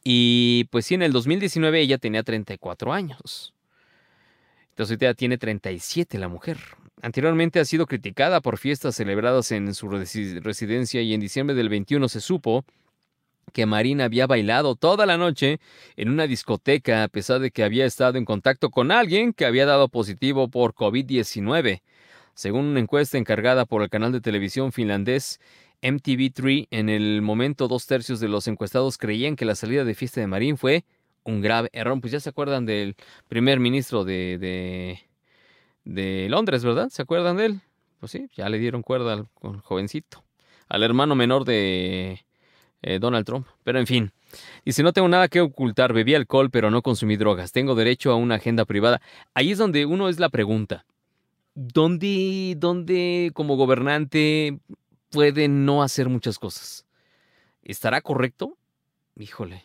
Y 0.03 0.65
pues 0.71 0.85
sí, 0.85 0.95
en 0.95 1.03
el 1.03 1.13
2019 1.13 1.79
ella 1.79 1.97
tenía 1.97 2.21
34 2.21 2.91
años. 2.91 3.53
Entonces 4.71 4.97
ya 4.97 5.13
tiene 5.13 5.37
37 5.37 6.17
la 6.17 6.27
mujer. 6.27 6.57
Anteriormente 7.03 7.59
ha 7.59 7.65
sido 7.65 7.85
criticada 7.85 8.39
por 8.39 8.57
fiestas 8.57 8.95
celebradas 8.95 9.51
en 9.51 9.75
su 9.75 9.89
residencia 9.89 11.01
y 11.01 11.13
en 11.13 11.19
diciembre 11.19 11.53
del 11.53 11.67
21 11.67 12.07
se 12.07 12.21
supo 12.21 12.63
que 13.51 13.65
Marina 13.65 14.05
había 14.05 14.25
bailado 14.25 14.75
toda 14.75 15.05
la 15.05 15.17
noche 15.17 15.59
en 15.97 16.09
una 16.09 16.27
discoteca 16.27 17.03
a 17.03 17.09
pesar 17.09 17.41
de 17.41 17.51
que 17.51 17.65
había 17.65 17.85
estado 17.85 18.17
en 18.17 18.23
contacto 18.23 18.69
con 18.69 18.89
alguien 18.89 19.33
que 19.33 19.45
había 19.45 19.65
dado 19.65 19.89
positivo 19.89 20.47
por 20.47 20.75
COVID-19. 20.75 21.81
Según 22.35 22.67
una 22.67 22.79
encuesta 22.79 23.17
encargada 23.17 23.65
por 23.65 23.81
el 23.81 23.89
canal 23.89 24.13
de 24.13 24.21
televisión 24.21 24.71
finlandés 24.71 25.41
MTV3, 25.81 26.69
en 26.71 26.87
el 26.87 27.21
momento 27.21 27.67
dos 27.67 27.85
tercios 27.85 28.21
de 28.21 28.29
los 28.29 28.47
encuestados 28.47 28.97
creían 28.97 29.35
que 29.35 29.43
la 29.43 29.55
salida 29.55 29.83
de 29.83 29.93
fiesta 29.93 30.21
de 30.21 30.27
Marín 30.27 30.57
fue 30.57 30.85
un 31.25 31.41
grave 31.41 31.67
error. 31.73 31.99
Pues 31.99 32.13
ya 32.13 32.21
se 32.21 32.29
acuerdan 32.29 32.65
del 32.65 32.95
primer 33.27 33.59
ministro 33.59 34.05
de, 34.05 34.37
de, 34.37 34.99
de 35.83 36.27
Londres, 36.29 36.63
¿verdad? 36.63 36.89
¿Se 36.89 37.01
acuerdan 37.01 37.37
de 37.37 37.45
él? 37.45 37.61
Pues 37.99 38.11
sí, 38.11 38.29
ya 38.35 38.49
le 38.49 38.57
dieron 38.57 38.81
cuerda 38.81 39.13
al, 39.13 39.27
jovencito. 39.61 40.23
Al 40.69 40.83
hermano 40.83 41.15
menor 41.15 41.45
de 41.45 42.25
eh, 42.81 42.99
Donald 42.99 43.25
Trump. 43.25 43.47
Pero 43.63 43.79
en 43.79 43.87
fin. 43.87 44.11
Dice, 44.65 44.81
no 44.83 44.93
tengo 44.93 45.07
nada 45.07 45.27
que 45.27 45.41
ocultar, 45.41 45.93
bebí 45.93 46.15
alcohol, 46.15 46.49
pero 46.49 46.71
no 46.71 46.81
consumí 46.81 47.17
drogas. 47.17 47.51
Tengo 47.51 47.75
derecho 47.75 48.11
a 48.11 48.15
una 48.15 48.35
agenda 48.35 48.65
privada. 48.65 49.01
Ahí 49.33 49.51
es 49.51 49.57
donde 49.57 49.85
uno 49.85 50.09
es 50.09 50.19
la 50.19 50.29
pregunta. 50.29 50.85
¿dónde, 51.55 52.55
dónde 52.57 53.31
como 53.33 53.55
gobernante 53.55 54.59
puede 55.09 55.47
no 55.47 55.83
hacer 55.83 56.09
muchas 56.09 56.39
cosas? 56.39 56.85
¿Estará 57.63 58.01
correcto? 58.01 58.57
Híjole. 59.15 59.63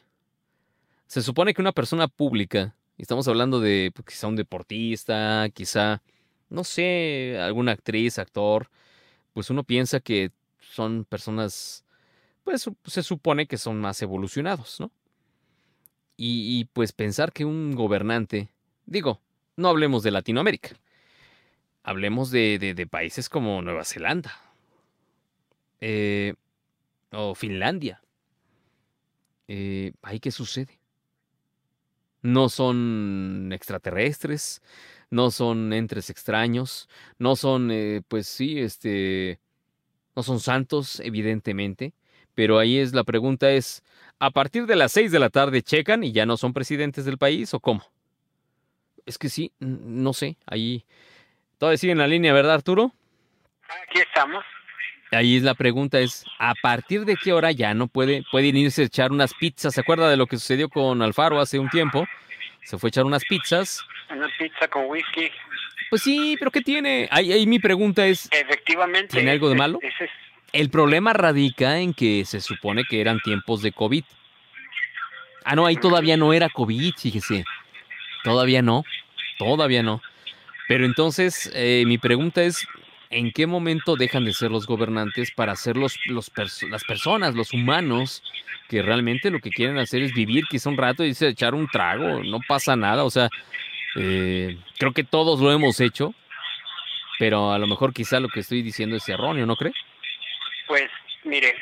Se 1.06 1.22
supone 1.22 1.54
que 1.54 1.62
una 1.62 1.72
persona 1.72 2.06
pública, 2.06 2.76
estamos 3.02 3.28
hablando 3.28 3.60
de 3.60 3.92
pues, 3.94 4.06
quizá 4.06 4.26
un 4.26 4.36
deportista, 4.36 5.48
quizá, 5.54 6.02
no 6.50 6.64
sé, 6.64 7.38
alguna 7.40 7.72
actriz, 7.72 8.18
actor, 8.18 8.70
pues 9.32 9.50
uno 9.50 9.64
piensa 9.64 10.00
que 10.00 10.32
son 10.60 11.04
personas, 11.04 11.84
pues 12.44 12.68
se 12.84 13.02
supone 13.02 13.46
que 13.46 13.58
son 13.58 13.80
más 13.80 14.02
evolucionados, 14.02 14.80
¿no? 14.80 14.90
Y, 16.20 16.64
pues 16.72 16.90
pensar 16.90 17.32
que 17.32 17.44
un 17.44 17.76
gobernante, 17.76 18.48
digo, 18.86 19.20
no 19.56 19.68
hablemos 19.68 20.02
de 20.02 20.10
Latinoamérica, 20.10 20.70
Hablemos 21.84 22.30
de, 22.30 22.88
países 22.90 23.30
como 23.30 23.62
Nueva 23.62 23.84
Zelanda 23.84 24.32
eh, 25.80 26.34
o 27.12 27.34
Finlandia. 27.34 28.02
Eh, 29.46 29.92
¿Ahí 30.02 30.20
qué 30.20 30.30
sucede? 30.30 30.77
No 32.28 32.50
son 32.50 33.50
extraterrestres, 33.54 34.60
no 35.08 35.30
son 35.30 35.72
entes 35.72 36.10
extraños, 36.10 36.86
no 37.18 37.36
son, 37.36 37.70
eh, 37.70 38.02
pues 38.06 38.26
sí, 38.26 38.60
este, 38.60 39.40
no 40.14 40.22
son 40.22 40.38
santos, 40.38 41.00
evidentemente, 41.00 41.94
pero 42.34 42.58
ahí 42.58 42.78
es 42.78 42.92
la 42.92 43.04
pregunta 43.04 43.50
es, 43.50 43.82
¿a 44.18 44.30
partir 44.30 44.66
de 44.66 44.76
las 44.76 44.92
seis 44.92 45.10
de 45.10 45.18
la 45.18 45.30
tarde 45.30 45.62
checan 45.62 46.04
y 46.04 46.12
ya 46.12 46.26
no 46.26 46.36
son 46.36 46.52
presidentes 46.52 47.06
del 47.06 47.16
país 47.16 47.54
o 47.54 47.60
cómo? 47.60 47.82
Es 49.06 49.16
que 49.16 49.30
sí, 49.30 49.50
no 49.58 50.12
sé, 50.12 50.36
ahí 50.44 50.84
todo 51.56 51.74
sigue 51.78 51.92
en 51.92 51.98
la 51.98 52.08
línea, 52.08 52.34
¿verdad, 52.34 52.56
Arturo? 52.56 52.92
Aquí 53.88 54.00
estamos. 54.00 54.44
Ahí 55.10 55.36
es 55.36 55.42
la 55.42 55.54
pregunta 55.54 56.00
es, 56.00 56.24
¿a 56.38 56.54
partir 56.54 57.04
de 57.04 57.16
qué 57.16 57.32
hora 57.32 57.50
ya 57.50 57.72
no 57.72 57.88
puede, 57.88 58.24
pueden 58.30 58.56
irse 58.56 58.82
a 58.82 58.86
echar 58.86 59.10
unas 59.10 59.32
pizzas? 59.32 59.74
¿Se 59.74 59.80
acuerda 59.80 60.10
de 60.10 60.16
lo 60.16 60.26
que 60.26 60.36
sucedió 60.36 60.68
con 60.68 61.00
Alfaro 61.00 61.40
hace 61.40 61.58
un 61.58 61.70
tiempo? 61.70 62.06
Se 62.64 62.78
fue 62.78 62.88
a 62.88 62.90
echar 62.90 63.04
unas 63.04 63.24
pizzas. 63.24 63.82
Una 64.10 64.28
pizza 64.38 64.68
con 64.68 64.84
whisky. 64.86 65.30
Pues 65.88 66.02
sí, 66.02 66.36
pero 66.38 66.50
¿qué 66.50 66.60
tiene? 66.60 67.08
Ahí, 67.10 67.46
mi 67.46 67.58
pregunta 67.58 68.06
es, 68.06 68.28
Efectivamente. 68.30 69.16
¿tiene 69.16 69.30
algo 69.30 69.48
de 69.48 69.54
malo? 69.54 69.78
El 70.52 70.68
problema 70.70 71.14
radica 71.14 71.78
en 71.78 71.94
que 71.94 72.24
se 72.26 72.40
supone 72.40 72.84
que 72.84 73.00
eran 73.00 73.20
tiempos 73.20 73.62
de 73.62 73.72
COVID. 73.72 74.04
Ah, 75.44 75.56
no, 75.56 75.64
ahí 75.64 75.76
todavía 75.76 76.18
no 76.18 76.34
era 76.34 76.50
COVID, 76.50 76.94
fíjese. 76.94 77.44
Todavía 78.22 78.60
no, 78.60 78.84
todavía 79.38 79.82
no. 79.82 80.02
Pero 80.68 80.84
entonces, 80.84 81.50
eh, 81.54 81.84
mi 81.86 81.96
pregunta 81.96 82.42
es, 82.42 82.66
¿en 83.10 83.32
qué 83.32 83.46
momento 83.46 83.96
dejan 83.96 84.24
de 84.24 84.32
ser 84.32 84.50
los 84.50 84.66
gobernantes 84.66 85.30
para 85.30 85.56
ser 85.56 85.76
los, 85.76 85.98
los 86.06 86.30
las 86.68 86.84
personas, 86.84 87.34
los 87.34 87.52
humanos, 87.52 88.22
que 88.68 88.82
realmente 88.82 89.30
lo 89.30 89.40
que 89.40 89.50
quieren 89.50 89.78
hacer 89.78 90.02
es 90.02 90.12
vivir 90.12 90.44
quizá 90.48 90.68
un 90.68 90.76
rato 90.76 91.04
y 91.04 91.14
echar 91.18 91.54
un 91.54 91.68
trago? 91.68 92.22
No 92.22 92.40
pasa 92.46 92.76
nada, 92.76 93.04
o 93.04 93.10
sea, 93.10 93.28
eh, 93.96 94.56
creo 94.78 94.92
que 94.92 95.04
todos 95.04 95.40
lo 95.40 95.52
hemos 95.52 95.80
hecho, 95.80 96.14
pero 97.18 97.52
a 97.52 97.58
lo 97.58 97.66
mejor 97.66 97.92
quizá 97.92 98.20
lo 98.20 98.28
que 98.28 98.40
estoy 98.40 98.62
diciendo 98.62 98.96
es 98.96 99.08
erróneo, 99.08 99.46
¿no 99.46 99.56
cree? 99.56 99.72
Pues, 100.66 100.88
mire, 101.24 101.54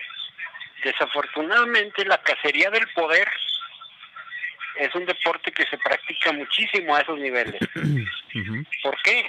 desafortunadamente 0.85 2.05
la 2.05 2.19
cacería 2.23 2.71
del 2.71 2.87
poder 2.95 3.29
es 4.77 4.95
un 4.95 5.07
deporte 5.07 5.53
que 5.53 5.65
se 5.67 5.79
practica 5.79 6.33
muchísimo 6.33 6.95
a 6.95 7.01
esos 7.01 7.19
niveles. 7.19 7.61
¿Por 8.83 9.03
qué? 9.03 9.29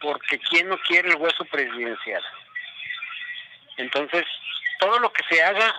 Porque 0.00 0.38
¿quién 0.38 0.68
no 0.68 0.78
quiere 0.78 1.10
el 1.10 1.16
hueso 1.16 1.44
presidencial? 1.46 2.22
Entonces, 3.76 4.24
todo 4.78 4.98
lo 4.98 5.12
que 5.12 5.22
se 5.28 5.42
haga 5.42 5.74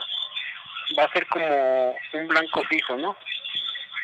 va 0.98 1.04
a 1.04 1.14
ser 1.14 1.26
como 1.28 1.98
un 2.14 2.28
blanco 2.28 2.64
fijo, 2.66 2.96
¿no? 2.98 3.18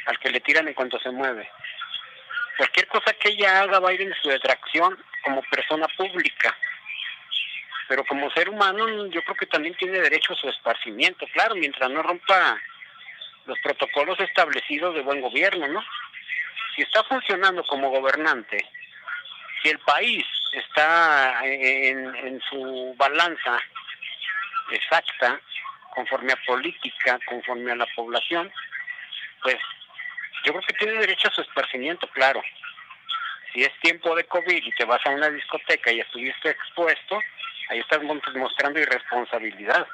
Al 0.06 0.20
que 0.20 0.30
le 0.30 0.40
tiran 0.42 0.68
en 0.68 0.74
cuanto 0.74 1.00
se 1.00 1.12
mueve. 1.12 1.50
Cualquier 2.58 2.88
cosa 2.88 3.14
que 3.14 3.30
ella 3.30 3.62
haga 3.62 3.80
va 3.80 3.90
a 3.90 3.94
ir 3.94 4.02
en 4.02 4.14
su 4.22 4.30
detracción 4.30 4.98
como 5.24 5.42
persona 5.44 5.88
pública. 5.98 6.56
Pero 7.88 8.04
como 8.06 8.32
ser 8.32 8.50
humano, 8.50 9.08
yo 9.08 9.22
creo 9.24 9.36
que 9.36 9.46
también 9.46 9.76
tiene 9.76 10.00
derecho 10.00 10.34
a 10.34 10.38
su 10.38 10.50
esparcimiento, 10.50 11.26
claro, 11.34 11.56
mientras 11.56 11.90
no 11.90 12.02
rompa 12.02 12.58
los 13.46 13.60
protocolos 13.60 14.20
establecidos 14.20 14.96
de 14.96 15.02
buen 15.02 15.22
gobierno, 15.22 15.68
¿no? 15.68 15.84
Si 16.76 16.82
está 16.82 17.04
funcionando 17.04 17.64
como 17.64 17.90
gobernante, 17.90 18.58
si 19.66 19.72
el 19.72 19.80
país 19.80 20.24
está 20.52 21.44
en, 21.44 22.16
en 22.16 22.40
su 22.42 22.94
balanza 22.98 23.58
exacta, 24.70 25.42
conforme 25.90 26.34
a 26.34 26.40
política, 26.46 27.18
conforme 27.26 27.72
a 27.72 27.76
la 27.76 27.88
población, 27.96 28.52
pues 29.42 29.58
yo 30.44 30.54
creo 30.54 30.62
que 30.68 30.74
tiene 30.74 31.00
derecho 31.00 31.30
a 31.30 31.32
su 31.32 31.42
esparcimiento, 31.42 32.08
claro. 32.10 32.44
Si 33.54 33.64
es 33.64 33.72
tiempo 33.82 34.16
de 34.16 34.26
COVID 34.26 34.64
y 34.64 34.72
te 34.74 34.86
vas 34.86 35.04
a 35.04 35.10
una 35.10 35.32
discoteca 35.32 35.92
y 35.92 36.00
estuviste 36.00 36.52
expuesto, 36.52 37.20
ahí 37.70 37.80
estás 37.80 38.04
mostrando 38.04 38.80
irresponsabilidad 38.80 39.88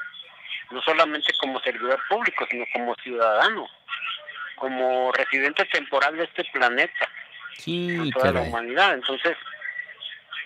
no 0.71 0.81
solamente 0.81 1.33
como 1.39 1.61
servidor 1.61 2.01
público, 2.09 2.45
sino 2.49 2.65
como 2.73 2.95
ciudadano, 2.95 3.67
como 4.55 5.11
residente 5.13 5.65
temporal 5.65 6.17
de 6.17 6.23
este 6.23 6.43
planeta, 6.45 7.09
sí, 7.57 8.09
toda 8.13 8.31
la 8.31 8.41
humanidad. 8.41 8.93
Entonces, 8.93 9.37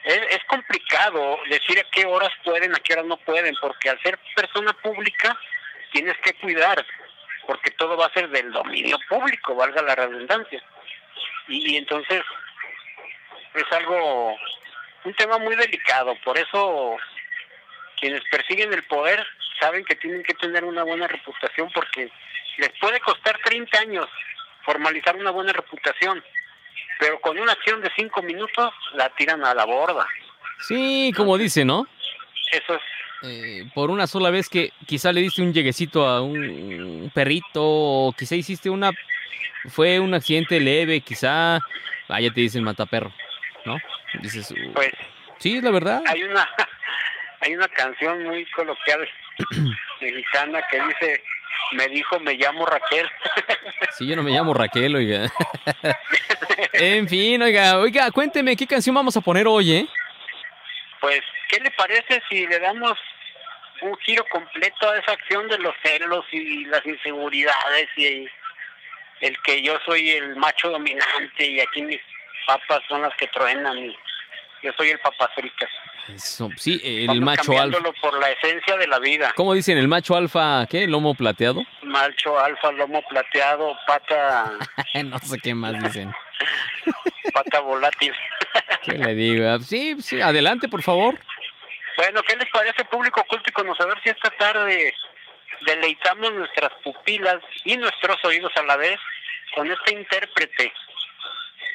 es, 0.05 0.43
complicado 0.45 1.39
decir 1.49 1.79
a 1.79 1.89
qué 1.91 2.05
horas 2.05 2.31
pueden, 2.43 2.75
a 2.75 2.79
qué 2.79 2.93
horas 2.93 3.05
no 3.05 3.17
pueden, 3.17 3.55
porque 3.59 3.89
al 3.89 3.99
ser 4.01 4.19
persona 4.35 4.73
pública 4.73 5.37
tienes 5.91 6.15
que 6.19 6.33
cuidar, 6.35 6.85
porque 7.47 7.71
todo 7.71 7.97
va 7.97 8.05
a 8.05 8.13
ser 8.13 8.29
del 8.29 8.51
dominio 8.51 8.97
público, 9.09 9.55
valga 9.55 9.81
la 9.81 9.95
redundancia. 9.95 10.61
Y, 11.47 11.73
y 11.73 11.77
entonces 11.77 12.23
es 13.53 13.71
algo, 13.71 14.35
un 15.03 15.13
tema 15.15 15.37
muy 15.39 15.55
delicado, 15.55 16.15
por 16.23 16.37
eso 16.37 16.97
quienes 17.99 18.21
persiguen 18.29 18.73
el 18.73 18.83
poder 18.83 19.25
saben 19.59 19.85
que 19.85 19.95
tienen 19.95 20.21
que 20.23 20.33
tener 20.35 20.63
una 20.63 20.83
buena 20.83 21.07
reputación 21.07 21.71
porque 21.73 22.11
les 22.57 22.69
puede 22.79 22.99
costar 22.99 23.39
30 23.43 23.79
años 23.79 24.07
formalizar 24.63 25.15
una 25.15 25.31
buena 25.31 25.53
reputación, 25.53 26.23
pero 26.99 27.19
con 27.19 27.37
una 27.37 27.53
acción 27.53 27.81
de 27.81 27.91
5 27.95 28.21
minutos 28.23 28.73
la 28.93 29.09
tiran 29.09 29.43
a 29.45 29.53
la 29.53 29.65
borda. 29.65 30.05
Sí, 30.67 31.11
como 31.15 31.37
dice, 31.37 31.65
¿no? 31.65 31.87
Eso 32.51 32.75
es. 32.75 32.81
Eh, 33.23 33.69
por 33.73 33.89
una 33.89 34.07
sola 34.07 34.29
vez 34.29 34.49
que 34.49 34.71
quizá 34.85 35.11
le 35.11 35.21
diste 35.21 35.41
un 35.41 35.53
lleguecito 35.53 36.07
a 36.07 36.21
un 36.21 37.11
perrito 37.13 37.61
o 37.63 38.13
quizá 38.17 38.35
hiciste 38.35 38.69
una... 38.69 38.91
Fue 39.69 39.99
un 39.99 40.13
accidente 40.13 40.59
leve, 40.59 41.01
quizá... 41.01 41.59
Vaya, 42.07 42.31
te 42.31 42.41
dicen 42.41 42.63
mataperro, 42.63 43.11
¿no? 43.65 43.77
Dices... 44.21 44.53
Pues... 44.73 44.91
Sí, 45.39 45.59
la 45.61 45.71
verdad. 45.71 46.01
Hay 46.07 46.23
una, 46.23 46.47
hay 47.41 47.55
una 47.55 47.67
canción 47.67 48.23
muy 48.23 48.45
coloquial 48.51 49.09
mexicana 50.01 50.61
que 50.69 50.81
dice, 50.81 51.23
me 51.73 51.87
dijo, 51.87 52.19
me 52.19 52.33
llamo 52.35 52.65
Raquel. 52.65 53.09
sí, 53.97 54.07
yo 54.07 54.15
no 54.15 54.23
me 54.23 54.31
llamo 54.31 54.53
Raquel, 54.53 54.95
oiga. 54.95 55.31
en 56.79 57.07
fin, 57.07 57.41
oiga, 57.41 57.77
oiga, 57.77 58.11
cuénteme, 58.11 58.55
¿qué 58.55 58.67
canción 58.67 58.95
vamos 58.95 59.15
a 59.17 59.21
poner 59.21 59.47
hoy, 59.47 59.73
eh? 59.73 59.87
Pues, 60.99 61.21
¿qué 61.49 61.59
le 61.59 61.71
parece 61.71 62.21
si 62.29 62.47
le 62.47 62.59
damos 62.59 62.97
un 63.81 63.95
giro 63.99 64.25
completo 64.31 64.89
a 64.89 64.97
esa 64.97 65.11
acción 65.11 65.47
de 65.47 65.57
los 65.59 65.73
celos 65.83 66.25
y 66.31 66.65
las 66.65 66.85
inseguridades 66.85 67.87
y 67.97 68.27
el 69.21 69.41
que 69.43 69.61
yo 69.61 69.77
soy 69.85 70.11
el 70.11 70.35
macho 70.35 70.69
dominante 70.69 71.45
y 71.45 71.59
aquí 71.59 71.81
mis 71.81 72.01
papas 72.47 72.81
son 72.87 73.01
las 73.01 73.15
que 73.17 73.27
truenan 73.27 73.77
y 73.77 73.95
yo 74.63 74.71
soy 74.77 74.89
el 74.89 74.99
papafricas. 74.99 75.69
Eso, 76.07 76.49
sí, 76.55 76.79
el 76.83 77.21
macho 77.21 77.59
alfa. 77.59 77.79
por 78.01 78.19
la 78.19 78.29
esencia 78.29 78.77
de 78.77 78.87
la 78.87 78.99
vida. 78.99 79.33
¿Cómo 79.35 79.53
dicen? 79.53 79.77
¿El 79.77 79.87
macho 79.87 80.15
alfa 80.15 80.67
qué? 80.69 80.87
¿Lomo 80.87 81.15
plateado? 81.15 81.63
Macho 81.81 82.39
alfa, 82.39 82.71
lomo 82.71 83.01
plateado, 83.09 83.75
pata... 83.87 84.51
no 85.03 85.17
sé 85.19 85.39
qué 85.39 85.55
más 85.55 85.81
dicen. 85.81 86.13
Pata 87.33 87.59
volátil. 87.59 88.13
¿Qué 88.83 88.93
le 88.93 89.15
digo? 89.15 89.59
Sí, 89.59 89.95
sí, 90.01 90.21
adelante, 90.21 90.67
por 90.67 90.81
favor. 90.81 91.17
Bueno, 91.97 92.21
¿qué 92.23 92.35
les 92.35 92.49
parece, 92.49 92.85
público 92.85 93.23
culto 93.27 93.49
y 93.49 93.53
conocedor, 93.53 93.99
si 94.03 94.09
esta 94.09 94.29
tarde 94.31 94.93
deleitamos 95.65 96.33
nuestras 96.33 96.71
pupilas 96.83 97.37
y 97.63 97.77
nuestros 97.77 98.23
oídos 98.25 98.51
a 98.57 98.63
la 98.63 98.75
vez 98.77 98.99
con 99.55 99.71
este 99.71 99.93
intérprete? 99.93 100.73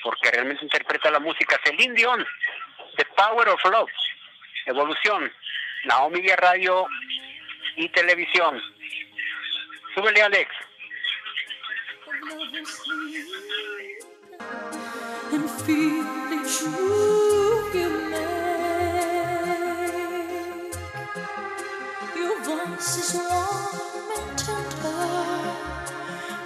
Porque 0.03 0.31
realmente 0.31 0.65
interpreta 0.65 1.11
la 1.11 1.21
música, 1.21 1.59
Celine 1.65 1.95
Dion, 1.95 2.27
The 2.97 3.05
Power 3.17 3.49
of 3.49 3.65
Love. 3.65 3.91
Evolución, 4.67 5.33
Naomi 5.85 6.21
Vía 6.21 6.37
Radio 6.37 6.87
y 7.77 7.89
Televisión. 7.89 8.63
Súbele, 9.95 10.23
Alex. 10.23 10.51
and 15.33 15.49
feel 15.49 16.05
the 16.31 16.41
you 17.75 17.91
make. 18.11 19.41
Your 22.17 22.37
voice 22.45 22.93
is 23.03 23.11
warm 23.15 24.11
and 24.17 24.29
tender, 24.39 25.07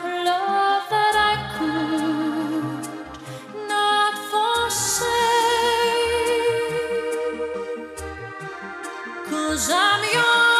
a 0.04 0.06
love 0.28 0.86
that 0.90 1.14
I 1.32 1.34
could 1.56 2.84
not 3.68 4.14
forsake. 4.30 5.14
Cause 9.30 9.66
I'm 9.70 10.02
your. 10.12 10.54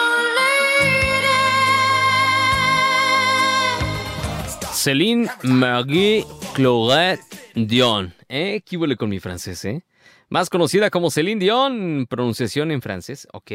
Céline 4.85 5.31
Marguerite 5.45 6.27
Claude 6.55 7.19
Dion. 7.57 8.15
¿Eh? 8.29 8.63
¿Qué 8.65 8.77
huele 8.77 8.97
con 8.97 9.11
mi 9.11 9.19
francés, 9.19 9.65
eh? 9.65 9.85
Más 10.29 10.49
conocida 10.49 10.89
como 10.89 11.11
Céline 11.11 11.41
Dion, 11.41 12.07
pronunciación 12.09 12.71
en 12.71 12.81
francés. 12.81 13.27
Ok, 13.33 13.51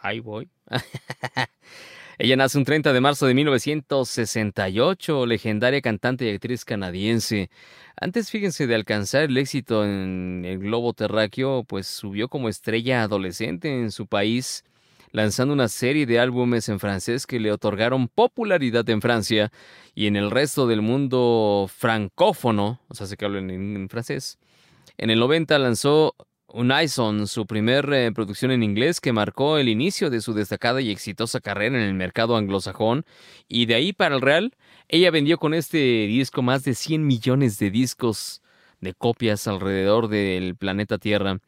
ahí 0.00 0.20
voy. 0.20 0.48
Ella 2.18 2.36
nace 2.36 2.58
un 2.58 2.64
30 2.64 2.92
de 2.92 3.00
marzo 3.00 3.26
de 3.26 3.34
1968, 3.34 5.26
legendaria 5.26 5.80
cantante 5.80 6.26
y 6.26 6.34
actriz 6.34 6.64
canadiense. 6.64 7.50
Antes, 8.00 8.30
fíjense, 8.30 8.68
de 8.68 8.76
alcanzar 8.76 9.24
el 9.24 9.36
éxito 9.36 9.84
en 9.84 10.44
el 10.46 10.60
globo 10.60 10.92
terráqueo, 10.92 11.64
pues 11.64 11.88
subió 11.88 12.28
como 12.28 12.48
estrella 12.48 13.02
adolescente 13.02 13.68
en 13.68 13.90
su 13.90 14.06
país 14.06 14.62
lanzando 15.12 15.54
una 15.54 15.68
serie 15.68 16.06
de 16.06 16.18
álbumes 16.18 16.68
en 16.68 16.80
francés 16.80 17.26
que 17.26 17.38
le 17.38 17.52
otorgaron 17.52 18.08
popularidad 18.08 18.88
en 18.90 19.00
Francia 19.00 19.52
y 19.94 20.06
en 20.06 20.16
el 20.16 20.30
resto 20.30 20.66
del 20.66 20.82
mundo 20.82 21.70
francófono, 21.74 22.80
o 22.88 22.94
sea, 22.94 23.06
se 23.06 23.16
que 23.16 23.26
hablan 23.26 23.50
en, 23.50 23.88
francés. 23.88 24.38
En 24.96 25.10
el 25.10 25.20
90 25.20 25.58
lanzó 25.58 26.14
Unison, 26.48 27.26
su 27.26 27.46
primer 27.46 27.90
eh, 27.92 28.10
producción 28.12 28.50
en 28.50 28.62
inglés 28.62 29.00
que 29.00 29.12
marcó 29.12 29.58
el 29.58 29.68
inicio 29.68 30.10
de 30.10 30.20
su 30.20 30.34
destacada 30.34 30.80
y 30.80 30.90
exitosa 30.90 31.40
carrera 31.40 31.76
en 31.76 31.84
el 31.84 31.94
mercado 31.94 32.36
anglosajón, 32.36 33.04
y 33.48 33.66
de 33.66 33.74
ahí 33.74 33.92
para 33.92 34.14
el 34.14 34.22
Real, 34.22 34.54
ella 34.88 35.10
vendió 35.10 35.38
con 35.38 35.54
este 35.54 35.78
disco 35.78 36.42
más 36.42 36.64
de 36.64 36.74
100 36.74 37.06
millones 37.06 37.58
de 37.58 37.70
discos 37.70 38.42
de 38.82 38.92
copias 38.92 39.46
alrededor 39.46 40.08
del 40.08 40.56
planeta 40.56 40.98
Tierra. 40.98 41.38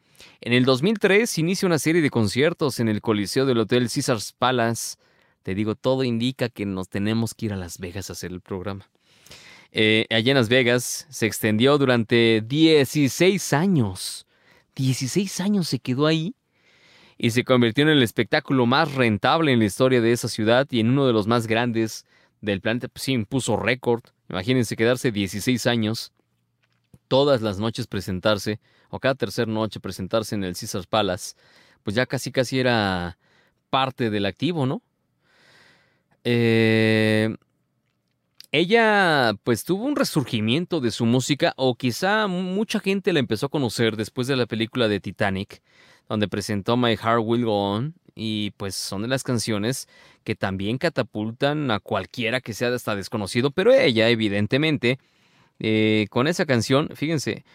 En 0.41 0.53
el 0.53 0.65
2003 0.65 1.37
inicia 1.37 1.67
una 1.67 1.77
serie 1.77 2.01
de 2.01 2.09
conciertos 2.09 2.79
en 2.79 2.87
el 2.87 3.01
Coliseo 3.01 3.45
del 3.45 3.59
Hotel 3.59 3.89
Caesars 3.93 4.33
Palace. 4.33 4.95
Te 5.43 5.53
digo, 5.53 5.75
todo 5.75 6.03
indica 6.03 6.49
que 6.49 6.65
nos 6.65 6.89
tenemos 6.89 7.35
que 7.35 7.47
ir 7.47 7.53
a 7.53 7.57
Las 7.57 7.77
Vegas 7.77 8.09
a 8.09 8.13
hacer 8.13 8.31
el 8.31 8.41
programa. 8.41 8.89
Eh, 9.71 10.07
allá 10.09 10.31
en 10.31 10.37
Las 10.37 10.49
Vegas 10.49 11.05
se 11.09 11.27
extendió 11.27 11.77
durante 11.77 12.41
16 12.41 13.53
años. 13.53 14.25
16 14.75 15.41
años 15.41 15.67
se 15.67 15.79
quedó 15.79 16.07
ahí 16.07 16.33
y 17.17 17.31
se 17.31 17.43
convirtió 17.43 17.83
en 17.83 17.89
el 17.89 18.01
espectáculo 18.01 18.65
más 18.65 18.93
rentable 18.95 19.51
en 19.51 19.59
la 19.59 19.65
historia 19.65 19.99
de 19.99 20.13
esa 20.13 20.29
ciudad 20.29 20.67
y 20.71 20.79
en 20.79 20.89
uno 20.89 21.05
de 21.05 21.13
los 21.13 21.27
más 21.27 21.47
grandes 21.47 22.05
del 22.39 22.61
planeta. 22.61 22.87
Pues 22.87 23.03
sí, 23.03 23.11
impuso 23.11 23.57
récord. 23.57 24.03
Imagínense 24.29 24.77
quedarse 24.77 25.11
16 25.11 25.67
años, 25.67 26.13
todas 27.07 27.41
las 27.41 27.59
noches 27.59 27.87
presentarse 27.87 28.59
o 28.89 28.99
cada 28.99 29.15
tercera 29.15 29.51
noche 29.51 29.79
presentarse 29.79 30.35
en 30.35 30.43
el 30.43 30.55
Caesars 30.55 30.87
Palace, 30.87 31.35
pues 31.83 31.95
ya 31.95 32.05
casi 32.05 32.31
casi 32.31 32.59
era 32.59 33.17
parte 33.69 34.09
del 34.09 34.25
activo, 34.25 34.65
¿no? 34.65 34.81
Eh, 36.23 37.35
ella 38.51 39.33
pues 39.43 39.65
tuvo 39.65 39.83
un 39.83 39.95
resurgimiento 39.95 40.79
de 40.79 40.91
su 40.91 41.05
música 41.05 41.53
o 41.57 41.75
quizá 41.75 42.27
mucha 42.27 42.79
gente 42.79 43.11
la 43.11 43.19
empezó 43.19 43.47
a 43.47 43.49
conocer 43.49 43.97
después 43.97 44.27
de 44.27 44.37
la 44.37 44.45
película 44.45 44.87
de 44.87 45.01
Titanic, 45.01 45.61
donde 46.07 46.27
presentó 46.27 46.77
My 46.77 46.95
Heart 46.95 47.21
Will 47.23 47.45
Go 47.45 47.71
On 47.73 47.95
y 48.15 48.51
pues 48.51 48.75
son 48.75 49.01
de 49.01 49.09
las 49.09 49.23
canciones 49.23 49.89
que 50.23 50.35
también 50.35 50.77
catapultan 50.77 51.69
a 51.69 51.79
cualquiera 51.79 52.39
que 52.39 52.53
sea 52.53 52.73
hasta 52.73 52.95
desconocido, 52.95 53.51
pero 53.51 53.73
ella 53.73 54.07
evidentemente 54.09 54.99
eh, 55.59 56.07
con 56.09 56.27
esa 56.27 56.45
canción, 56.45 56.89
fíjense, 56.95 57.45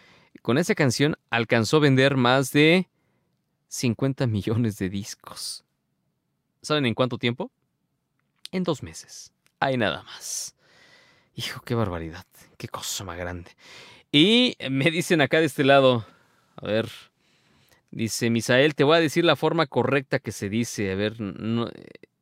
con 0.43 0.59
esa 0.59 0.75
canción 0.75 1.17
alcanzó 1.29 1.79
a 1.79 1.81
vender 1.81 2.17
más 2.17 2.53
de 2.53 2.89
50 3.69 4.27
millones 4.27 4.79
de 4.79 4.89
discos. 4.89 5.65
¿Saben 6.63 6.87
en 6.87 6.95
cuánto 6.95 7.19
tiempo? 7.19 7.51
En 8.53 8.65
dos 8.65 8.83
meses. 8.83 9.33
Hay 9.61 9.77
nada 9.77 10.03
más. 10.03 10.55
Hijo, 11.35 11.61
qué 11.63 11.75
barbaridad. 11.75 12.27
Qué 12.57 12.69
cosa 12.69 13.05
más 13.05 13.19
grande. 13.19 13.51
Y 14.13 14.57
me 14.71 14.91
dicen 14.91 15.21
acá 15.21 15.39
de 15.41 15.47
este 15.47 15.65
lado, 15.65 16.05
a 16.57 16.67
ver, 16.67 16.89
dice 17.91 18.29
Misael, 18.29 18.75
te 18.75 18.85
voy 18.85 18.97
a 18.97 19.01
decir 19.01 19.25
la 19.25 19.37
forma 19.37 19.67
correcta 19.67 20.19
que 20.19 20.33
se 20.33 20.49
dice. 20.49 20.91
A 20.91 20.95
ver, 20.97 21.21
no, 21.21 21.71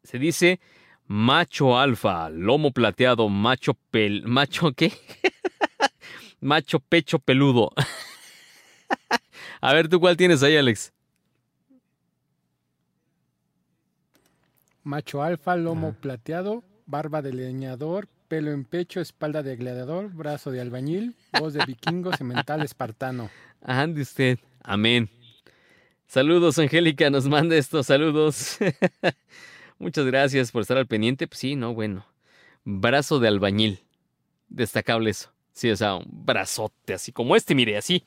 se 0.02 0.18
dice 0.18 0.60
macho 1.08 1.78
alfa, 1.78 2.28
lomo 2.28 2.70
plateado, 2.70 3.28
macho 3.28 3.74
pel, 3.90 4.22
macho 4.26 4.72
qué? 4.72 4.92
macho 6.40 6.78
pecho 6.78 7.18
peludo. 7.18 7.72
A 9.60 9.72
ver, 9.72 9.88
¿tú 9.88 9.98
cuál 9.98 10.16
tienes 10.16 10.42
ahí, 10.42 10.56
Alex? 10.56 10.92
Macho 14.84 15.22
alfa, 15.22 15.56
lomo 15.56 15.94
plateado, 15.94 16.62
barba 16.86 17.20
de 17.20 17.32
leñador, 17.32 18.06
pelo 18.28 18.52
en 18.52 18.64
pecho, 18.64 19.00
espalda 19.00 19.42
de 19.42 19.56
gladiador, 19.56 20.10
brazo 20.12 20.50
de 20.50 20.60
albañil, 20.60 21.16
voz 21.38 21.54
de 21.54 21.64
vikingo, 21.66 22.14
semental 22.16 22.62
espartano. 22.62 23.30
Ande 23.62 24.02
usted. 24.02 24.38
Amén. 24.62 25.10
Saludos, 26.06 26.58
Angélica, 26.58 27.10
nos 27.10 27.26
manda 27.26 27.56
estos 27.56 27.86
saludos. 27.86 28.58
Muchas 29.78 30.06
gracias 30.06 30.50
por 30.50 30.62
estar 30.62 30.76
al 30.76 30.86
pendiente. 30.86 31.26
Pues 31.26 31.40
sí, 31.40 31.56
no, 31.56 31.74
bueno. 31.74 32.06
Brazo 32.64 33.20
de 33.20 33.28
albañil. 33.28 33.80
Destacable 34.48 35.10
eso. 35.10 35.32
Sí, 35.52 35.70
o 35.70 35.76
sea, 35.76 35.96
un 35.96 36.06
brazote 36.08 36.94
así 36.94 37.12
como 37.12 37.36
este, 37.36 37.54
mire, 37.54 37.76
así. 37.76 38.04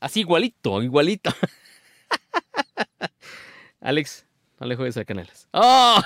Así 0.00 0.20
igualito, 0.20 0.82
igualito. 0.82 1.30
Alex, 3.80 4.26
no 4.58 4.66
le 4.66 4.76
juegues 4.76 4.96
a 4.96 5.04
canelas. 5.04 5.48
¡Oh! 5.52 6.00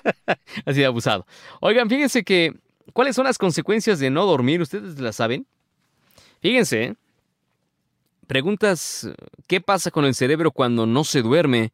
así 0.64 0.80
de 0.80 0.86
abusado. 0.86 1.26
Oigan, 1.60 1.88
fíjense 1.88 2.24
que, 2.24 2.54
¿cuáles 2.92 3.16
son 3.16 3.24
las 3.24 3.38
consecuencias 3.38 3.98
de 3.98 4.10
no 4.10 4.26
dormir? 4.26 4.60
¿Ustedes 4.60 4.98
las 4.98 5.16
saben? 5.16 5.46
Fíjense, 6.40 6.94
preguntas, 8.26 9.08
¿qué 9.46 9.60
pasa 9.60 9.90
con 9.90 10.04
el 10.04 10.14
cerebro 10.14 10.50
cuando 10.50 10.86
no 10.86 11.04
se 11.04 11.22
duerme? 11.22 11.72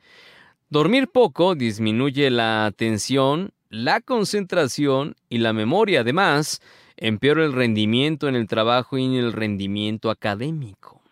Dormir 0.70 1.08
poco 1.08 1.54
disminuye 1.54 2.30
la 2.30 2.66
atención, 2.66 3.52
la 3.68 4.00
concentración 4.00 5.14
y 5.28 5.38
la 5.38 5.52
memoria. 5.52 6.00
Además, 6.00 6.60
empeora 6.96 7.44
el 7.44 7.52
rendimiento 7.52 8.28
en 8.28 8.34
el 8.34 8.46
trabajo 8.46 8.98
y 8.98 9.04
en 9.04 9.14
el 9.14 9.32
rendimiento 9.32 10.10
académico. 10.10 11.02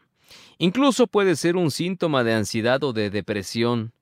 Incluso 0.59 1.07
puede 1.07 1.36
ser 1.36 1.57
un 1.57 1.70
síntoma 1.70 2.24
de 2.24 2.34
ansiedad 2.34 2.82
o 2.84 2.92
de 2.92 3.11
depresión. 3.11 3.92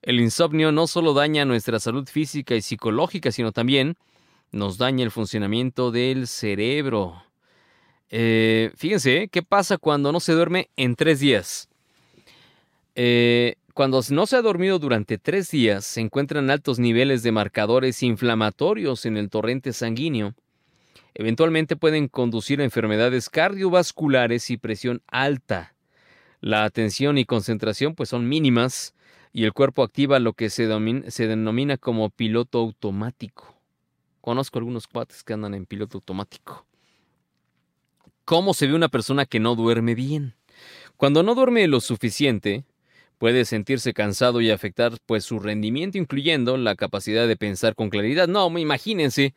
El 0.00 0.20
insomnio 0.20 0.72
no 0.72 0.86
solo 0.86 1.12
daña 1.12 1.44
nuestra 1.44 1.80
salud 1.80 2.08
física 2.08 2.54
y 2.54 2.62
psicológica, 2.62 3.30
sino 3.30 3.52
también 3.52 3.96
nos 4.50 4.78
daña 4.78 5.04
el 5.04 5.10
funcionamiento 5.10 5.90
del 5.90 6.26
cerebro. 6.26 7.22
Eh, 8.10 8.72
fíjense, 8.76 9.28
¿qué 9.28 9.42
pasa 9.42 9.76
cuando 9.76 10.10
no 10.12 10.20
se 10.20 10.32
duerme 10.32 10.70
en 10.76 10.96
tres 10.96 11.20
días? 11.20 11.68
Eh, 12.94 13.56
cuando 13.78 14.00
no 14.10 14.26
se 14.26 14.34
ha 14.34 14.42
dormido 14.42 14.80
durante 14.80 15.18
tres 15.18 15.52
días, 15.52 15.84
se 15.84 16.00
encuentran 16.00 16.50
altos 16.50 16.80
niveles 16.80 17.22
de 17.22 17.30
marcadores 17.30 18.02
inflamatorios 18.02 19.06
en 19.06 19.16
el 19.16 19.30
torrente 19.30 19.72
sanguíneo. 19.72 20.34
Eventualmente 21.14 21.76
pueden 21.76 22.08
conducir 22.08 22.60
a 22.60 22.64
enfermedades 22.64 23.30
cardiovasculares 23.30 24.50
y 24.50 24.56
presión 24.56 25.00
alta. 25.06 25.76
La 26.40 26.64
atención 26.64 27.18
y 27.18 27.24
concentración 27.24 27.94
pues 27.94 28.08
son 28.08 28.28
mínimas 28.28 28.96
y 29.32 29.44
el 29.44 29.52
cuerpo 29.52 29.84
activa 29.84 30.18
lo 30.18 30.32
que 30.32 30.50
se, 30.50 30.66
denomina 30.66 31.76
como 31.76 32.10
piloto 32.10 32.58
automático. 32.58 33.54
Conozco 34.20 34.58
algunos 34.58 34.88
cuates 34.88 35.22
que 35.22 35.34
andan 35.34 35.54
en 35.54 35.66
piloto 35.66 35.98
automático. 35.98 36.66
¿Cómo 38.24 38.54
se 38.54 38.66
ve 38.66 38.74
una 38.74 38.88
persona 38.88 39.24
que 39.24 39.38
no 39.38 39.54
duerme 39.54 39.94
bien? 39.94 40.34
Cuando 40.96 41.22
no 41.22 41.36
duerme 41.36 41.68
lo 41.68 41.80
suficiente, 41.80 42.64
puede 43.18 43.44
sentirse 43.44 43.92
cansado 43.92 44.40
y 44.40 44.50
afectar 44.50 44.92
pues 45.06 45.24
su 45.24 45.40
rendimiento, 45.40 45.98
incluyendo 45.98 46.56
la 46.56 46.76
capacidad 46.76 47.28
de 47.28 47.36
pensar 47.36 47.74
con 47.74 47.90
claridad. 47.90 48.28
No, 48.28 48.56
imagínense, 48.58 49.34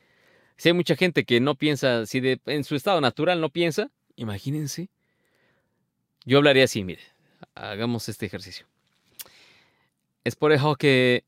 si 0.57 0.69
hay 0.69 0.73
mucha 0.73 0.95
gente 0.95 1.25
que 1.25 1.39
no 1.39 1.55
piensa, 1.55 2.05
si 2.05 2.21
en 2.45 2.63
su 2.63 2.75
estado 2.75 3.01
natural 3.01 3.41
no 3.41 3.49
piensa, 3.49 3.91
imagínense. 4.15 4.89
Yo 6.23 6.37
hablaría 6.37 6.65
así, 6.65 6.83
mire, 6.83 7.01
hagamos 7.55 8.07
este 8.07 8.27
ejercicio. 8.27 8.67
Es 10.23 10.35
por 10.35 10.51
eso 10.51 10.75
que 10.75 11.23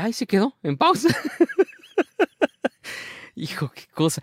Ahí 0.00 0.14
se 0.14 0.26
quedó, 0.26 0.56
en 0.62 0.78
pausa. 0.78 1.08
Hijo, 3.34 3.70
qué 3.74 3.86
cosa. 3.92 4.22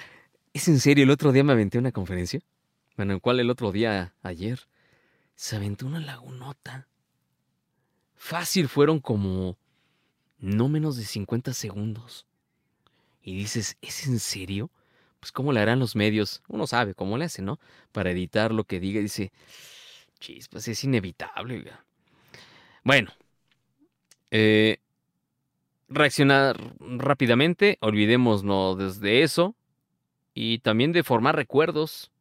¿Es 0.53 0.67
en 0.67 0.79
serio? 0.79 1.03
El 1.03 1.11
otro 1.11 1.31
día 1.31 1.43
me 1.43 1.53
aventé 1.53 1.77
una 1.77 1.91
conferencia. 1.91 2.39
Bueno, 2.95 3.13
¿en 3.13 3.19
cuál 3.19 3.39
el 3.39 3.49
otro 3.49 3.71
día? 3.71 4.13
Ayer. 4.23 4.59
Se 5.35 5.55
aventó 5.55 5.85
una 5.85 5.99
lagunota. 5.99 6.87
Fácil 8.15 8.67
fueron 8.67 8.99
como 8.99 9.57
no 10.39 10.67
menos 10.67 10.97
de 10.97 11.03
50 11.03 11.53
segundos. 11.53 12.25
Y 13.21 13.35
dices, 13.35 13.77
¿es 13.81 14.07
en 14.07 14.19
serio? 14.19 14.71
Pues 15.19 15.31
cómo 15.31 15.51
le 15.51 15.59
harán 15.59 15.79
los 15.79 15.95
medios. 15.95 16.41
Uno 16.47 16.65
sabe 16.65 16.95
cómo 16.95 17.17
le 17.17 17.25
hacen, 17.25 17.45
¿no? 17.45 17.59
Para 17.91 18.11
editar 18.11 18.51
lo 18.51 18.63
que 18.63 18.79
diga. 18.79 19.01
Dice, 19.01 19.31
chis, 20.19 20.47
pues 20.47 20.67
es 20.67 20.83
inevitable. 20.83 21.71
Bueno. 22.83 23.11
Eh, 24.31 24.77
reaccionar 25.89 26.57
rápidamente. 26.79 27.77
Olvidémonos 27.81 28.77
desde 28.77 29.23
eso 29.23 29.56
y 30.39 30.59
también 30.59 30.91
de 30.91 31.01
formar 31.01 31.35
recuerdos. 31.35 32.11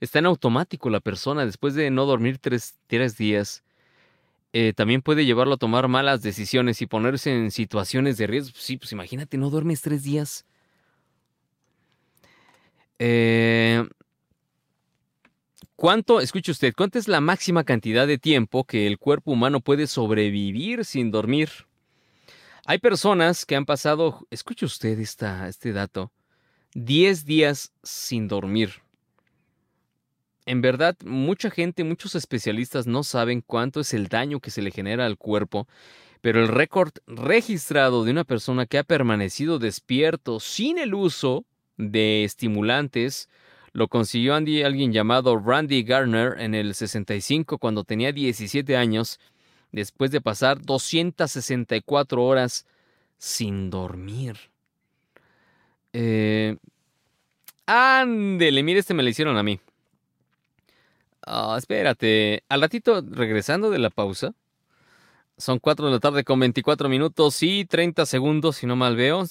Está 0.00 0.20
en 0.20 0.26
automático 0.26 0.88
la 0.88 1.00
persona 1.00 1.44
después 1.44 1.74
de 1.74 1.90
no 1.90 2.06
dormir 2.06 2.38
tres, 2.38 2.78
días. 3.18 3.62
Eh, 4.54 4.72
también 4.74 5.02
puede 5.02 5.26
llevarlo 5.26 5.54
a 5.54 5.58
tomar 5.58 5.86
malas 5.86 6.22
decisiones 6.22 6.80
y 6.80 6.86
ponerse 6.86 7.30
en 7.30 7.50
situaciones 7.50 8.16
de 8.16 8.26
riesgo. 8.26 8.56
Sí, 8.58 8.78
pues 8.78 8.92
imagínate, 8.92 9.36
no 9.36 9.50
duermes 9.50 9.82
tres 9.82 10.02
días. 10.02 10.46
Eh, 12.98 13.86
¿Cuánto, 15.74 16.22
escuche 16.22 16.52
usted, 16.52 16.72
cuánta 16.74 16.98
es 16.98 17.06
la 17.06 17.20
máxima 17.20 17.64
cantidad 17.64 18.06
de 18.06 18.16
tiempo 18.16 18.64
que 18.64 18.86
el 18.86 18.96
cuerpo 18.96 19.32
humano 19.32 19.60
puede 19.60 19.86
sobrevivir 19.86 20.86
sin 20.86 21.10
dormir? 21.10 21.50
Hay 22.64 22.78
personas 22.78 23.44
que 23.44 23.56
han 23.56 23.66
pasado, 23.66 24.26
escuche 24.30 24.64
usted 24.64 24.98
esta, 24.98 25.48
este 25.48 25.72
dato, 25.72 26.10
10 26.76 27.24
días 27.24 27.72
sin 27.82 28.28
dormir. 28.28 28.82
En 30.44 30.60
verdad, 30.60 30.94
mucha 31.06 31.50
gente, 31.50 31.84
muchos 31.84 32.14
especialistas 32.14 32.86
no 32.86 33.02
saben 33.02 33.40
cuánto 33.40 33.80
es 33.80 33.94
el 33.94 34.08
daño 34.08 34.40
que 34.40 34.50
se 34.50 34.60
le 34.60 34.70
genera 34.70 35.06
al 35.06 35.16
cuerpo, 35.16 35.66
pero 36.20 36.42
el 36.42 36.48
récord 36.48 36.92
registrado 37.06 38.04
de 38.04 38.10
una 38.10 38.24
persona 38.24 38.66
que 38.66 38.76
ha 38.76 38.84
permanecido 38.84 39.58
despierto 39.58 40.38
sin 40.38 40.76
el 40.76 40.92
uso 40.92 41.46
de 41.78 42.24
estimulantes 42.24 43.30
lo 43.72 43.88
consiguió 43.88 44.34
alguien 44.34 44.92
llamado 44.92 45.38
Randy 45.38 45.82
Garner 45.82 46.38
en 46.38 46.54
el 46.54 46.74
65 46.74 47.56
cuando 47.56 47.84
tenía 47.84 48.12
17 48.12 48.76
años, 48.76 49.18
después 49.72 50.10
de 50.10 50.20
pasar 50.20 50.60
264 50.60 52.22
horas 52.22 52.66
sin 53.16 53.70
dormir. 53.70 54.36
Eh, 55.98 56.58
ándele, 57.64 58.62
mire, 58.62 58.80
este 58.80 58.92
me 58.92 59.02
lo 59.02 59.08
hicieron 59.08 59.38
a 59.38 59.42
mí. 59.42 59.58
Ah, 61.26 61.54
espérate. 61.56 62.44
Al 62.50 62.60
ratito, 62.60 63.02
regresando 63.10 63.70
de 63.70 63.78
la 63.78 63.88
pausa. 63.88 64.34
Son 65.38 65.58
4 65.58 65.86
de 65.86 65.92
la 65.92 65.98
tarde 65.98 66.22
con 66.22 66.38
24 66.38 66.90
minutos 66.90 67.42
y 67.42 67.64
30 67.64 68.04
segundos, 68.04 68.56
si 68.56 68.66
no 68.66 68.76
mal 68.76 68.94
veo. 68.94 69.24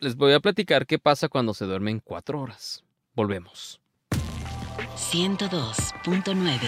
Les 0.00 0.16
voy 0.16 0.32
a 0.32 0.40
platicar 0.40 0.86
qué 0.86 0.98
pasa 0.98 1.28
cuando 1.28 1.52
se 1.52 1.66
duermen 1.66 2.00
4 2.00 2.40
horas. 2.40 2.82
Volvemos. 3.14 3.80
102.9 4.96 6.60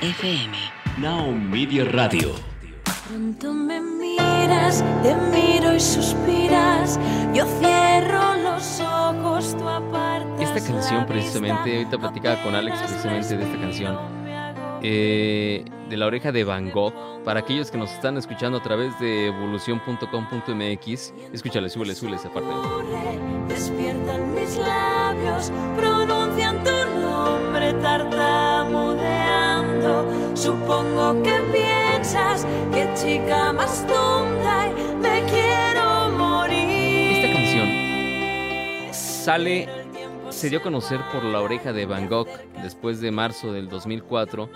FM. 0.00 0.56
Now 0.98 1.30
Media 1.30 1.84
Radio. 1.84 2.34
Pronto 3.08 3.52
me 3.52 3.80
miras, 3.80 4.84
te 5.02 5.14
miro 5.14 5.74
y 5.74 5.80
suspiras. 5.80 6.98
Yo 7.34 7.46
cierro 7.60 8.31
Esta 10.38 10.60
canción, 10.60 11.06
precisamente, 11.06 11.78
ahorita 11.78 11.98
platicaba 11.98 12.42
con 12.42 12.54
Alex 12.54 12.78
precisamente 12.78 13.36
de 13.36 13.44
esta 13.44 13.60
canción. 13.60 14.22
Eh, 14.84 15.64
de 15.88 15.96
la 15.96 16.06
oreja 16.06 16.32
de 16.32 16.42
Van 16.42 16.68
Gogh. 16.70 16.92
Para 17.24 17.38
aquellos 17.40 17.70
que 17.70 17.78
nos 17.78 17.92
están 17.92 18.16
escuchando 18.16 18.58
a 18.58 18.62
través 18.62 18.98
de 18.98 19.28
evolución.com.mx, 19.28 21.14
escúchale, 21.32 21.68
súbele, 21.68 21.94
súbele 21.94 22.16
esa 22.16 22.32
parte. 22.32 22.50
Despiertan 23.46 24.34
mis 24.34 24.56
labios, 24.56 25.52
pronuncian 25.76 26.64
tu 26.64 26.72
nombre 27.00 27.72
tartamudeando. 27.74 30.04
Supongo 30.34 31.22
que 31.22 31.40
piensas 31.52 32.44
que 32.72 32.92
chica 32.94 33.52
más 33.52 33.86
tonta 33.86 34.68
sale, 39.22 39.68
se 40.30 40.50
dio 40.50 40.58
a 40.58 40.62
conocer 40.62 41.00
por 41.12 41.22
la 41.22 41.40
oreja 41.40 41.72
de 41.72 41.86
Van 41.86 42.08
Gogh 42.08 42.26
después 42.60 43.00
de 43.00 43.12
marzo 43.12 43.52
del 43.52 43.68
2004. 43.68 44.50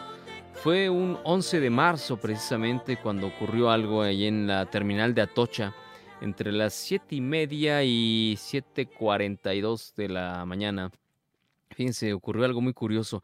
Fue 0.54 0.90
un 0.90 1.16
11 1.22 1.60
de 1.60 1.70
marzo 1.70 2.16
precisamente 2.16 2.96
cuando 2.96 3.28
ocurrió 3.28 3.70
algo 3.70 4.02
ahí 4.02 4.26
en 4.26 4.48
la 4.48 4.66
terminal 4.66 5.14
de 5.14 5.22
Atocha 5.22 5.72
entre 6.20 6.50
las 6.50 6.74
7 6.74 7.14
y 7.14 7.20
media 7.20 7.84
y 7.84 8.34
7.42 8.36 9.94
de 9.94 10.08
la 10.08 10.44
mañana. 10.44 10.90
Fíjense, 11.70 12.12
ocurrió 12.12 12.44
algo 12.44 12.60
muy 12.60 12.72
curioso. 12.72 13.22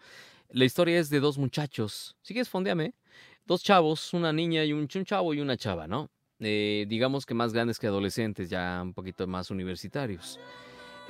La 0.51 0.65
historia 0.65 1.01
es 1.01 1.11
de 1.11 1.19
dos 1.19 1.39
muchachos. 1.39 2.15
¿Sigues 2.23 2.49
fondeame? 2.49 2.95
Dos 3.47 3.65
chavos, 3.65 4.15
una 4.15 4.33
niña 4.33 4.65
y 4.65 4.73
un, 4.73 4.87
chavo 4.87 5.35
y 5.35 5.41
una 5.41 5.57
chava, 5.57 5.89
¿no? 5.89 6.09
Eh, 6.39 6.87
digamos 6.89 7.27
que 7.27 7.35
más 7.35 7.53
grandes 7.53 7.81
que 7.81 7.89
adolescentes, 7.89 8.49
ya 8.49 8.81
un 8.81 8.95
poquito 8.95 9.27
más 9.27 9.51
universitarios. 9.51 10.39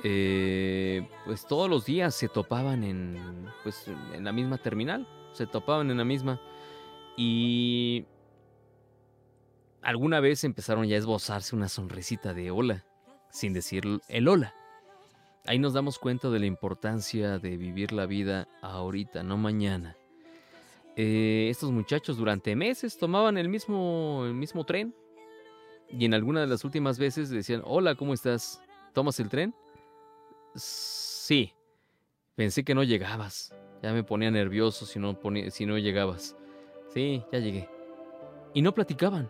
Eh, 0.03 1.07
pues 1.25 1.47
todos 1.47 1.69
los 1.69 1.85
días 1.85 2.13
se 2.13 2.27
topaban 2.27 2.83
en, 2.83 3.47
pues, 3.63 3.87
en 4.13 4.23
la 4.25 4.33
misma 4.33 4.57
terminal, 4.57 5.07
se 5.31 5.47
topaban 5.47 5.89
en 5.91 5.97
la 5.97 6.05
misma. 6.05 6.41
Y 7.15 8.05
alguna 9.81 10.19
vez 10.19 10.43
empezaron 10.43 10.85
ya 10.87 10.95
a 10.95 10.99
esbozarse 10.99 11.55
una 11.55 11.69
sonrisita 11.69 12.33
de 12.33 12.51
hola, 12.51 12.85
sin 13.29 13.53
decir 13.53 13.83
el 14.09 14.27
hola. 14.27 14.53
Ahí 15.45 15.59
nos 15.59 15.73
damos 15.73 15.99
cuenta 15.99 16.29
de 16.29 16.39
la 16.39 16.45
importancia 16.45 17.37
de 17.39 17.57
vivir 17.57 17.91
la 17.91 18.05
vida 18.05 18.47
ahorita, 18.61 19.23
no 19.23 19.37
mañana. 19.37 19.97
Eh, 20.95 21.47
estos 21.49 21.71
muchachos 21.71 22.17
durante 22.17 22.55
meses 22.55 22.97
tomaban 22.97 23.37
el 23.37 23.49
mismo, 23.49 24.23
el 24.25 24.35
mismo 24.35 24.63
tren 24.63 24.93
y 25.89 26.05
en 26.05 26.13
alguna 26.13 26.41
de 26.41 26.47
las 26.47 26.63
últimas 26.63 26.99
veces 26.99 27.29
decían, 27.29 27.61
hola, 27.65 27.95
¿cómo 27.95 28.13
estás? 28.13 28.61
¿Tomas 28.93 29.19
el 29.19 29.29
tren? 29.29 29.53
Sí. 30.55 31.53
Pensé 32.35 32.63
que 32.63 32.75
no 32.75 32.83
llegabas. 32.83 33.53
Ya 33.81 33.93
me 33.93 34.03
ponía 34.03 34.31
nervioso 34.31 34.85
si 34.85 34.99
no, 34.99 35.19
si 35.49 35.65
no 35.65 35.77
llegabas. 35.77 36.35
Sí, 36.93 37.23
ya 37.31 37.39
llegué. 37.39 37.69
Y 38.53 38.61
no 38.61 38.73
platicaban. 38.73 39.29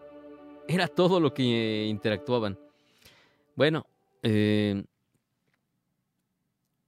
Era 0.68 0.88
todo 0.88 1.20
lo 1.20 1.34
que 1.34 1.86
interactuaban. 1.88 2.58
Bueno, 3.56 3.86
eh, 4.22 4.84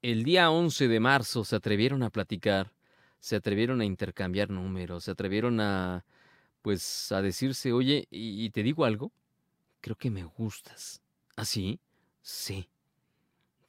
el 0.02 0.24
día 0.24 0.52
11 0.52 0.88
de 0.88 1.00
marzo 1.00 1.44
se 1.44 1.56
atrevieron 1.56 2.04
a 2.04 2.10
platicar, 2.10 2.72
se 3.20 3.36
atrevieron 3.36 3.82
a 3.82 3.86
intercambiar 3.86 4.50
números, 4.50 5.06
se 5.06 5.12
atrevieron 5.12 5.60
a, 5.60 6.06
pues, 6.62 7.12
a 7.12 7.22
decirse, 7.22 7.74
oye, 7.74 8.08
¿y, 8.12 8.50
te 8.52 8.64
digo 8.64 8.86
algo? 8.86 9.12
Creo 9.82 9.96
que 9.96 10.10
me 10.10 10.24
gustas. 10.24 11.02
¿Ah, 11.36 11.46
sí? 11.46 11.80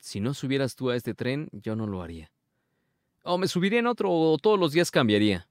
Si 0.07 0.21
no 0.21 0.35
subieras 0.35 0.77
tú 0.77 0.91
a 0.91 0.95
este 0.95 1.15
tren, 1.15 1.49
yo 1.51 1.75
no 1.75 1.89
lo 1.89 2.01
haría. 2.01 2.31
O 3.25 3.39
me 3.39 3.49
subiría 3.49 3.81
en 3.81 3.89
otro 3.89 4.13
o 4.13 4.39
todos 4.39 4.57
los 4.57 4.71
días 4.71 4.93
cambiaría. 4.93 5.49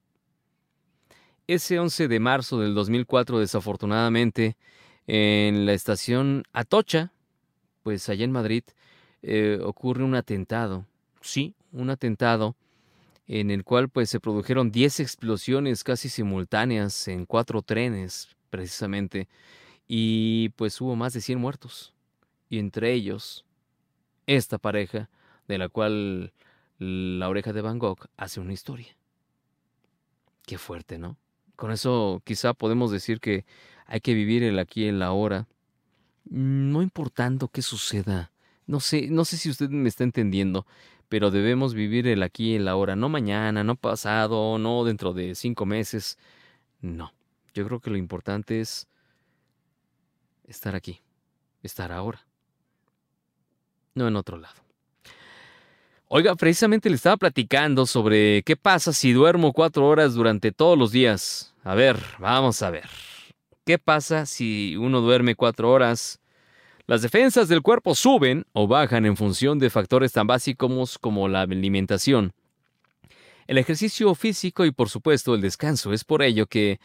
Ese 1.46 1.78
11 1.78 2.08
de 2.08 2.20
marzo 2.22 2.62
del 2.62 2.74
2004, 2.74 3.40
desafortunadamente, 3.40 4.56
en 5.08 5.66
la 5.66 5.74
estación 5.74 6.44
Atocha, 6.54 7.12
pues 7.84 8.08
allá 8.08 8.24
en 8.24 8.32
Madrid, 8.32 8.64
eh, 9.24 9.60
ocurre 9.62 10.06
un 10.06 10.16
atentado. 10.16 10.86
Sí, 11.20 11.54
un 11.74 11.90
atentado 11.90 12.56
en 13.28 13.52
el 13.52 13.66
cual 13.66 13.90
pues 13.90 14.10
se 14.10 14.22
produjeron 14.22 14.72
10 14.72 15.02
explosiones 15.02 15.84
casi 15.84 16.08
simultáneas 16.08 17.10
en 17.10 17.26
cuatro 17.26 17.62
trenes, 17.62 18.30
precisamente, 18.50 19.28
y 19.86 20.48
pues 20.56 20.80
hubo 20.80 20.96
más 20.96 21.12
de 21.12 21.20
100 21.20 21.42
muertos. 21.42 21.94
Y 22.50 22.60
entre 22.60 22.94
ellos, 22.94 23.46
esta 24.28 24.58
pareja, 24.58 25.10
de 25.48 25.58
la 25.58 25.70
cual 25.70 26.34
la 26.78 27.30
oreja 27.30 27.54
de 27.54 27.62
Van 27.62 27.80
Gogh 27.80 28.08
hace 28.18 28.40
una 28.40 28.54
historia. 28.54 28.96
Qué 30.46 30.58
fuerte, 30.58 30.98
¿no? 30.98 31.18
Con 31.56 31.72
eso 31.72 32.22
quizá 32.26 32.54
podemos 32.54 32.92
decir 32.92 33.20
que 33.20 33.46
hay 33.86 34.02
que 34.02 34.14
vivir 34.14 34.44
el 34.44 34.60
aquí 34.60 34.84
y 34.84 34.88
el 34.88 35.02
ahora, 35.02 35.48
no 36.26 36.82
importando 36.82 37.48
qué 37.48 37.62
suceda. 37.62 38.32
No 38.68 38.80
sé, 38.80 39.10
no 39.10 39.26
sé 39.26 39.38
si 39.38 39.50
usted 39.50 39.70
me 39.70 39.88
está 39.88 40.04
entendiendo, 40.04 40.66
pero 41.08 41.32
debemos 41.32 41.74
vivir 41.74 42.08
el 42.08 42.24
aquí 42.24 42.54
y 42.54 42.56
el 42.56 42.68
ahora, 42.68 42.96
no 42.96 43.10
mañana, 43.10 43.64
no 43.64 43.76
pasado, 43.76 44.58
no 44.58 44.84
dentro 44.84 45.14
de 45.14 45.36
cinco 45.36 45.66
meses. 45.66 46.18
No, 46.82 47.14
yo 47.54 47.66
creo 47.66 47.80
que 47.80 47.92
lo 47.92 47.98
importante 47.98 48.60
es 48.60 48.88
estar 50.48 50.76
aquí, 50.76 51.02
estar 51.62 51.92
ahora, 51.92 52.26
no 53.96 54.08
en 54.08 54.16
otro 54.16 54.38
lado. 54.38 54.56
Oiga, 56.08 56.36
precisamente 56.36 56.90
le 56.90 56.96
estaba 56.96 57.18
platicando 57.18 57.88
sobre 57.88 58.44
qué 58.44 58.56
pasa 58.56 58.94
si 58.94 59.12
duermo 59.12 59.54
cuatro 59.54 59.88
horas 59.88 60.14
durante 60.14 60.52
todos 60.52 60.78
los 60.78 60.92
días. 60.92 61.56
A 61.64 61.74
ver, 61.74 61.98
vamos 62.20 62.62
a 62.62 62.70
ver. 62.70 62.88
¿Qué 63.66 63.80
pasa 63.80 64.28
si 64.28 64.76
uno 64.76 65.02
duerme 65.02 65.34
cuatro 65.34 65.72
horas? 65.72 66.20
Las 66.86 67.02
defensas 67.02 67.48
del 67.48 67.64
cuerpo 67.64 67.96
suben 67.96 68.46
o 68.54 68.68
bajan 68.68 69.08
en 69.08 69.18
función 69.18 69.58
de 69.58 69.72
factores 69.72 70.12
tan 70.12 70.28
básicos 70.28 71.00
como 71.00 71.28
la 71.28 71.42
alimentación. 71.42 72.34
El 73.48 73.58
ejercicio 73.58 74.14
físico 74.14 74.66
y 74.66 74.72
por 74.72 74.90
supuesto 74.90 75.34
el 75.34 75.42
descanso 75.42 75.94
es 75.94 76.04
por 76.04 76.22
ello 76.22 76.46
que, 76.46 76.80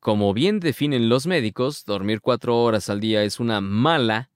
como 0.00 0.34
bien 0.34 0.60
definen 0.60 1.08
los 1.08 1.26
médicos, 1.26 1.86
dormir 1.86 2.20
cuatro 2.20 2.58
horas 2.58 2.90
al 2.90 3.00
día 3.00 3.22
es 3.22 3.40
una 3.40 3.62
mala 3.62 4.28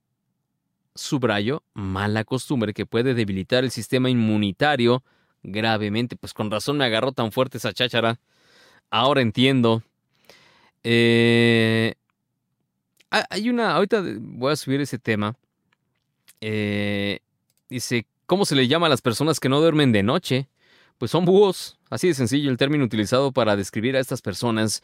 subrayo, 0.95 1.63
mala 1.73 2.23
costumbre 2.23 2.73
que 2.73 2.85
puede 2.85 3.13
debilitar 3.13 3.63
el 3.63 3.71
sistema 3.71 4.09
inmunitario 4.09 5.03
gravemente. 5.43 6.15
Pues 6.15 6.33
con 6.33 6.51
razón 6.51 6.77
me 6.77 6.85
agarró 6.85 7.11
tan 7.11 7.31
fuerte 7.31 7.57
esa 7.57 7.73
cháchara. 7.73 8.19
Ahora 8.89 9.21
entiendo. 9.21 9.83
Eh, 10.83 11.95
hay 13.09 13.49
una, 13.49 13.75
ahorita 13.75 14.03
voy 14.19 14.53
a 14.53 14.55
subir 14.55 14.81
ese 14.81 14.97
tema. 14.97 15.35
Eh, 16.39 17.19
dice, 17.69 18.05
¿cómo 18.25 18.45
se 18.45 18.55
le 18.55 18.67
llama 18.67 18.87
a 18.87 18.89
las 18.89 19.01
personas 19.01 19.39
que 19.39 19.49
no 19.49 19.59
duermen 19.59 19.91
de 19.91 20.03
noche? 20.03 20.47
Pues 20.97 21.11
son 21.11 21.25
búhos. 21.25 21.77
Así 21.89 22.07
de 22.07 22.13
sencillo 22.13 22.49
el 22.49 22.57
término 22.57 22.85
utilizado 22.85 23.31
para 23.31 23.55
describir 23.55 23.95
a 23.95 23.99
estas 23.99 24.21
personas. 24.21 24.81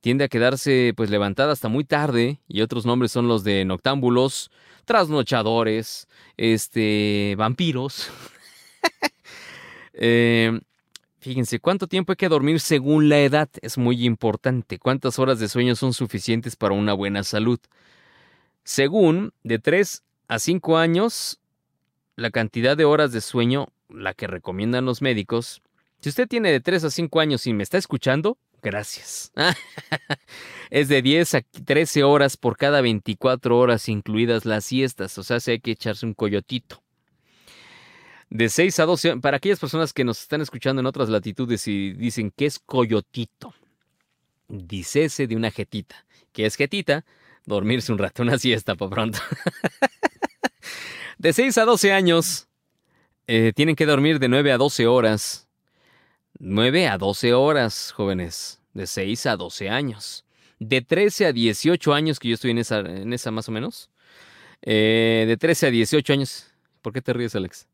Tiende 0.00 0.24
a 0.24 0.28
quedarse 0.28 0.92
pues 0.96 1.10
levantada 1.10 1.52
hasta 1.52 1.68
muy 1.68 1.84
tarde 1.84 2.40
y 2.46 2.60
otros 2.60 2.86
nombres 2.86 3.12
son 3.12 3.28
los 3.28 3.44
de 3.44 3.64
noctámbulos, 3.64 4.50
trasnochadores, 4.84 6.08
este, 6.36 7.34
vampiros. 7.36 8.10
eh, 9.94 10.60
fíjense, 11.18 11.58
¿cuánto 11.58 11.86
tiempo 11.86 12.12
hay 12.12 12.16
que 12.16 12.28
dormir 12.28 12.60
según 12.60 13.08
la 13.08 13.18
edad? 13.20 13.48
Es 13.62 13.78
muy 13.78 14.04
importante. 14.04 14.78
¿Cuántas 14.78 15.18
horas 15.18 15.38
de 15.38 15.48
sueño 15.48 15.74
son 15.74 15.92
suficientes 15.92 16.56
para 16.56 16.74
una 16.74 16.92
buena 16.92 17.24
salud? 17.24 17.58
Según, 18.62 19.32
de 19.42 19.58
3 19.58 20.02
a 20.28 20.38
5 20.38 20.78
años, 20.78 21.40
la 22.16 22.30
cantidad 22.30 22.76
de 22.76 22.84
horas 22.84 23.12
de 23.12 23.20
sueño, 23.20 23.68
la 23.88 24.14
que 24.14 24.26
recomiendan 24.26 24.84
los 24.84 25.02
médicos, 25.02 25.62
si 26.00 26.08
usted 26.08 26.28
tiene 26.28 26.52
de 26.52 26.60
3 26.60 26.84
a 26.84 26.90
5 26.90 27.20
años 27.20 27.46
y 27.46 27.52
me 27.52 27.62
está 27.62 27.78
escuchando, 27.78 28.38
gracias. 28.66 29.32
es 30.70 30.88
de 30.88 31.00
10 31.00 31.34
a 31.34 31.40
13 31.40 32.02
horas 32.02 32.36
por 32.36 32.56
cada 32.56 32.80
24 32.80 33.56
horas, 33.56 33.88
incluidas 33.88 34.44
las 34.44 34.64
siestas. 34.64 35.16
O 35.18 35.22
sea, 35.22 35.38
si 35.38 35.52
hay 35.52 35.60
que 35.60 35.70
echarse 35.70 36.04
un 36.04 36.14
coyotito. 36.14 36.82
De 38.28 38.48
6 38.48 38.80
a 38.80 38.84
12, 38.86 39.16
para 39.18 39.36
aquellas 39.36 39.60
personas 39.60 39.92
que 39.92 40.02
nos 40.02 40.20
están 40.20 40.40
escuchando 40.40 40.80
en 40.80 40.86
otras 40.86 41.08
latitudes 41.08 41.68
y 41.68 41.92
dicen 41.92 42.32
que 42.36 42.46
es 42.46 42.58
coyotito, 42.58 43.54
ese 44.72 45.28
de 45.28 45.36
una 45.36 45.52
jetita. 45.52 46.04
¿Qué 46.32 46.44
es 46.44 46.56
jetita? 46.56 47.04
Dormirse 47.44 47.92
un 47.92 47.98
rato, 47.98 48.24
una 48.24 48.36
siesta 48.36 48.74
por 48.74 48.90
pronto. 48.90 49.20
de 51.18 51.32
6 51.32 51.56
a 51.58 51.64
12 51.64 51.92
años, 51.92 52.48
eh, 53.28 53.52
tienen 53.54 53.76
que 53.76 53.86
dormir 53.86 54.18
de 54.18 54.28
9 54.28 54.50
a 54.50 54.58
12 54.58 54.88
horas. 54.88 55.45
9 56.38 56.88
a 56.88 56.98
12 56.98 57.34
horas, 57.34 57.92
jóvenes, 57.92 58.60
de 58.74 58.86
6 58.86 59.26
a 59.26 59.36
12 59.36 59.68
años. 59.70 60.24
De 60.58 60.80
13 60.82 61.26
a 61.26 61.32
18 61.32 61.94
años, 61.94 62.18
que 62.18 62.28
yo 62.28 62.34
estoy 62.34 62.50
en 62.52 62.58
esa, 62.58 62.80
en 62.80 63.12
esa 63.12 63.30
más 63.30 63.48
o 63.48 63.52
menos. 63.52 63.90
Eh, 64.62 65.24
de 65.26 65.36
13 65.36 65.66
a 65.66 65.70
18 65.70 66.12
años. 66.12 66.46
¿Por 66.82 66.92
qué 66.92 67.02
te 67.02 67.12
ríes, 67.12 67.34
Alex? 67.34 67.66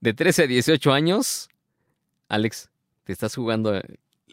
De 0.00 0.12
13 0.12 0.44
a 0.44 0.46
18 0.46 0.92
años. 0.92 1.48
Alex, 2.28 2.70
te 3.04 3.12
estás 3.12 3.34
jugando. 3.34 3.80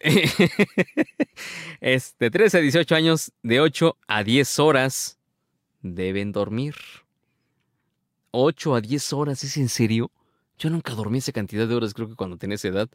es 1.82 2.16
de 2.20 2.32
13 2.32 2.58
a 2.58 2.62
18 2.62 2.96
años, 2.96 3.32
de 3.44 3.60
8 3.60 3.98
a 4.08 4.24
10 4.24 4.60
horas, 4.60 5.20
deben 5.82 6.32
dormir. 6.32 6.76
8 8.32 8.76
a 8.76 8.82
10 8.82 9.14
horas, 9.14 9.44
¿es 9.44 9.58
en 9.58 9.70
serio? 9.70 10.12
Yo 10.58 10.70
nunca 10.70 10.94
dormí 10.94 11.20
esa 11.20 11.32
cantidad 11.32 11.68
de 11.68 11.76
horas, 11.76 11.94
creo 11.94 12.08
que 12.10 12.16
cuando 12.16 12.38
tenía 12.38 12.56
esa 12.56 12.70
edad. 12.70 12.90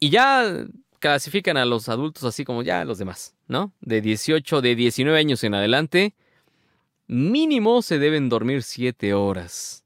Y 0.00 0.10
ya 0.10 0.66
clasifican 0.98 1.56
a 1.56 1.64
los 1.64 1.88
adultos 1.88 2.24
así 2.24 2.44
como 2.44 2.62
ya 2.62 2.84
los 2.84 2.98
demás, 2.98 3.34
¿no? 3.46 3.72
De 3.80 4.00
18, 4.00 4.60
de 4.60 4.74
19 4.74 5.18
años 5.18 5.44
en 5.44 5.54
adelante, 5.54 6.14
mínimo 7.06 7.82
se 7.82 7.98
deben 7.98 8.28
dormir 8.28 8.62
7 8.62 9.14
horas. 9.14 9.84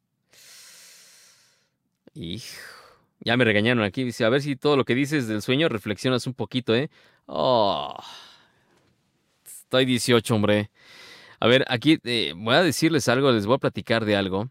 Hijo, 2.14 2.44
ya 3.20 3.36
me 3.36 3.44
regañaron 3.44 3.84
aquí. 3.84 4.04
Dice, 4.04 4.24
a 4.24 4.28
ver 4.28 4.42
si 4.42 4.56
todo 4.56 4.76
lo 4.76 4.84
que 4.84 4.94
dices 4.94 5.28
del 5.28 5.42
sueño 5.42 5.68
reflexionas 5.68 6.26
un 6.26 6.34
poquito, 6.34 6.74
¿eh? 6.74 6.90
Oh, 7.26 7.96
estoy 9.46 9.86
18, 9.86 10.34
hombre. 10.34 10.70
A 11.40 11.46
ver, 11.46 11.64
aquí 11.68 11.98
eh, 12.04 12.34
voy 12.36 12.54
a 12.54 12.62
decirles 12.62 13.08
algo, 13.08 13.32
les 13.32 13.46
voy 13.46 13.56
a 13.56 13.58
platicar 13.58 14.04
de 14.04 14.16
algo. 14.16 14.50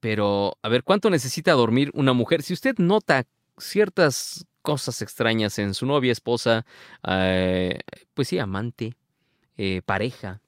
Pero, 0.00 0.56
a 0.62 0.68
ver, 0.68 0.84
¿cuánto 0.84 1.10
necesita 1.10 1.52
dormir 1.52 1.90
una 1.94 2.12
mujer? 2.12 2.42
Si 2.42 2.54
usted 2.54 2.76
nota 2.78 3.24
ciertas 3.58 4.46
cosas 4.62 5.02
extrañas 5.02 5.58
en 5.58 5.74
su 5.74 5.86
novia, 5.86 6.12
esposa, 6.12 6.66
eh, 7.06 7.80
pues 8.14 8.28
sí, 8.28 8.38
amante, 8.38 8.94
eh, 9.56 9.82
pareja. 9.84 10.40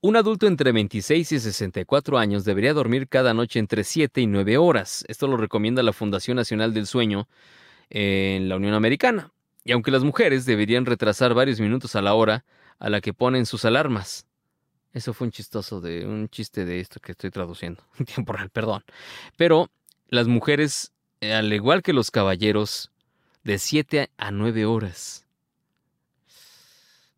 Un 0.00 0.16
adulto 0.16 0.46
entre 0.46 0.72
26 0.72 1.32
y 1.32 1.40
64 1.40 2.18
años 2.18 2.44
debería 2.44 2.74
dormir 2.74 3.08
cada 3.08 3.32
noche 3.32 3.58
entre 3.58 3.82
7 3.82 4.20
y 4.20 4.26
9 4.26 4.58
horas. 4.58 5.04
Esto 5.08 5.26
lo 5.26 5.36
recomienda 5.36 5.82
la 5.82 5.92
Fundación 5.92 6.36
Nacional 6.36 6.74
del 6.74 6.86
Sueño 6.86 7.28
en 7.88 8.48
la 8.48 8.56
Unión 8.56 8.74
Americana. 8.74 9.32
Y 9.64 9.72
aunque 9.72 9.90
las 9.90 10.04
mujeres 10.04 10.44
deberían 10.44 10.86
retrasar 10.86 11.34
varios 11.34 11.60
minutos 11.60 11.96
a 11.96 12.02
la 12.02 12.14
hora 12.14 12.44
a 12.78 12.90
la 12.90 13.00
que 13.00 13.14
ponen 13.14 13.46
sus 13.46 13.64
alarmas. 13.64 14.26
Eso 14.92 15.12
fue 15.12 15.26
un 15.26 15.30
chistoso 15.30 15.80
de 15.80 16.06
un 16.06 16.28
chiste 16.28 16.64
de 16.64 16.80
esto 16.80 17.00
que 17.00 17.12
estoy 17.12 17.30
traduciendo, 17.30 17.82
temporal, 18.14 18.50
perdón. 18.50 18.84
Pero 19.36 19.70
las 20.08 20.26
mujeres, 20.26 20.92
eh, 20.94 20.95
al 21.20 21.52
igual 21.52 21.82
que 21.82 21.92
los 21.92 22.10
caballeros, 22.10 22.90
de 23.44 23.58
7 23.58 24.10
a 24.16 24.30
9 24.30 24.66
horas. 24.66 25.24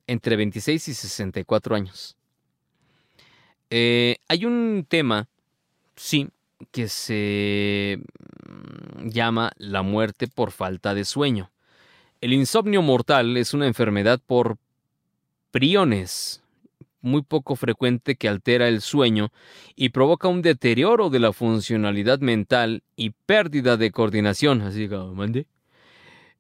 Entre 0.07 0.37
26 0.37 0.89
y 0.89 0.95
64 0.95 1.75
años. 1.77 2.17
Eh, 3.71 4.17
hay 4.29 4.45
un 4.45 4.87
tema, 4.89 5.29
sí, 5.97 6.29
que 6.71 6.89
se 6.89 7.99
mm, 7.99 9.09
llama 9.09 9.53
la 9.57 9.83
muerte 9.83 10.29
por 10.29 10.53
falta 10.53 10.95
de 10.95 11.05
sueño. 11.05 11.51
El 12.21 12.33
insomnio 12.33 12.83
mortal 12.83 13.37
es 13.37 13.55
una 13.55 13.67
enfermedad 13.67 14.21
por 14.25 14.57
priones, 15.51 16.43
muy 17.09 17.23
poco 17.23 17.57
frecuente 17.57 18.17
que 18.17 18.29
altera 18.29 18.69
el 18.69 18.81
sueño 18.81 19.33
y 19.75 19.89
provoca 19.89 20.29
un 20.29 20.43
deterioro 20.43 21.11
de 21.11 21.19
la 21.19 21.33
funcionalidad 21.33 22.21
mental 22.21 22.83
y 22.97 23.11
pérdida 23.11 23.77
de 23.77 23.91
coordinación. 23.91 24.63
Así 24.63 24.89
que, 24.89 24.97
mande. 24.97 25.47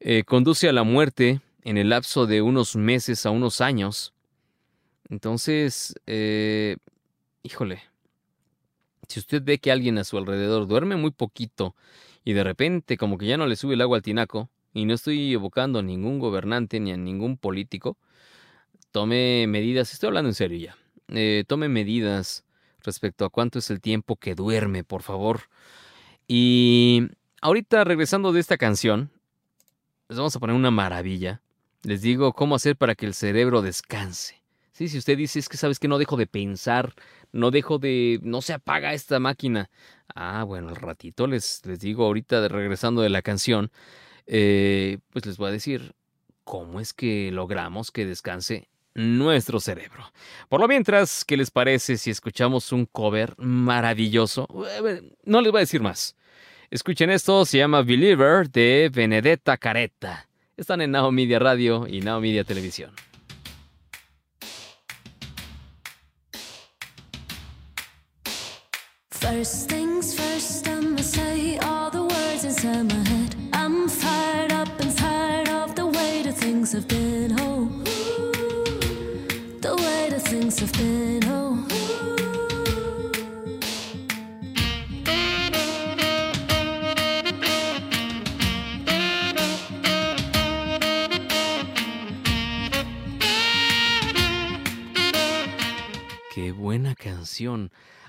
Eh, 0.00 0.22
conduce 0.24 0.68
a 0.68 0.72
la 0.72 0.84
muerte 0.84 1.40
en 1.64 1.76
el 1.76 1.88
lapso 1.88 2.26
de 2.26 2.42
unos 2.42 2.76
meses 2.76 3.26
a 3.26 3.30
unos 3.30 3.60
años. 3.60 4.14
Entonces, 5.08 5.94
eh, 6.06 6.76
híjole, 7.42 7.82
si 9.08 9.18
usted 9.18 9.42
ve 9.42 9.58
que 9.58 9.72
alguien 9.72 9.98
a 9.98 10.04
su 10.04 10.18
alrededor 10.18 10.68
duerme 10.68 10.96
muy 10.96 11.10
poquito 11.10 11.74
y 12.24 12.34
de 12.34 12.44
repente 12.44 12.96
como 12.96 13.18
que 13.18 13.26
ya 13.26 13.36
no 13.36 13.46
le 13.46 13.56
sube 13.56 13.74
el 13.74 13.80
agua 13.80 13.96
al 13.96 14.02
tinaco, 14.02 14.50
y 14.72 14.84
no 14.84 14.94
estoy 14.94 15.32
evocando 15.32 15.78
a 15.78 15.82
ningún 15.82 16.18
gobernante 16.18 16.78
ni 16.80 16.92
a 16.92 16.96
ningún 16.96 17.36
político, 17.36 17.96
tome 18.91 19.47
medidas, 19.47 19.93
estoy 19.93 20.09
hablando 20.09 20.30
en 20.30 20.34
serio 20.34 20.59
ya, 20.59 20.76
eh, 21.09 21.45
tome 21.47 21.68
medidas 21.68 22.45
respecto 22.82 23.24
a 23.24 23.30
cuánto 23.30 23.59
es 23.59 23.70
el 23.70 23.80
tiempo 23.80 24.16
que 24.16 24.34
duerme, 24.34 24.84
por 24.84 25.03
favor. 25.03 25.43
Y 26.26 27.09
ahorita 27.41 27.84
regresando 27.84 28.32
de 28.32 28.41
esta 28.41 28.57
canción, 28.57 29.11
les 30.09 30.18
vamos 30.18 30.34
a 30.36 30.41
poner 30.41 30.57
una 30.57 30.70
maravilla. 30.70 31.43
Les 31.82 32.03
digo 32.03 32.32
cómo 32.32 32.55
hacer 32.55 32.76
para 32.76 32.95
que 32.95 33.07
el 33.07 33.14
cerebro 33.14 33.62
descanse. 33.62 34.43
Sí, 34.72 34.89
si 34.89 34.99
usted 34.99 35.16
dice 35.16 35.39
es 35.39 35.49
que 35.49 35.57
sabes 35.57 35.78
que 35.78 35.89
no 35.89 35.99
dejo 35.99 36.16
de 36.16 36.26
pensar, 36.26 36.95
no 37.32 37.51
dejo 37.51 37.78
de, 37.78 38.20
no 38.22 38.43
se 38.43 38.53
apaga 38.53 38.95
esta 38.95 39.18
máquina. 39.18 39.70
Ah, 40.14 40.45
bueno, 40.45 40.68
al 40.68 40.76
ratito 40.76 41.26
les, 41.26 41.64
les 41.66 41.80
digo 41.80 42.05
ahorita 42.05 42.41
de, 42.41 42.49
regresando 42.49 43.03
de 43.03 43.09
la 43.09 43.22
canción, 43.22 43.70
eh, 44.26 44.99
pues 45.11 45.26
les 45.26 45.36
voy 45.36 45.49
a 45.49 45.53
decir 45.53 45.95
cómo 46.45 46.80
es 46.80 46.93
que 46.93 47.30
logramos 47.32 47.91
que 47.91 48.07
descanse 48.07 48.68
nuestro 48.99 49.61
cerebro. 49.61 50.12
Por 50.49 50.61
lo 50.61 50.66
mientras, 50.66 51.24
¿qué 51.24 51.36
les 51.36 51.51
parece 51.51 51.96
si 51.96 52.11
escuchamos 52.11 52.72
un 52.72 52.84
cover 52.84 53.34
maravilloso? 53.38 54.49
Eh, 54.84 55.03
no 55.24 55.40
les 55.40 55.53
voy 55.53 55.61
a 55.61 55.61
decir 55.61 55.80
más. 55.80 56.16
Escuchen 56.70 57.09
esto, 57.11 57.44
se 57.44 57.59
llama 57.59 57.82
Believer 57.82 58.51
de 58.51 58.90
Benedetta 58.92 59.57
Caretta. 59.57 60.28
Están 60.57 60.80
en 60.80 60.90
Now 60.90 61.12
Media 61.12 61.38
Radio 61.38 61.86
y 61.86 62.01
Now 62.01 62.20
Media 62.20 62.42
Televisión. 62.42 62.90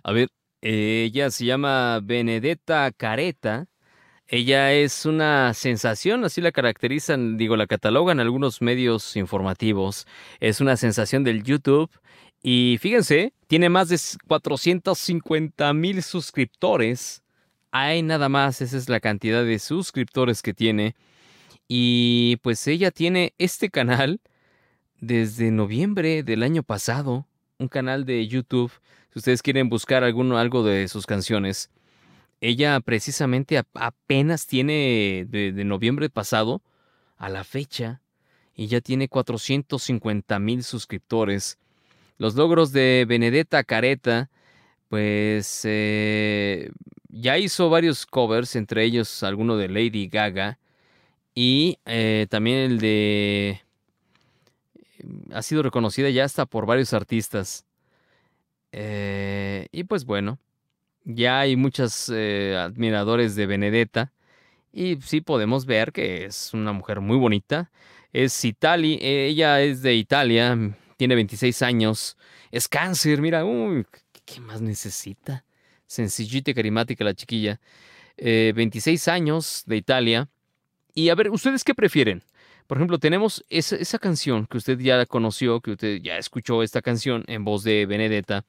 A 0.04 0.12
ver, 0.12 0.30
ella 0.62 1.32
se 1.32 1.46
llama 1.46 2.00
Benedetta 2.02 2.92
Careta. 2.92 3.68
Ella 4.28 4.74
es 4.74 5.06
una 5.06 5.54
sensación, 5.56 6.24
así 6.24 6.40
la 6.42 6.52
caracterizan, 6.52 7.38
digo, 7.38 7.58
la 7.58 7.66
catalogan 7.66 8.20
algunos 8.20 8.62
medios 8.62 9.16
informativos. 9.16 10.06
Es 10.40 10.62
una 10.62 10.78
sensación 10.78 11.24
del 11.24 11.44
YouTube. 11.44 11.90
Y 12.44 12.78
fíjense, 12.80 13.34
tiene 13.48 13.70
más 13.70 13.90
de 13.90 14.00
450 14.28 15.74
mil 15.74 16.04
suscriptores. 16.04 17.24
Hay 17.72 18.04
nada 18.04 18.30
más, 18.30 18.62
esa 18.62 18.78
es 18.78 18.90
la 18.90 19.00
cantidad 19.00 19.44
de 19.44 19.60
suscriptores 19.60 20.42
que 20.42 20.54
tiene. 20.54 20.96
Y 21.68 22.38
pues 22.44 22.68
ella 22.68 22.92
tiene 22.92 23.34
este 23.38 23.70
canal 23.70 24.22
desde 25.00 25.52
noviembre 25.52 26.24
del 26.24 26.44
año 26.44 26.64
pasado. 26.64 27.28
Un 27.58 27.68
canal 27.68 28.06
de 28.06 28.28
YouTube 28.28 28.72
si 29.12 29.20
ustedes 29.20 29.42
quieren 29.42 29.70
buscar 29.70 30.04
alguno, 30.04 30.38
algo 30.38 30.64
de 30.64 30.88
sus 30.88 31.06
canciones, 31.06 31.70
ella 32.42 32.80
precisamente 32.80 33.62
apenas 33.74 34.48
tiene 34.48 35.26
de, 35.28 35.52
noviembre 35.66 36.10
pasado 36.10 36.62
a 37.18 37.30
la 37.30 37.44
fecha 37.44 38.02
y 38.56 38.68
ya 38.68 38.82
tiene 38.82 39.10
450 39.10 40.40
mil 40.40 40.64
suscriptores. 40.64 41.58
Los 42.18 42.36
logros 42.36 42.72
de 42.72 43.06
Benedetta 43.08 43.64
Careta, 43.64 44.30
pues 44.90 45.62
eh, 45.64 46.72
ya 47.10 47.38
hizo 47.38 47.70
varios 47.70 48.06
covers, 48.06 48.56
entre 48.56 48.84
ellos 48.84 49.24
alguno 49.24 49.58
de 49.58 49.70
Lady 49.70 50.08
Gaga 50.08 50.60
y 51.34 51.78
eh, 51.86 52.28
también 52.30 52.58
el 52.58 52.80
de... 52.80 53.62
Ha 55.32 55.42
sido 55.42 55.64
reconocida 55.64 56.10
ya 56.10 56.26
hasta 56.26 56.46
por 56.46 56.66
varios 56.66 56.94
artistas. 56.94 57.66
Eh, 58.72 59.68
y 59.72 59.84
pues 59.84 60.06
bueno, 60.06 60.40
ya 61.04 61.40
hay 61.40 61.56
muchos 61.56 62.12
eh, 62.14 62.56
admiradores 62.58 63.36
de 63.36 63.46
Benedetta. 63.46 64.14
Y 64.72 64.98
sí 65.02 65.22
podemos 65.22 65.66
ver 65.66 65.92
que 65.92 66.26
es 66.26 66.54
una 66.54 66.74
mujer 66.74 67.02
muy 67.02 67.18
bonita. 67.18 67.72
Es 68.14 68.44
Itali, 68.46 69.00
ella 69.02 69.62
es 69.62 69.82
de 69.82 69.96
Italia, 69.96 70.58
tiene 70.98 71.16
26 71.16 71.62
años, 71.62 72.18
es 72.52 72.68
cáncer, 72.68 73.22
mira, 73.22 73.46
uy, 73.46 73.86
¿qué 74.26 74.40
más 74.40 74.62
necesita? 74.62 75.46
Sencillita 75.86 76.52
y 76.52 76.54
carismática 76.54 77.04
la 77.04 77.14
chiquilla. 77.14 77.60
26 78.18 79.08
eh, 79.08 79.12
años 79.12 79.64
de 79.66 79.78
Italia. 79.78 80.30
Y 80.94 81.10
a 81.10 81.16
ver, 81.16 81.30
¿ustedes 81.30 81.64
qué 81.64 81.74
prefieren? 81.74 82.24
Por 82.68 82.78
ejemplo, 82.78 83.00
tenemos 83.00 83.44
esa, 83.50 83.76
esa 83.78 83.98
canción 83.98 84.46
que 84.46 84.58
usted 84.58 84.78
ya 84.80 85.06
conoció, 85.06 85.62
que 85.62 85.72
usted 85.72 86.02
ya 86.02 86.18
escuchó 86.18 86.62
esta 86.62 86.82
canción 86.82 87.24
en 87.28 87.44
voz 87.44 87.64
de 87.64 87.86
Benedetta 87.86 88.46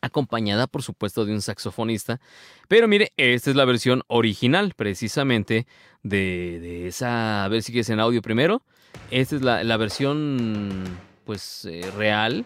acompañada 0.00 0.66
por 0.66 0.82
supuesto 0.82 1.24
de 1.24 1.32
un 1.32 1.42
saxofonista. 1.42 2.20
Pero 2.68 2.88
mire, 2.88 3.12
esta 3.16 3.50
es 3.50 3.56
la 3.56 3.64
versión 3.64 4.02
original 4.08 4.74
precisamente 4.76 5.66
de, 6.02 6.86
esa, 6.88 7.44
a 7.44 7.48
ver 7.48 7.62
si 7.62 7.72
quieres 7.72 7.90
en 7.90 8.00
audio 8.00 8.22
primero. 8.22 8.62
Esta 9.10 9.36
es 9.36 9.42
la, 9.42 9.76
versión 9.76 10.84
pues 11.24 11.66
eh, 11.66 11.90
real 11.96 12.44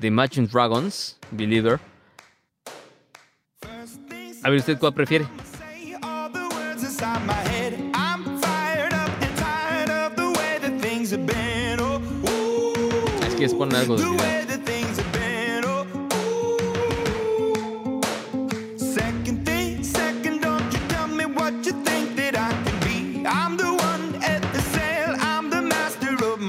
de 0.00 0.06
Imagine 0.06 0.46
Dragons, 0.46 1.18
Believer. 1.30 1.80
A 4.42 4.50
ver 4.50 4.60
usted 4.60 4.78
cuál 4.78 4.94
prefiere. 4.94 5.26
Es 13.26 13.34
que 13.34 13.44
es 13.44 13.54
poner 13.54 13.76
algo 13.76 13.96
de 13.96 14.47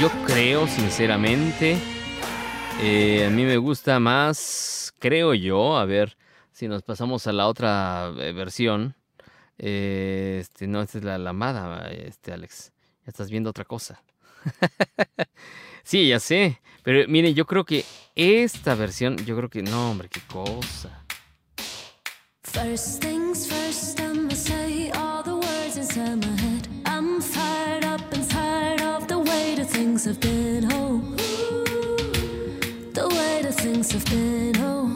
yo 0.00 0.10
creo 0.26 0.66
sinceramente, 0.66 1.78
eh, 2.80 3.24
a 3.26 3.30
mí 3.30 3.44
me 3.44 3.56
gusta 3.56 3.98
más, 3.98 4.92
creo 4.98 5.32
yo, 5.32 5.78
a 5.78 5.86
ver, 5.86 6.18
si 6.52 6.68
nos 6.68 6.82
pasamos 6.82 7.26
a 7.26 7.32
la 7.32 7.46
otra 7.46 8.12
eh, 8.18 8.32
versión, 8.32 8.94
eh, 9.58 10.38
este, 10.40 10.66
no, 10.66 10.82
esta 10.82 10.98
es 10.98 11.04
la 11.04 11.16
lamada, 11.16 11.90
este, 11.90 12.32
Alex. 12.32 12.72
Ya 13.04 13.10
estás 13.10 13.30
viendo 13.30 13.48
otra 13.50 13.64
cosa. 13.64 14.02
sí, 15.82 16.08
ya 16.08 16.20
sé. 16.20 16.60
Pero 16.82 17.08
mire, 17.08 17.32
yo 17.32 17.46
creo 17.46 17.64
que 17.64 17.84
esta 18.14 18.74
versión, 18.74 19.16
yo 19.24 19.36
creo 19.36 19.48
que 19.48 19.62
no, 19.62 19.90
hombre, 19.90 20.08
qué 20.08 20.20
cosa. 20.30 21.04
First 22.42 23.00
things 23.00 23.48
first, 23.48 23.65
things 30.06 30.14
have 30.14 30.20
been. 30.20 30.68
Oh, 30.72 31.00
the 32.92 33.08
way 33.08 33.42
the 33.42 33.52
things 33.52 33.92
have 33.92 34.04
been. 34.06 34.56
Oh. 34.58 34.92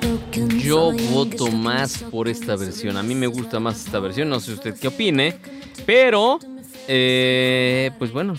broken. 0.00 0.60
Yo 0.60 0.92
voto 1.12 1.48
más 1.50 1.98
por 2.10 2.28
esta 2.28 2.56
versión. 2.56 2.96
A 2.96 3.02
mí 3.02 3.14
me 3.14 3.26
gusta 3.26 3.60
más 3.60 3.84
esta 3.84 3.98
versión. 4.00 4.28
No 4.28 4.40
sé 4.40 4.52
usted 4.52 4.74
qué 4.78 4.88
opine. 4.88 5.36
Pero, 5.84 6.38
eh, 6.88 7.90
pues 7.98 8.12
bueno. 8.12 8.34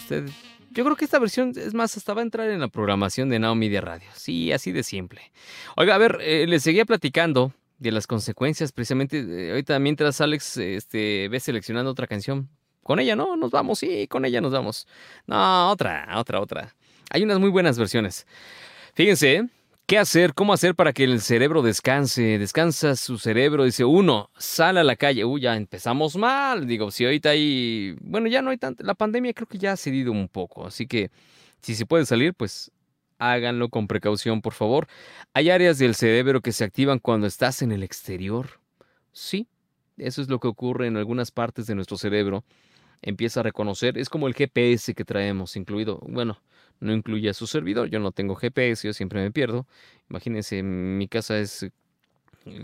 Yo 0.71 0.83
creo 0.83 0.95
que 0.95 1.05
esta 1.05 1.19
versión, 1.19 1.53
es 1.55 1.73
más, 1.73 1.95
hasta 1.97 2.13
va 2.13 2.21
a 2.21 2.23
entrar 2.23 2.49
en 2.49 2.59
la 2.59 2.67
programación 2.67 3.29
de 3.29 3.37
Now 3.37 3.53
Media 3.55 3.81
Radio. 3.81 4.09
Sí, 4.15 4.51
así 4.51 4.71
de 4.71 4.81
simple. 4.81 5.21
Oiga, 5.75 5.93
a 5.95 5.97
ver, 5.99 6.17
eh, 6.21 6.47
les 6.47 6.63
seguía 6.63 6.85
platicando 6.85 7.53
de 7.77 7.91
las 7.91 8.07
consecuencias, 8.07 8.71
precisamente. 8.71 9.19
eh, 9.19 9.51
ahorita, 9.51 9.77
mientras 9.79 10.19
Alex 10.19 10.57
este, 10.57 11.27
ve 11.29 11.39
seleccionando 11.39 11.91
otra 11.91 12.07
canción. 12.07 12.49
Con 12.81 12.99
ella, 12.99 13.15
¿no? 13.15 13.37
Nos 13.37 13.51
vamos, 13.51 13.79
sí, 13.79 14.07
con 14.07 14.25
ella 14.25 14.41
nos 14.41 14.51
vamos. 14.51 14.87
No, 15.25 15.71
otra, 15.71 16.05
otra, 16.17 16.41
otra. 16.41 16.75
Hay 17.11 17.23
unas 17.23 17.39
muy 17.39 17.49
buenas 17.49 17.77
versiones. 17.77 18.27
Fíjense. 18.93 19.47
¿Qué 19.85 19.97
hacer? 19.97 20.33
¿Cómo 20.33 20.53
hacer 20.53 20.75
para 20.75 20.93
que 20.93 21.03
el 21.03 21.19
cerebro 21.19 21.61
descanse? 21.61 22.39
Descansa 22.39 22.95
su 22.95 23.17
cerebro. 23.17 23.65
Dice, 23.65 23.83
uno, 23.83 24.29
sal 24.37 24.77
a 24.77 24.83
la 24.83 24.95
calle. 24.95 25.25
Uy, 25.25 25.41
ya 25.41 25.57
empezamos 25.57 26.15
mal. 26.15 26.65
Digo, 26.65 26.89
si 26.89 27.03
ahorita 27.03 27.31
hay... 27.31 27.97
Bueno, 27.99 28.27
ya 28.27 28.41
no 28.41 28.51
hay 28.51 28.57
tanta... 28.57 28.81
La 28.83 28.93
pandemia 28.93 29.33
creo 29.33 29.47
que 29.47 29.57
ya 29.57 29.73
ha 29.73 29.77
cedido 29.77 30.13
un 30.13 30.29
poco. 30.29 30.65
Así 30.65 30.87
que, 30.87 31.11
si 31.61 31.75
se 31.75 31.85
puede 31.85 32.05
salir, 32.05 32.33
pues 32.33 32.71
háganlo 33.19 33.67
con 33.67 33.87
precaución, 33.87 34.41
por 34.41 34.53
favor. 34.53 34.87
Hay 35.33 35.49
áreas 35.49 35.77
del 35.79 35.95
cerebro 35.95 36.39
que 36.41 36.53
se 36.53 36.63
activan 36.63 36.99
cuando 36.99 37.27
estás 37.27 37.61
en 37.61 37.73
el 37.73 37.83
exterior. 37.83 38.61
Sí, 39.11 39.47
eso 39.97 40.21
es 40.21 40.29
lo 40.29 40.39
que 40.39 40.47
ocurre 40.47 40.87
en 40.87 40.95
algunas 40.95 41.31
partes 41.31 41.67
de 41.67 41.75
nuestro 41.75 41.97
cerebro. 41.97 42.45
Empieza 43.01 43.41
a 43.41 43.43
reconocer, 43.43 43.97
es 43.97 44.07
como 44.07 44.27
el 44.27 44.33
GPS 44.33 44.93
que 44.93 45.03
traemos 45.03 45.57
incluido. 45.57 45.99
Bueno, 46.07 46.41
no 46.83 46.93
incluye 46.93 47.29
a 47.29 47.33
su 47.33 47.47
servidor. 47.47 47.89
Yo 47.89 47.99
no 47.99 48.11
tengo 48.11 48.35
GPS, 48.35 48.87
yo 48.87 48.93
siempre 48.93 49.21
me 49.21 49.31
pierdo. 49.31 49.67
Imagínense, 50.09 50.61
mi 50.63 51.07
casa 51.07 51.39
es 51.39 51.63
eh, 51.63 51.71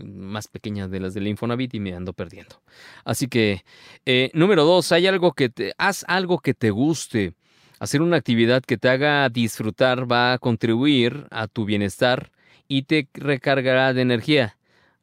más 0.03 0.47
pequeña 0.47 0.87
de 0.87 0.99
las 0.99 1.13
del 1.13 1.27
Infonavit 1.27 1.73
y 1.73 1.79
me 1.79 1.95
ando 1.95 2.13
perdiendo. 2.13 2.61
Así 3.05 3.27
que, 3.27 3.63
eh, 4.05 4.29
número 4.33 4.65
dos, 4.65 4.91
hay 4.91 5.07
algo 5.07 5.33
que 5.33 5.49
te, 5.49 5.73
haz 5.77 6.05
algo 6.07 6.39
que 6.39 6.53
te 6.53 6.69
guste. 6.69 7.33
Hacer 7.79 8.01
una 8.01 8.17
actividad 8.17 8.61
que 8.61 8.77
te 8.77 8.89
haga 8.89 9.29
disfrutar 9.29 10.11
va 10.11 10.33
a 10.33 10.37
contribuir 10.37 11.27
a 11.31 11.47
tu 11.47 11.65
bienestar 11.65 12.31
y 12.67 12.83
te 12.83 13.07
recargará 13.13 13.93
de 13.93 14.01
energía. 14.01 14.57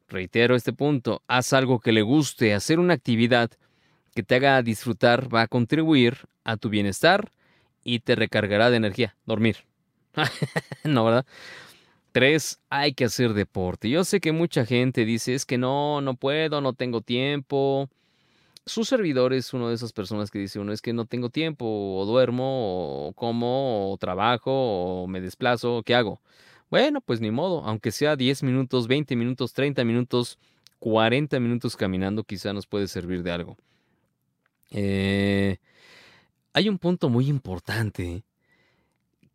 Reitero 0.07 0.55
este 0.55 0.73
punto, 0.73 1.23
haz 1.27 1.53
algo 1.53 1.79
que 1.79 1.91
le 1.91 2.03
guste. 2.03 2.53
Hacer 2.53 2.79
una 2.79 2.93
actividad 2.93 3.51
que 4.13 4.23
te 4.23 4.35
haga 4.35 4.61
disfrutar 4.61 5.33
va 5.33 5.43
a 5.43 5.47
contribuir 5.47 6.27
a 6.43 6.55
tu 6.57 6.69
bienestar 6.69 7.31
y 7.87 7.99
te 7.99 8.15
recargará 8.15 8.69
de 8.69 8.75
energía. 8.75 9.15
Dormir. 9.25 9.63
no, 10.83 11.05
¿verdad? 11.05 11.25
Tres, 12.11 12.59
hay 12.69 12.93
que 12.93 13.05
hacer 13.05 13.33
deporte. 13.33 13.89
Yo 13.89 14.03
sé 14.03 14.19
que 14.19 14.33
mucha 14.33 14.65
gente 14.65 15.05
dice, 15.05 15.33
es 15.33 15.45
que 15.45 15.57
no, 15.57 16.01
no 16.01 16.15
puedo, 16.15 16.59
no 16.59 16.73
tengo 16.73 16.99
tiempo. 16.99 17.89
Su 18.65 18.83
servidor 18.83 19.31
es 19.31 19.53
una 19.53 19.69
de 19.69 19.75
esas 19.75 19.93
personas 19.93 20.31
que 20.31 20.39
dice, 20.39 20.59
uno 20.59 20.73
es 20.73 20.81
que 20.81 20.91
no 20.91 21.05
tengo 21.05 21.29
tiempo, 21.29 21.65
o 21.65 22.05
duermo, 22.05 23.07
o 23.07 23.13
como, 23.13 23.93
o 23.93 23.97
trabajo, 23.97 24.51
o 25.03 25.07
me 25.07 25.21
desplazo, 25.21 25.81
¿qué 25.85 25.95
hago? 25.95 26.19
Bueno, 26.69 26.99
pues 26.99 27.21
ni 27.21 27.31
modo, 27.31 27.63
aunque 27.63 27.91
sea 27.91 28.17
10 28.17 28.43
minutos, 28.43 28.89
20 28.89 29.15
minutos, 29.15 29.53
30 29.53 29.85
minutos, 29.85 30.39
40 30.79 31.39
minutos 31.39 31.77
caminando, 31.77 32.25
quizá 32.25 32.51
nos 32.51 32.67
puede 32.67 32.89
servir 32.89 33.23
de 33.23 33.31
algo. 33.31 33.55
Eh, 34.71 35.59
hay 36.57 36.69
un 36.69 36.79
punto 36.79 37.09
muy 37.09 37.27
importante 37.27 38.23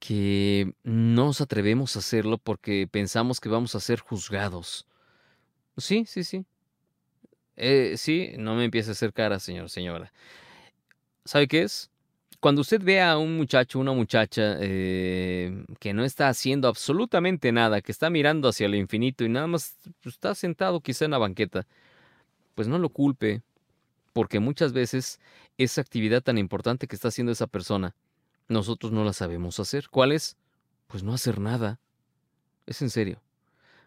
que 0.01 0.75
no 0.83 1.27
nos 1.27 1.41
atrevemos 1.41 1.95
a 1.95 2.01
hacerlo 2.01 2.37
porque 2.37 2.89
pensamos 2.91 3.39
que 3.39 3.49
vamos 3.49 3.77
a 3.77 3.81
ser 3.81 4.01
juzgados. 4.01 4.89
Sí, 5.77 6.05
sí, 6.05 6.25
sí. 6.25 6.45
Eh, 7.55 7.95
sí, 7.97 8.33
no 8.39 8.57
me 8.57 8.65
empiece 8.65 8.91
a 8.91 8.93
hacer 8.93 9.13
cara, 9.13 9.39
señor, 9.39 9.71
señora. 9.71 10.13
¿Sabe 11.25 11.47
qué 11.47 11.63
es? 11.63 11.93
Cuando 12.41 12.63
usted 12.63 12.83
ve 12.83 13.01
a 13.01 13.17
un 13.17 13.37
muchacho, 13.37 13.79
una 13.79 13.93
muchacha 13.93 14.57
eh, 14.59 15.65
que 15.79 15.95
no 15.95 16.05
está 16.05 16.27
haciendo 16.27 16.67
absolutamente 16.67 17.53
nada, 17.53 17.83
que 17.83 17.93
está 17.93 18.11
mirando 18.11 18.49
hacia 18.49 18.67
el 18.67 18.75
infinito 18.75 19.23
y 19.23 19.29
nada 19.29 19.47
más 19.47 19.79
está 20.05 20.35
sentado 20.35 20.81
quizá 20.81 21.05
en 21.05 21.13
la 21.13 21.19
banqueta, 21.19 21.69
pues 22.57 22.67
no 22.67 22.81
lo 22.81 22.89
culpe, 22.89 23.43
porque 24.13 24.41
muchas 24.41 24.73
veces 24.73 25.21
esa 25.63 25.81
actividad 25.81 26.23
tan 26.23 26.39
importante 26.39 26.87
que 26.87 26.97
está 26.97 27.09
haciendo 27.09 27.33
esa 27.33 27.47
persona, 27.47 27.95
nosotros 28.49 28.93
no 28.93 29.05
la 29.05 29.13
sabemos 29.13 29.61
hacer. 29.61 29.89
¿Cuál 29.91 30.13
es? 30.13 30.37
Pues 30.87 31.03
no 31.03 31.15
hacer 31.15 31.41
nada. 31.41 31.81
Es 32.67 32.83
en 32.83 32.91
serio. 32.91 33.21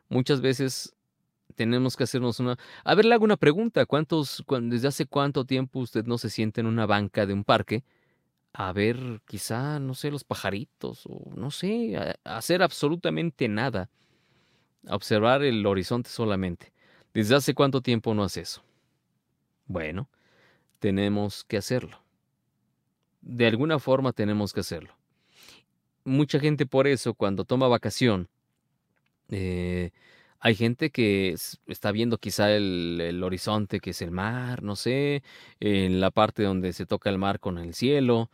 Muchas 0.09 0.41
veces 0.41 0.95
tenemos 1.55 1.95
que 1.95 2.03
hacernos 2.03 2.39
una... 2.39 2.57
A 2.83 2.95
ver, 2.95 3.05
le 3.05 3.13
hago 3.13 3.23
una 3.23 3.37
pregunta. 3.37 3.85
¿Cuántos, 3.85 4.43
desde 4.61 4.87
hace 4.87 5.05
cuánto 5.05 5.45
tiempo 5.45 5.79
usted 5.79 6.05
no 6.05 6.17
se 6.17 6.29
siente 6.29 6.61
en 6.61 6.67
una 6.67 6.85
banca 6.85 7.25
de 7.25 7.33
un 7.33 7.43
parque 7.43 7.83
a 8.53 8.71
ver 8.71 9.21
quizá, 9.25 9.79
no 9.79 9.95
sé, 9.95 10.11
los 10.11 10.23
pajaritos 10.23 11.05
o 11.07 11.33
no 11.35 11.51
sé, 11.51 12.17
hacer 12.23 12.63
absolutamente 12.63 13.47
nada? 13.47 13.89
Observar 14.87 15.43
el 15.43 15.65
horizonte 15.65 16.09
solamente. 16.09 16.73
¿Desde 17.13 17.35
hace 17.35 17.53
cuánto 17.53 17.81
tiempo 17.81 18.13
no 18.13 18.23
hace 18.23 18.41
eso? 18.41 18.63
Bueno, 19.67 20.09
tenemos 20.79 21.43
que 21.43 21.57
hacerlo. 21.57 21.99
De 23.21 23.47
alguna 23.47 23.79
forma 23.79 24.13
tenemos 24.13 24.53
que 24.53 24.59
hacerlo. 24.59 24.93
Mucha 26.03 26.39
gente 26.39 26.65
por 26.65 26.87
eso, 26.87 27.13
cuando 27.13 27.45
toma 27.45 27.67
vacación, 27.67 28.29
eh, 29.29 29.91
hay 30.39 30.55
gente 30.55 30.91
que 30.91 31.35
está 31.65 31.91
viendo 31.91 32.19
quizá 32.19 32.51
el, 32.51 32.99
el 33.01 33.23
horizonte, 33.23 33.79
que 33.79 33.89
es 33.91 34.01
el 34.03 34.11
mar, 34.11 34.61
no 34.61 34.75
sé, 34.75 35.23
en 35.59 35.99
la 35.99 36.11
parte 36.11 36.43
donde 36.43 36.73
se 36.73 36.85
toca 36.85 37.09
el 37.09 37.17
mar 37.17 37.39
con 37.39 37.57
el 37.57 37.73
cielo, 37.73 38.29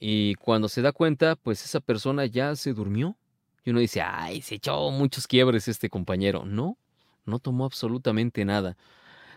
y 0.00 0.34
cuando 0.36 0.68
se 0.68 0.82
da 0.82 0.92
cuenta, 0.92 1.36
pues 1.36 1.64
esa 1.64 1.80
persona 1.80 2.26
ya 2.26 2.54
se 2.56 2.72
durmió. 2.72 3.16
Y 3.64 3.70
uno 3.70 3.80
dice, 3.80 4.00
ay, 4.00 4.40
se 4.42 4.56
echó 4.56 4.90
muchos 4.90 5.26
quiebres 5.26 5.68
este 5.68 5.90
compañero. 5.90 6.44
No, 6.44 6.78
no 7.24 7.38
tomó 7.38 7.64
absolutamente 7.64 8.44
nada. 8.44 8.76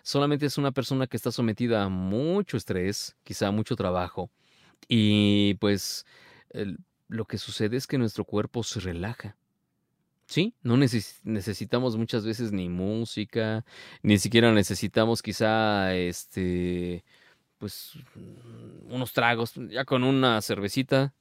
Solamente 0.03 0.45
es 0.45 0.57
una 0.57 0.71
persona 0.71 1.07
que 1.07 1.17
está 1.17 1.31
sometida 1.31 1.83
a 1.83 1.89
mucho 1.89 2.57
estrés, 2.57 3.15
quizá 3.23 3.47
a 3.47 3.51
mucho 3.51 3.75
trabajo, 3.75 4.29
y 4.87 5.55
pues 5.55 6.05
lo 7.07 7.25
que 7.25 7.37
sucede 7.37 7.77
es 7.77 7.87
que 7.87 7.97
nuestro 7.97 8.23
cuerpo 8.25 8.63
se 8.63 8.79
relaja. 8.79 9.35
Sí, 10.25 10.53
no 10.63 10.77
neces- 10.77 11.19
necesitamos 11.23 11.97
muchas 11.97 12.25
veces 12.25 12.53
ni 12.53 12.69
música, 12.69 13.65
ni 14.01 14.17
siquiera 14.17 14.53
necesitamos 14.53 15.21
quizá 15.21 15.93
este 15.93 17.03
pues 17.57 17.93
unos 18.89 19.13
tragos, 19.13 19.53
ya 19.69 19.85
con 19.85 20.03
una 20.03 20.41
cervecita, 20.41 21.13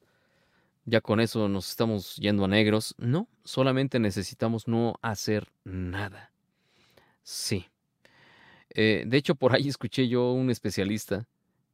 ya 0.86 1.00
con 1.00 1.20
eso 1.20 1.48
nos 1.48 1.68
estamos 1.68 2.16
yendo 2.16 2.44
a 2.44 2.48
negros. 2.48 2.94
No, 2.98 3.28
solamente 3.44 3.98
necesitamos 3.98 4.66
no 4.68 4.94
hacer 5.02 5.48
nada. 5.64 6.30
Sí. 7.22 7.66
Eh, 8.74 9.05
de 9.06 9.16
hecho, 9.16 9.34
por 9.34 9.55
ahí 9.55 9.68
escuché 9.68 10.09
yo 10.09 10.32
un 10.32 10.51
especialista 10.51 11.26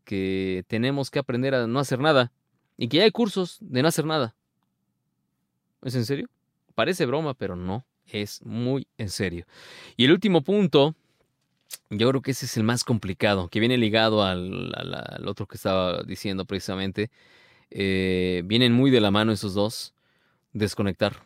que 0.05 0.65
tenemos 0.69 1.11
que 1.11 1.19
aprender 1.19 1.55
a 1.55 1.67
no 1.67 1.79
hacer 1.81 1.99
nada 2.01 2.33
y 2.77 2.89
que 2.89 2.99
ya 2.99 3.05
hay 3.05 3.11
cursos 3.11 3.59
de 3.61 3.83
no 3.83 3.89
hacer 3.89 4.05
nada. 4.07 4.35
¿Es 5.83 5.95
en 5.95 6.05
serio? 6.05 6.29
Parece 6.75 7.07
broma, 7.07 7.35
pero 7.35 7.57
no, 7.57 7.85
es 8.07 8.45
muy 8.45 8.87
en 8.99 9.09
serio. 9.09 9.47
Y 9.97 10.05
el 10.05 10.13
último 10.13 10.43
punto, 10.43 10.95
yo 11.91 12.09
creo 12.11 12.23
que 12.23 12.33
ese 12.33 12.47
es 12.47 12.57
el 12.57 12.65
más 12.65 12.85
complicado, 12.85 13.49
que 13.49 13.61
viene 13.61 13.79
ligado 13.79 14.23
al, 14.23 14.73
al- 14.77 15.29
otro 15.29 15.47
que 15.47 15.57
estaba 15.57 16.03
diciendo 16.03 16.45
precisamente. 16.45 17.11
Eh, 17.71 18.43
vienen 18.47 18.73
muy 18.73 18.91
de 18.91 19.01
la 19.01 19.11
mano 19.11 19.33
esos 19.33 19.55
dos. 19.55 19.95
Desconectar. 20.53 21.17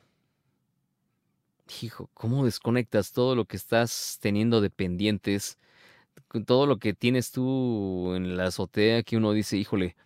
Hijo, 1.82 2.10
¿cómo 2.14 2.44
desconectas 2.44 3.12
todo 3.12 3.34
lo 3.34 3.44
que 3.44 3.56
estás 3.56 4.18
teniendo 4.20 4.60
de 4.60 4.70
pendientes? 4.70 5.58
Todo 6.46 6.66
lo 6.66 6.78
que 6.78 6.94
tienes 6.94 7.32
tú 7.32 8.12
en 8.14 8.36
la 8.36 8.46
azotea 8.46 9.02
que 9.02 9.16
uno 9.16 9.32
dice, 9.32 9.56
híjole, 9.56 9.96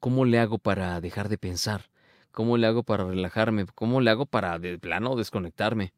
¿cómo 0.00 0.24
le 0.24 0.38
hago 0.38 0.58
para 0.58 1.00
dejar 1.00 1.28
de 1.28 1.38
pensar? 1.38 1.90
¿Cómo 2.30 2.56
le 2.56 2.66
hago 2.66 2.82
para 2.82 3.04
relajarme? 3.04 3.66
¿Cómo 3.74 4.00
le 4.00 4.10
hago 4.10 4.26
para 4.26 4.58
de 4.58 4.78
plano 4.78 5.16
desconectarme? 5.16 5.92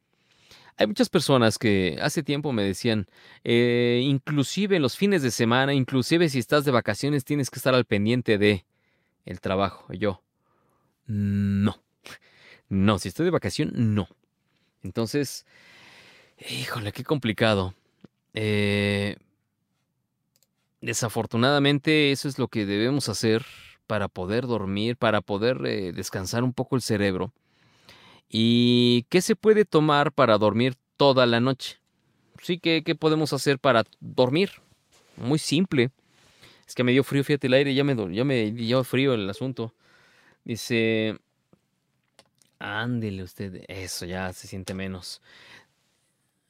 Hay 0.77 0.87
muchas 0.87 1.11
personas 1.11 1.59
que 1.59 1.99
hace 2.01 2.23
tiempo 2.23 2.53
me 2.53 2.63
decían, 2.63 3.07
eh, 3.45 4.01
inclusive 4.03 4.79
los 4.79 4.97
fines 4.97 5.23
de 5.23 5.31
semana, 5.31 5.75
inclusive 5.75 6.29
si 6.29 6.39
estás 6.39 6.65
de 6.65 6.71
vacaciones, 6.71 7.25
tienes 7.25 7.51
que 7.51 7.59
estar 7.59 7.75
al 7.75 7.85
pendiente 7.85 8.39
de 8.39 8.65
el 9.27 9.41
trabajo. 9.41 9.93
Yo, 9.93 10.23
no. 11.07 11.83
No, 12.69 12.99
si 12.99 13.09
estoy 13.09 13.25
de 13.25 13.31
vacación, 13.33 13.73
no. 13.75 14.09
Entonces, 14.83 15.47
híjole, 16.49 16.93
qué 16.93 17.05
complicado. 17.05 17.75
Eh, 18.35 19.17
desafortunadamente, 20.81 22.13
eso 22.13 22.29
es 22.29 22.39
lo 22.39 22.49
que 22.49 22.67
debemos 22.67 23.09
hacer 23.09 23.45
para 23.87 24.09
poder 24.09 24.47
dormir, 24.47 24.97
para 24.97 25.21
poder 25.21 25.61
eh, 25.67 25.93
descansar 25.93 26.45
un 26.45 26.53
poco 26.53 26.77
el 26.77 26.83
cerebro. 26.83 27.33
¿Y 28.29 29.07
qué 29.09 29.21
se 29.23 29.35
puede 29.37 29.65
tomar 29.65 30.13
para 30.13 30.39
dormir 30.39 30.77
toda 31.01 31.25
la 31.25 31.41
noche. 31.41 31.79
Sí, 32.43 32.59
¿qué, 32.59 32.83
qué 32.85 32.95
podemos 32.95 33.33
hacer 33.33 33.59
para 33.59 33.85
dormir? 34.01 34.51
Muy 35.17 35.39
simple. 35.39 35.93
Es 36.69 36.75
que 36.75 36.85
me 36.85 36.93
dio 36.93 37.03
frío, 37.05 37.25
fíjate 37.25 37.47
el 37.47 37.55
aire, 37.55 37.75
ya 37.75 37.85
me, 37.85 37.97
ya 38.15 38.23
me 38.23 38.51
dio 38.53 38.85
frío 38.85 39.15
el 39.15 39.31
asunto. 39.31 39.73
Dice, 40.45 41.19
ándele 42.61 43.25
usted, 43.25 43.65
eso 43.67 44.07
ya 44.07 44.33
se 44.33 44.47
siente 44.47 44.75
menos. 44.75 45.21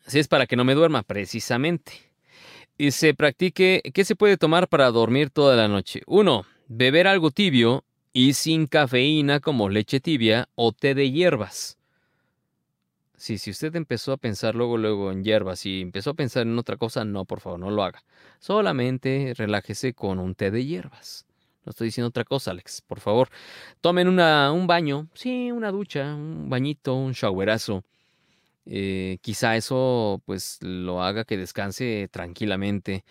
Así 0.04 0.18
es 0.18 0.28
para 0.28 0.46
que 0.46 0.56
no 0.56 0.64
me 0.64 0.74
duerma, 0.74 1.02
precisamente. 1.02 1.92
Y 2.76 2.90
se 2.90 3.14
practique, 3.14 3.82
¿qué 3.94 4.04
se 4.04 4.16
puede 4.16 4.36
tomar 4.36 4.68
para 4.68 4.90
dormir 4.90 5.30
toda 5.30 5.56
la 5.56 5.68
noche? 5.68 6.02
Uno, 6.06 6.44
beber 6.66 7.06
algo 7.06 7.30
tibio 7.30 7.84
y 8.12 8.32
sin 8.34 8.66
cafeína 8.66 9.40
como 9.40 9.68
leche 9.68 10.00
tibia 10.00 10.48
o 10.54 10.72
té 10.72 10.94
de 10.94 11.10
hierbas. 11.10 11.78
Sí, 13.16 13.36
si 13.36 13.50
usted 13.50 13.76
empezó 13.76 14.12
a 14.12 14.16
pensar 14.16 14.54
luego, 14.54 14.78
luego 14.78 15.12
en 15.12 15.22
hierbas 15.22 15.66
y 15.66 15.82
empezó 15.82 16.10
a 16.10 16.14
pensar 16.14 16.46
en 16.46 16.58
otra 16.58 16.78
cosa, 16.78 17.04
no, 17.04 17.26
por 17.26 17.40
favor, 17.40 17.60
no 17.60 17.70
lo 17.70 17.84
haga. 17.84 18.02
Solamente 18.38 19.34
relájese 19.36 19.92
con 19.92 20.18
un 20.18 20.34
té 20.34 20.50
de 20.50 20.64
hierbas. 20.64 21.26
No 21.64 21.70
estoy 21.70 21.86
diciendo 21.86 22.08
otra 22.08 22.24
cosa, 22.24 22.52
Alex. 22.52 22.82
Por 22.82 23.00
favor, 23.00 23.28
tomen 23.80 24.08
una, 24.08 24.52
un 24.52 24.66
baño, 24.66 25.08
sí, 25.14 25.52
una 25.52 25.70
ducha, 25.70 26.14
un 26.14 26.48
bañito, 26.48 26.94
un 26.94 27.12
showerazo. 27.12 27.84
Eh, 28.66 29.18
quizá 29.22 29.56
eso 29.56 30.22
pues 30.26 30.58
lo 30.62 31.02
haga 31.02 31.24
que 31.24 31.36
descanse 31.36 32.08
tranquilamente. 32.10 33.04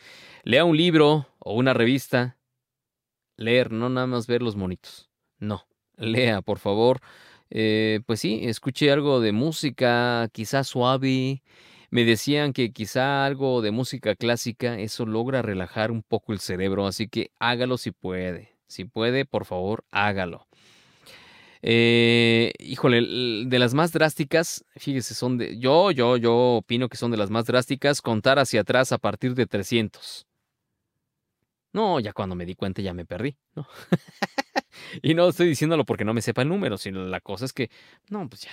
Lea 0.43 0.65
un 0.65 0.77
libro 0.77 1.27
o 1.39 1.53
una 1.53 1.73
revista. 1.73 2.38
Leer, 3.35 3.71
no 3.71 3.89
nada 3.89 4.07
más 4.07 4.27
ver 4.27 4.41
los 4.41 4.55
monitos. 4.55 5.09
No, 5.39 5.65
lea, 5.97 6.41
por 6.41 6.59
favor. 6.59 6.99
Eh, 7.49 8.01
pues 8.05 8.19
sí, 8.19 8.41
escuché 8.43 8.91
algo 8.91 9.21
de 9.21 9.31
música, 9.31 10.30
quizá 10.31 10.63
suave. 10.63 11.41
Me 11.91 12.05
decían 12.05 12.53
que 12.53 12.71
quizá 12.71 13.25
algo 13.25 13.61
de 13.61 13.71
música 13.71 14.15
clásica, 14.15 14.79
eso 14.79 15.05
logra 15.05 15.41
relajar 15.41 15.91
un 15.91 16.03
poco 16.03 16.33
el 16.33 16.39
cerebro, 16.39 16.85
así 16.85 17.07
que 17.07 17.31
hágalo 17.39 17.77
si 17.77 17.91
puede. 17.91 18.55
Si 18.67 18.85
puede, 18.85 19.25
por 19.25 19.45
favor, 19.45 19.83
hágalo. 19.91 20.47
Eh, 21.61 22.53
híjole, 22.59 23.45
de 23.47 23.59
las 23.59 23.73
más 23.73 23.91
drásticas, 23.91 24.63
fíjese, 24.75 25.13
son 25.13 25.37
de. 25.37 25.57
Yo, 25.59 25.91
yo, 25.91 26.15
yo 26.17 26.57
opino 26.57 26.87
que 26.87 26.97
son 26.97 27.11
de 27.11 27.17
las 27.17 27.31
más 27.31 27.45
drásticas, 27.45 28.01
contar 28.01 28.39
hacia 28.39 28.61
atrás 28.61 28.91
a 28.91 28.97
partir 28.97 29.33
de 29.35 29.47
300. 29.47 30.27
No, 31.73 31.99
ya 31.99 32.13
cuando 32.13 32.35
me 32.35 32.45
di 32.45 32.55
cuenta 32.55 32.81
ya 32.81 32.93
me 32.93 33.05
perdí, 33.05 33.37
¿no? 33.55 33.67
y 35.03 35.13
no 35.13 35.29
estoy 35.29 35.47
diciéndolo 35.47 35.85
porque 35.85 36.05
no 36.05 36.13
me 36.13 36.21
sepa 36.21 36.41
el 36.41 36.49
número, 36.49 36.77
sino 36.77 37.05
la 37.05 37.19
cosa 37.19 37.45
es 37.45 37.53
que, 37.53 37.69
no, 38.09 38.27
pues 38.27 38.41
ya. 38.41 38.51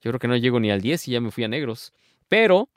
Yo 0.00 0.10
creo 0.10 0.18
que 0.18 0.28
no 0.28 0.36
llego 0.36 0.60
ni 0.60 0.70
al 0.70 0.80
10 0.80 1.08
y 1.08 1.12
ya 1.12 1.20
me 1.20 1.30
fui 1.30 1.44
a 1.44 1.48
negros. 1.48 1.92
Pero 2.28 2.68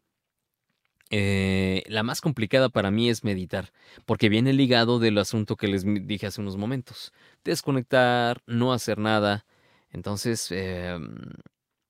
eh, 1.14 1.84
la 1.88 2.04
más 2.04 2.22
complicada 2.22 2.70
para 2.70 2.90
mí 2.90 3.10
es 3.10 3.24
meditar, 3.26 3.74
porque 4.06 4.30
viene 4.30 4.54
ligado 4.54 4.98
del 4.98 5.18
asunto 5.18 5.58
que 5.58 5.68
les 5.68 5.84
dije 6.08 6.28
hace 6.28 6.42
unos 6.42 6.58
momentos. 6.58 7.12
Desconectar, 7.44 8.42
no 8.48 8.72
hacer 8.74 8.98
nada. 8.98 9.46
Entonces, 9.92 10.48
eh, 10.52 10.98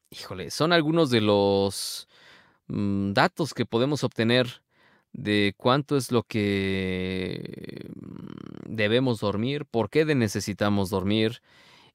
híjole, 0.10 0.52
son 0.52 0.74
algunos 0.74 1.12
de 1.12 1.22
los 1.22 2.08
mm, 2.68 3.14
datos 3.14 3.54
que 3.54 3.66
podemos 3.66 4.04
obtener 4.04 4.64
de 5.14 5.54
cuánto 5.58 5.98
es 5.98 6.12
lo 6.12 6.24
que 6.24 7.90
mm, 7.96 8.76
debemos 8.76 9.20
dormir, 9.20 9.66
por 9.66 9.90
qué 9.90 10.06
necesitamos 10.06 10.90
dormir 10.90 11.42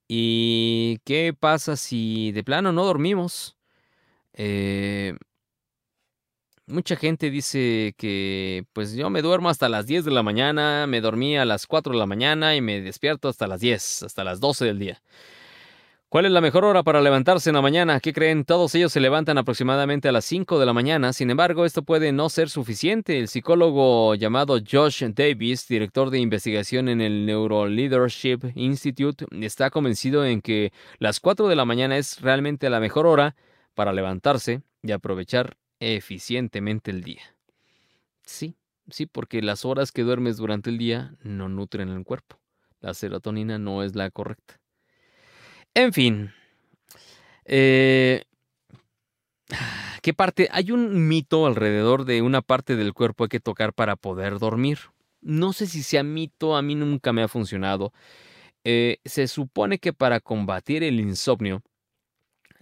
y 0.09 1.01
qué 1.05 1.35
pasa 1.39 1.77
si 1.77 2.33
de 2.33 2.45
plano 2.45 2.73
no 2.73 2.85
dormimos. 2.85 3.57
Eh, 4.35 5.17
mucha 6.67 6.97
gente 6.97 7.31
dice 7.31 7.95
que 7.97 8.65
pues 8.73 8.95
yo 8.95 9.11
me 9.11 9.23
duermo 9.23 9.49
hasta 9.49 9.69
las 9.69 9.87
10 9.87 10.05
de 10.05 10.11
la 10.11 10.23
mañana, 10.23 10.87
me 10.87 11.01
dormí 11.01 11.37
a 11.37 11.45
las 11.45 11.67
4 11.67 11.93
de 11.93 11.99
la 11.99 12.07
mañana 12.07 12.57
y 12.57 12.61
me 12.61 12.81
despierto 12.81 13.29
hasta 13.29 13.47
las 13.47 13.61
10, 13.61 14.03
hasta 14.03 14.25
las 14.25 14.41
12 14.41 14.65
del 14.65 14.79
día. 14.79 15.03
¿Cuál 16.09 16.27
es 16.27 16.33
la 16.33 16.41
mejor 16.41 16.65
hora 16.65 16.85
para 16.85 17.01
levantarse 17.01 17.51
en 17.51 17.57
la 17.57 17.63
mañana? 17.63 17.99
¿Qué 17.99 18.13
creen? 18.13 18.45
Todos 18.45 18.75
ellos 18.77 18.93
se 18.93 19.01
levantan 19.01 19.39
aproximadamente 19.39 20.09
a 20.09 20.13
las 20.13 20.25
5 20.25 20.59
de 20.59 20.65
la 20.67 20.73
mañana. 20.73 21.13
Sin 21.13 21.31
embargo, 21.31 21.65
esto 21.65 21.83
puede 21.83 22.13
no 22.13 22.29
ser 22.29 22.49
suficiente. 22.49 23.19
El 23.19 23.27
psicólogo 23.27 24.15
llamado 24.15 24.59
Josh 24.61 25.03
Davis, 25.03 25.67
director 25.67 26.11
de 26.11 26.21
investigación 26.21 26.89
en 26.89 27.01
el 27.01 27.27
Neuroleadership 27.27 28.53
Institute, 28.55 29.27
está 29.41 29.71
convencido 29.71 30.25
en 30.25 30.43
que 30.43 30.73
las 30.99 31.19
4 31.19 31.49
de 31.49 31.57
la 31.57 31.65
mañana 31.65 31.99
es 31.99 32.21
realmente 32.21 32.71
la 32.71 32.79
mejor 32.79 33.07
hora 33.07 33.35
para 33.75 33.93
levantarse 33.93 34.63
y 34.83 34.93
aprovechar 34.93 35.57
eficientemente 35.81 36.91
el 36.91 37.03
día. 37.03 37.23
Sí, 38.25 38.57
sí, 38.91 39.07
porque 39.07 39.43
las 39.43 39.65
horas 39.65 39.93
que 39.93 40.03
duermes 40.03 40.37
durante 40.37 40.71
el 40.71 40.79
día 40.79 41.15
no 41.23 41.49
nutren 41.49 41.89
el 41.89 42.05
cuerpo. 42.05 42.39
La 42.81 42.95
serotonina 42.95 43.59
no 43.59 43.83
es 43.83 43.95
la 43.95 44.11
correcta. 44.11 44.61
En 45.75 45.93
fin. 45.93 46.33
Eh, 47.45 48.25
¿Qué 50.03 50.15
parte? 50.15 50.49
Hay 50.53 50.71
un 50.71 51.09
mito 51.09 51.47
alrededor 51.47 52.05
de 52.05 52.23
una 52.23 52.43
parte 52.43 52.77
del 52.77 52.95
cuerpo 52.95 53.25
hay 53.25 53.29
que 53.29 53.41
tocar 53.41 53.73
para 53.73 53.97
poder 53.97 54.39
dormir. 54.39 54.79
No 55.21 55.53
sé 55.53 55.67
si 55.67 55.83
sea 55.83 56.03
mito, 56.03 56.57
a 56.57 56.63
mí 56.63 56.75
nunca 56.75 57.13
me 57.13 57.23
ha 57.23 57.29
funcionado. 57.29 57.93
Eh, 58.65 58.99
se 59.05 59.29
supone 59.29 59.79
que 59.79 59.93
para 59.93 60.21
combatir 60.21 60.83
el 60.83 61.01
insomnio. 61.01 61.63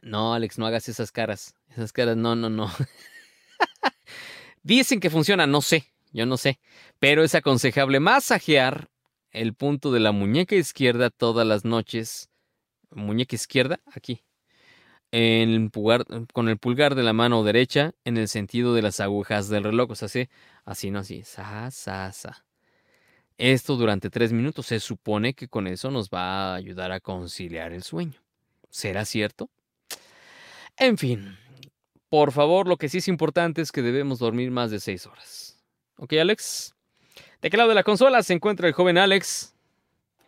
No, 0.03 0.35
Alex, 0.35 0.59
no 0.59 0.67
hagas 0.67 0.89
esas 0.89 1.13
caras. 1.13 1.55
Esas 1.75 1.93
caras, 1.93 2.17
no, 2.17 2.35
no, 2.35 2.49
no. 2.49 2.71
Dicen 4.63 5.01
que 5.01 5.11
funciona, 5.11 5.47
no 5.47 5.61
sé, 5.61 5.93
yo 6.13 6.25
no 6.25 6.37
sé. 6.37 6.61
Pero 6.99 7.23
es 7.25 7.35
aconsejable 7.35 8.01
masajear 8.01 8.89
el 9.31 9.55
punto 9.55 9.93
de 9.93 10.01
la 10.01 10.13
muñeca 10.13 10.55
izquierda 10.55 11.11
todas 11.11 11.47
las 11.47 11.65
noches 11.65 12.31
muñeca 12.95 13.35
izquierda, 13.35 13.81
aquí, 13.93 14.23
con 16.33 16.49
el 16.49 16.59
pulgar 16.59 16.95
de 16.95 17.03
la 17.03 17.13
mano 17.13 17.45
derecha 17.45 17.93
en 18.05 18.17
el 18.17 18.29
sentido 18.29 18.75
de 18.75 18.83
las 18.83 19.01
agujas 19.01 19.49
del 19.49 19.65
reloj, 19.65 19.91
o 19.91 19.95
sea, 19.95 20.07
así, 20.07 20.29
así 20.65 20.91
no 20.91 21.01
así, 21.01 21.23
sa. 21.25 21.71
Esto 23.37 23.77
durante 23.77 24.11
tres 24.11 24.33
minutos, 24.33 24.67
se 24.67 24.81
supone 24.81 25.35
que 25.35 25.49
con 25.49 25.67
eso 25.67 25.91
nos 25.91 26.09
va 26.09 26.53
a 26.53 26.55
ayudar 26.55 26.93
a 26.93 27.01
conciliar 27.01 27.73
el 27.73 27.83
sueño. 27.83 28.21
¿Será 28.71 29.05
cierto? 29.05 29.51
En 30.77 30.99
fin, 30.99 31.37
por 32.15 32.31
favor, 32.31 32.69
lo 32.69 32.77
que 32.77 32.89
sí 32.89 32.99
es 32.99 33.09
importante 33.09 33.61
es 33.61 33.73
que 33.73 33.83
debemos 33.83 34.21
dormir 34.21 34.53
más 34.53 34.71
de 34.71 34.79
seis 34.79 35.05
horas. 35.05 35.59
¿Ok, 35.97 36.13
Alex? 36.13 36.73
¿De 37.43 37.51
qué 37.51 37.57
lado 37.57 37.71
de 37.71 37.75
la 37.75 37.83
consola 37.83 38.23
se 38.23 38.35
encuentra 38.35 38.69
el 38.69 38.73
joven 38.73 38.99
Alex? 38.99 39.53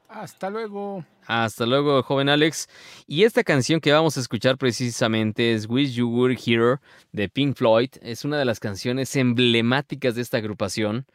Hasta 0.09 0.51
luego. 0.51 1.05
Hasta 1.29 1.65
luego, 1.65 2.03
joven 2.03 2.29
Alex. 2.29 2.69
Y 3.07 3.23
esta 3.23 3.45
canción 3.45 3.81
que 3.81 3.93
vamos 3.93 4.17
a 4.17 4.21
escuchar 4.21 4.59
precisamente 4.59 5.53
es 5.53 5.69
Wish 5.69 5.95
You 5.95 6.09
Were 6.09 6.35
Here 6.35 6.79
de 7.13 7.29
Pink 7.29 7.57
Floyd. 7.57 7.91
Es 8.03 8.25
una 8.25 8.37
de 8.37 8.47
las 8.47 8.59
canciones 8.59 9.15
emblemáticas 9.15 10.17
de 10.17 10.23
esta 10.23 10.39
agrupación. 10.39 11.07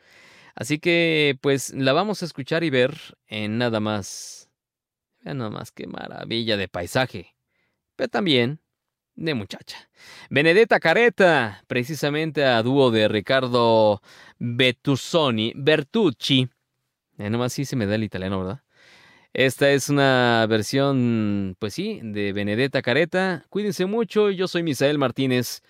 Así 0.55 0.79
que, 0.79 1.37
pues, 1.41 1.73
la 1.73 1.91
vamos 1.91 2.21
a 2.21 2.25
escuchar 2.25 2.63
y 2.63 2.69
ver 2.69 3.17
en 3.27 3.57
nada 3.57 3.81
más. 3.81 4.49
Vean 5.19 5.39
nada 5.39 5.49
más 5.49 5.69
qué 5.73 5.85
maravilla 5.85 6.55
de 6.55 6.69
paisaje. 6.69 7.35
Pero 7.97 8.07
también 8.07 8.61
de 9.15 9.33
muchacha. 9.33 9.89
Benedetta 10.29 10.79
Careta, 10.79 11.63
precisamente 11.67 12.43
a 12.45 12.61
dúo 12.63 12.91
de 12.91 13.07
Ricardo 13.07 14.01
Bertuzzoni, 14.39 15.53
Bertucci. 15.55 16.49
Eh, 17.17 17.29
nomás 17.29 17.53
sí 17.53 17.65
se 17.65 17.75
me 17.75 17.85
da 17.85 17.95
el 17.95 18.03
italiano, 18.03 18.39
¿verdad? 18.39 18.61
Esta 19.33 19.71
es 19.71 19.89
una 19.89 20.45
versión, 20.49 21.55
pues 21.59 21.73
sí, 21.73 22.01
de 22.03 22.33
Benedetta 22.33 22.81
Careta. 22.81 23.45
Cuídense 23.49 23.85
mucho, 23.85 24.29
yo 24.29 24.47
soy 24.47 24.63
Misael 24.63 24.97
Martínez. 24.97 25.61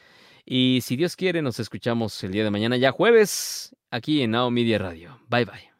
Y 0.45 0.79
si 0.81 0.95
Dios 0.95 1.15
quiere, 1.15 1.41
nos 1.41 1.59
escuchamos 1.59 2.23
el 2.23 2.31
día 2.31 2.43
de 2.43 2.49
mañana, 2.49 2.77
ya 2.77 2.91
jueves, 2.91 3.75
aquí 3.91 4.21
en 4.21 4.31
Now 4.31 4.49
Media 4.49 4.79
Radio. 4.79 5.19
Bye 5.29 5.45
bye. 5.45 5.71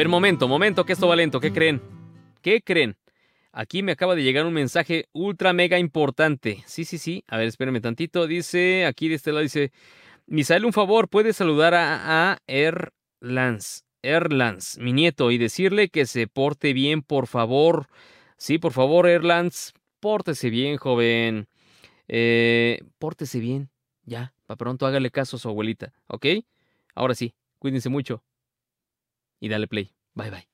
Ver, 0.00 0.08
momento, 0.08 0.48
momento, 0.48 0.86
que 0.86 0.94
esto 0.94 1.08
va 1.08 1.14
lento. 1.14 1.40
¿Qué 1.40 1.52
creen? 1.52 1.82
¿Qué 2.40 2.62
creen? 2.62 2.96
Aquí 3.52 3.82
me 3.82 3.92
acaba 3.92 4.14
de 4.14 4.22
llegar 4.22 4.46
un 4.46 4.54
mensaje 4.54 5.10
ultra 5.12 5.52
mega 5.52 5.78
importante. 5.78 6.62
Sí, 6.64 6.86
sí, 6.86 6.96
sí. 6.96 7.22
A 7.28 7.36
ver, 7.36 7.48
espérenme 7.48 7.82
tantito. 7.82 8.26
Dice, 8.26 8.86
aquí 8.86 9.10
de 9.10 9.16
este 9.16 9.30
lado 9.30 9.42
dice, 9.42 9.72
Misael, 10.26 10.64
un 10.64 10.72
favor, 10.72 11.10
puedes 11.10 11.36
saludar 11.36 11.74
a, 11.74 12.32
a 12.32 12.38
Erlans, 12.46 13.84
mi 14.78 14.94
nieto, 14.94 15.30
y 15.30 15.36
decirle 15.36 15.90
que 15.90 16.06
se 16.06 16.26
porte 16.26 16.72
bien, 16.72 17.02
por 17.02 17.26
favor. 17.26 17.86
Sí, 18.38 18.56
por 18.56 18.72
favor, 18.72 19.06
Erlans, 19.06 19.74
pórtese 20.00 20.48
bien, 20.48 20.78
joven. 20.78 21.46
Eh, 22.08 22.80
pórtese 22.98 23.38
bien, 23.38 23.68
ya, 24.06 24.32
para 24.46 24.56
pronto 24.56 24.86
hágale 24.86 25.10
caso 25.10 25.36
a 25.36 25.40
su 25.40 25.50
abuelita, 25.50 25.92
¿ok? 26.06 26.26
Ahora 26.94 27.14
sí, 27.14 27.34
cuídense 27.58 27.90
mucho. 27.90 28.24
Y 29.40 29.48
dale 29.48 29.68
play. 29.68 29.94
Bye 30.14 30.30
bye. 30.30 30.49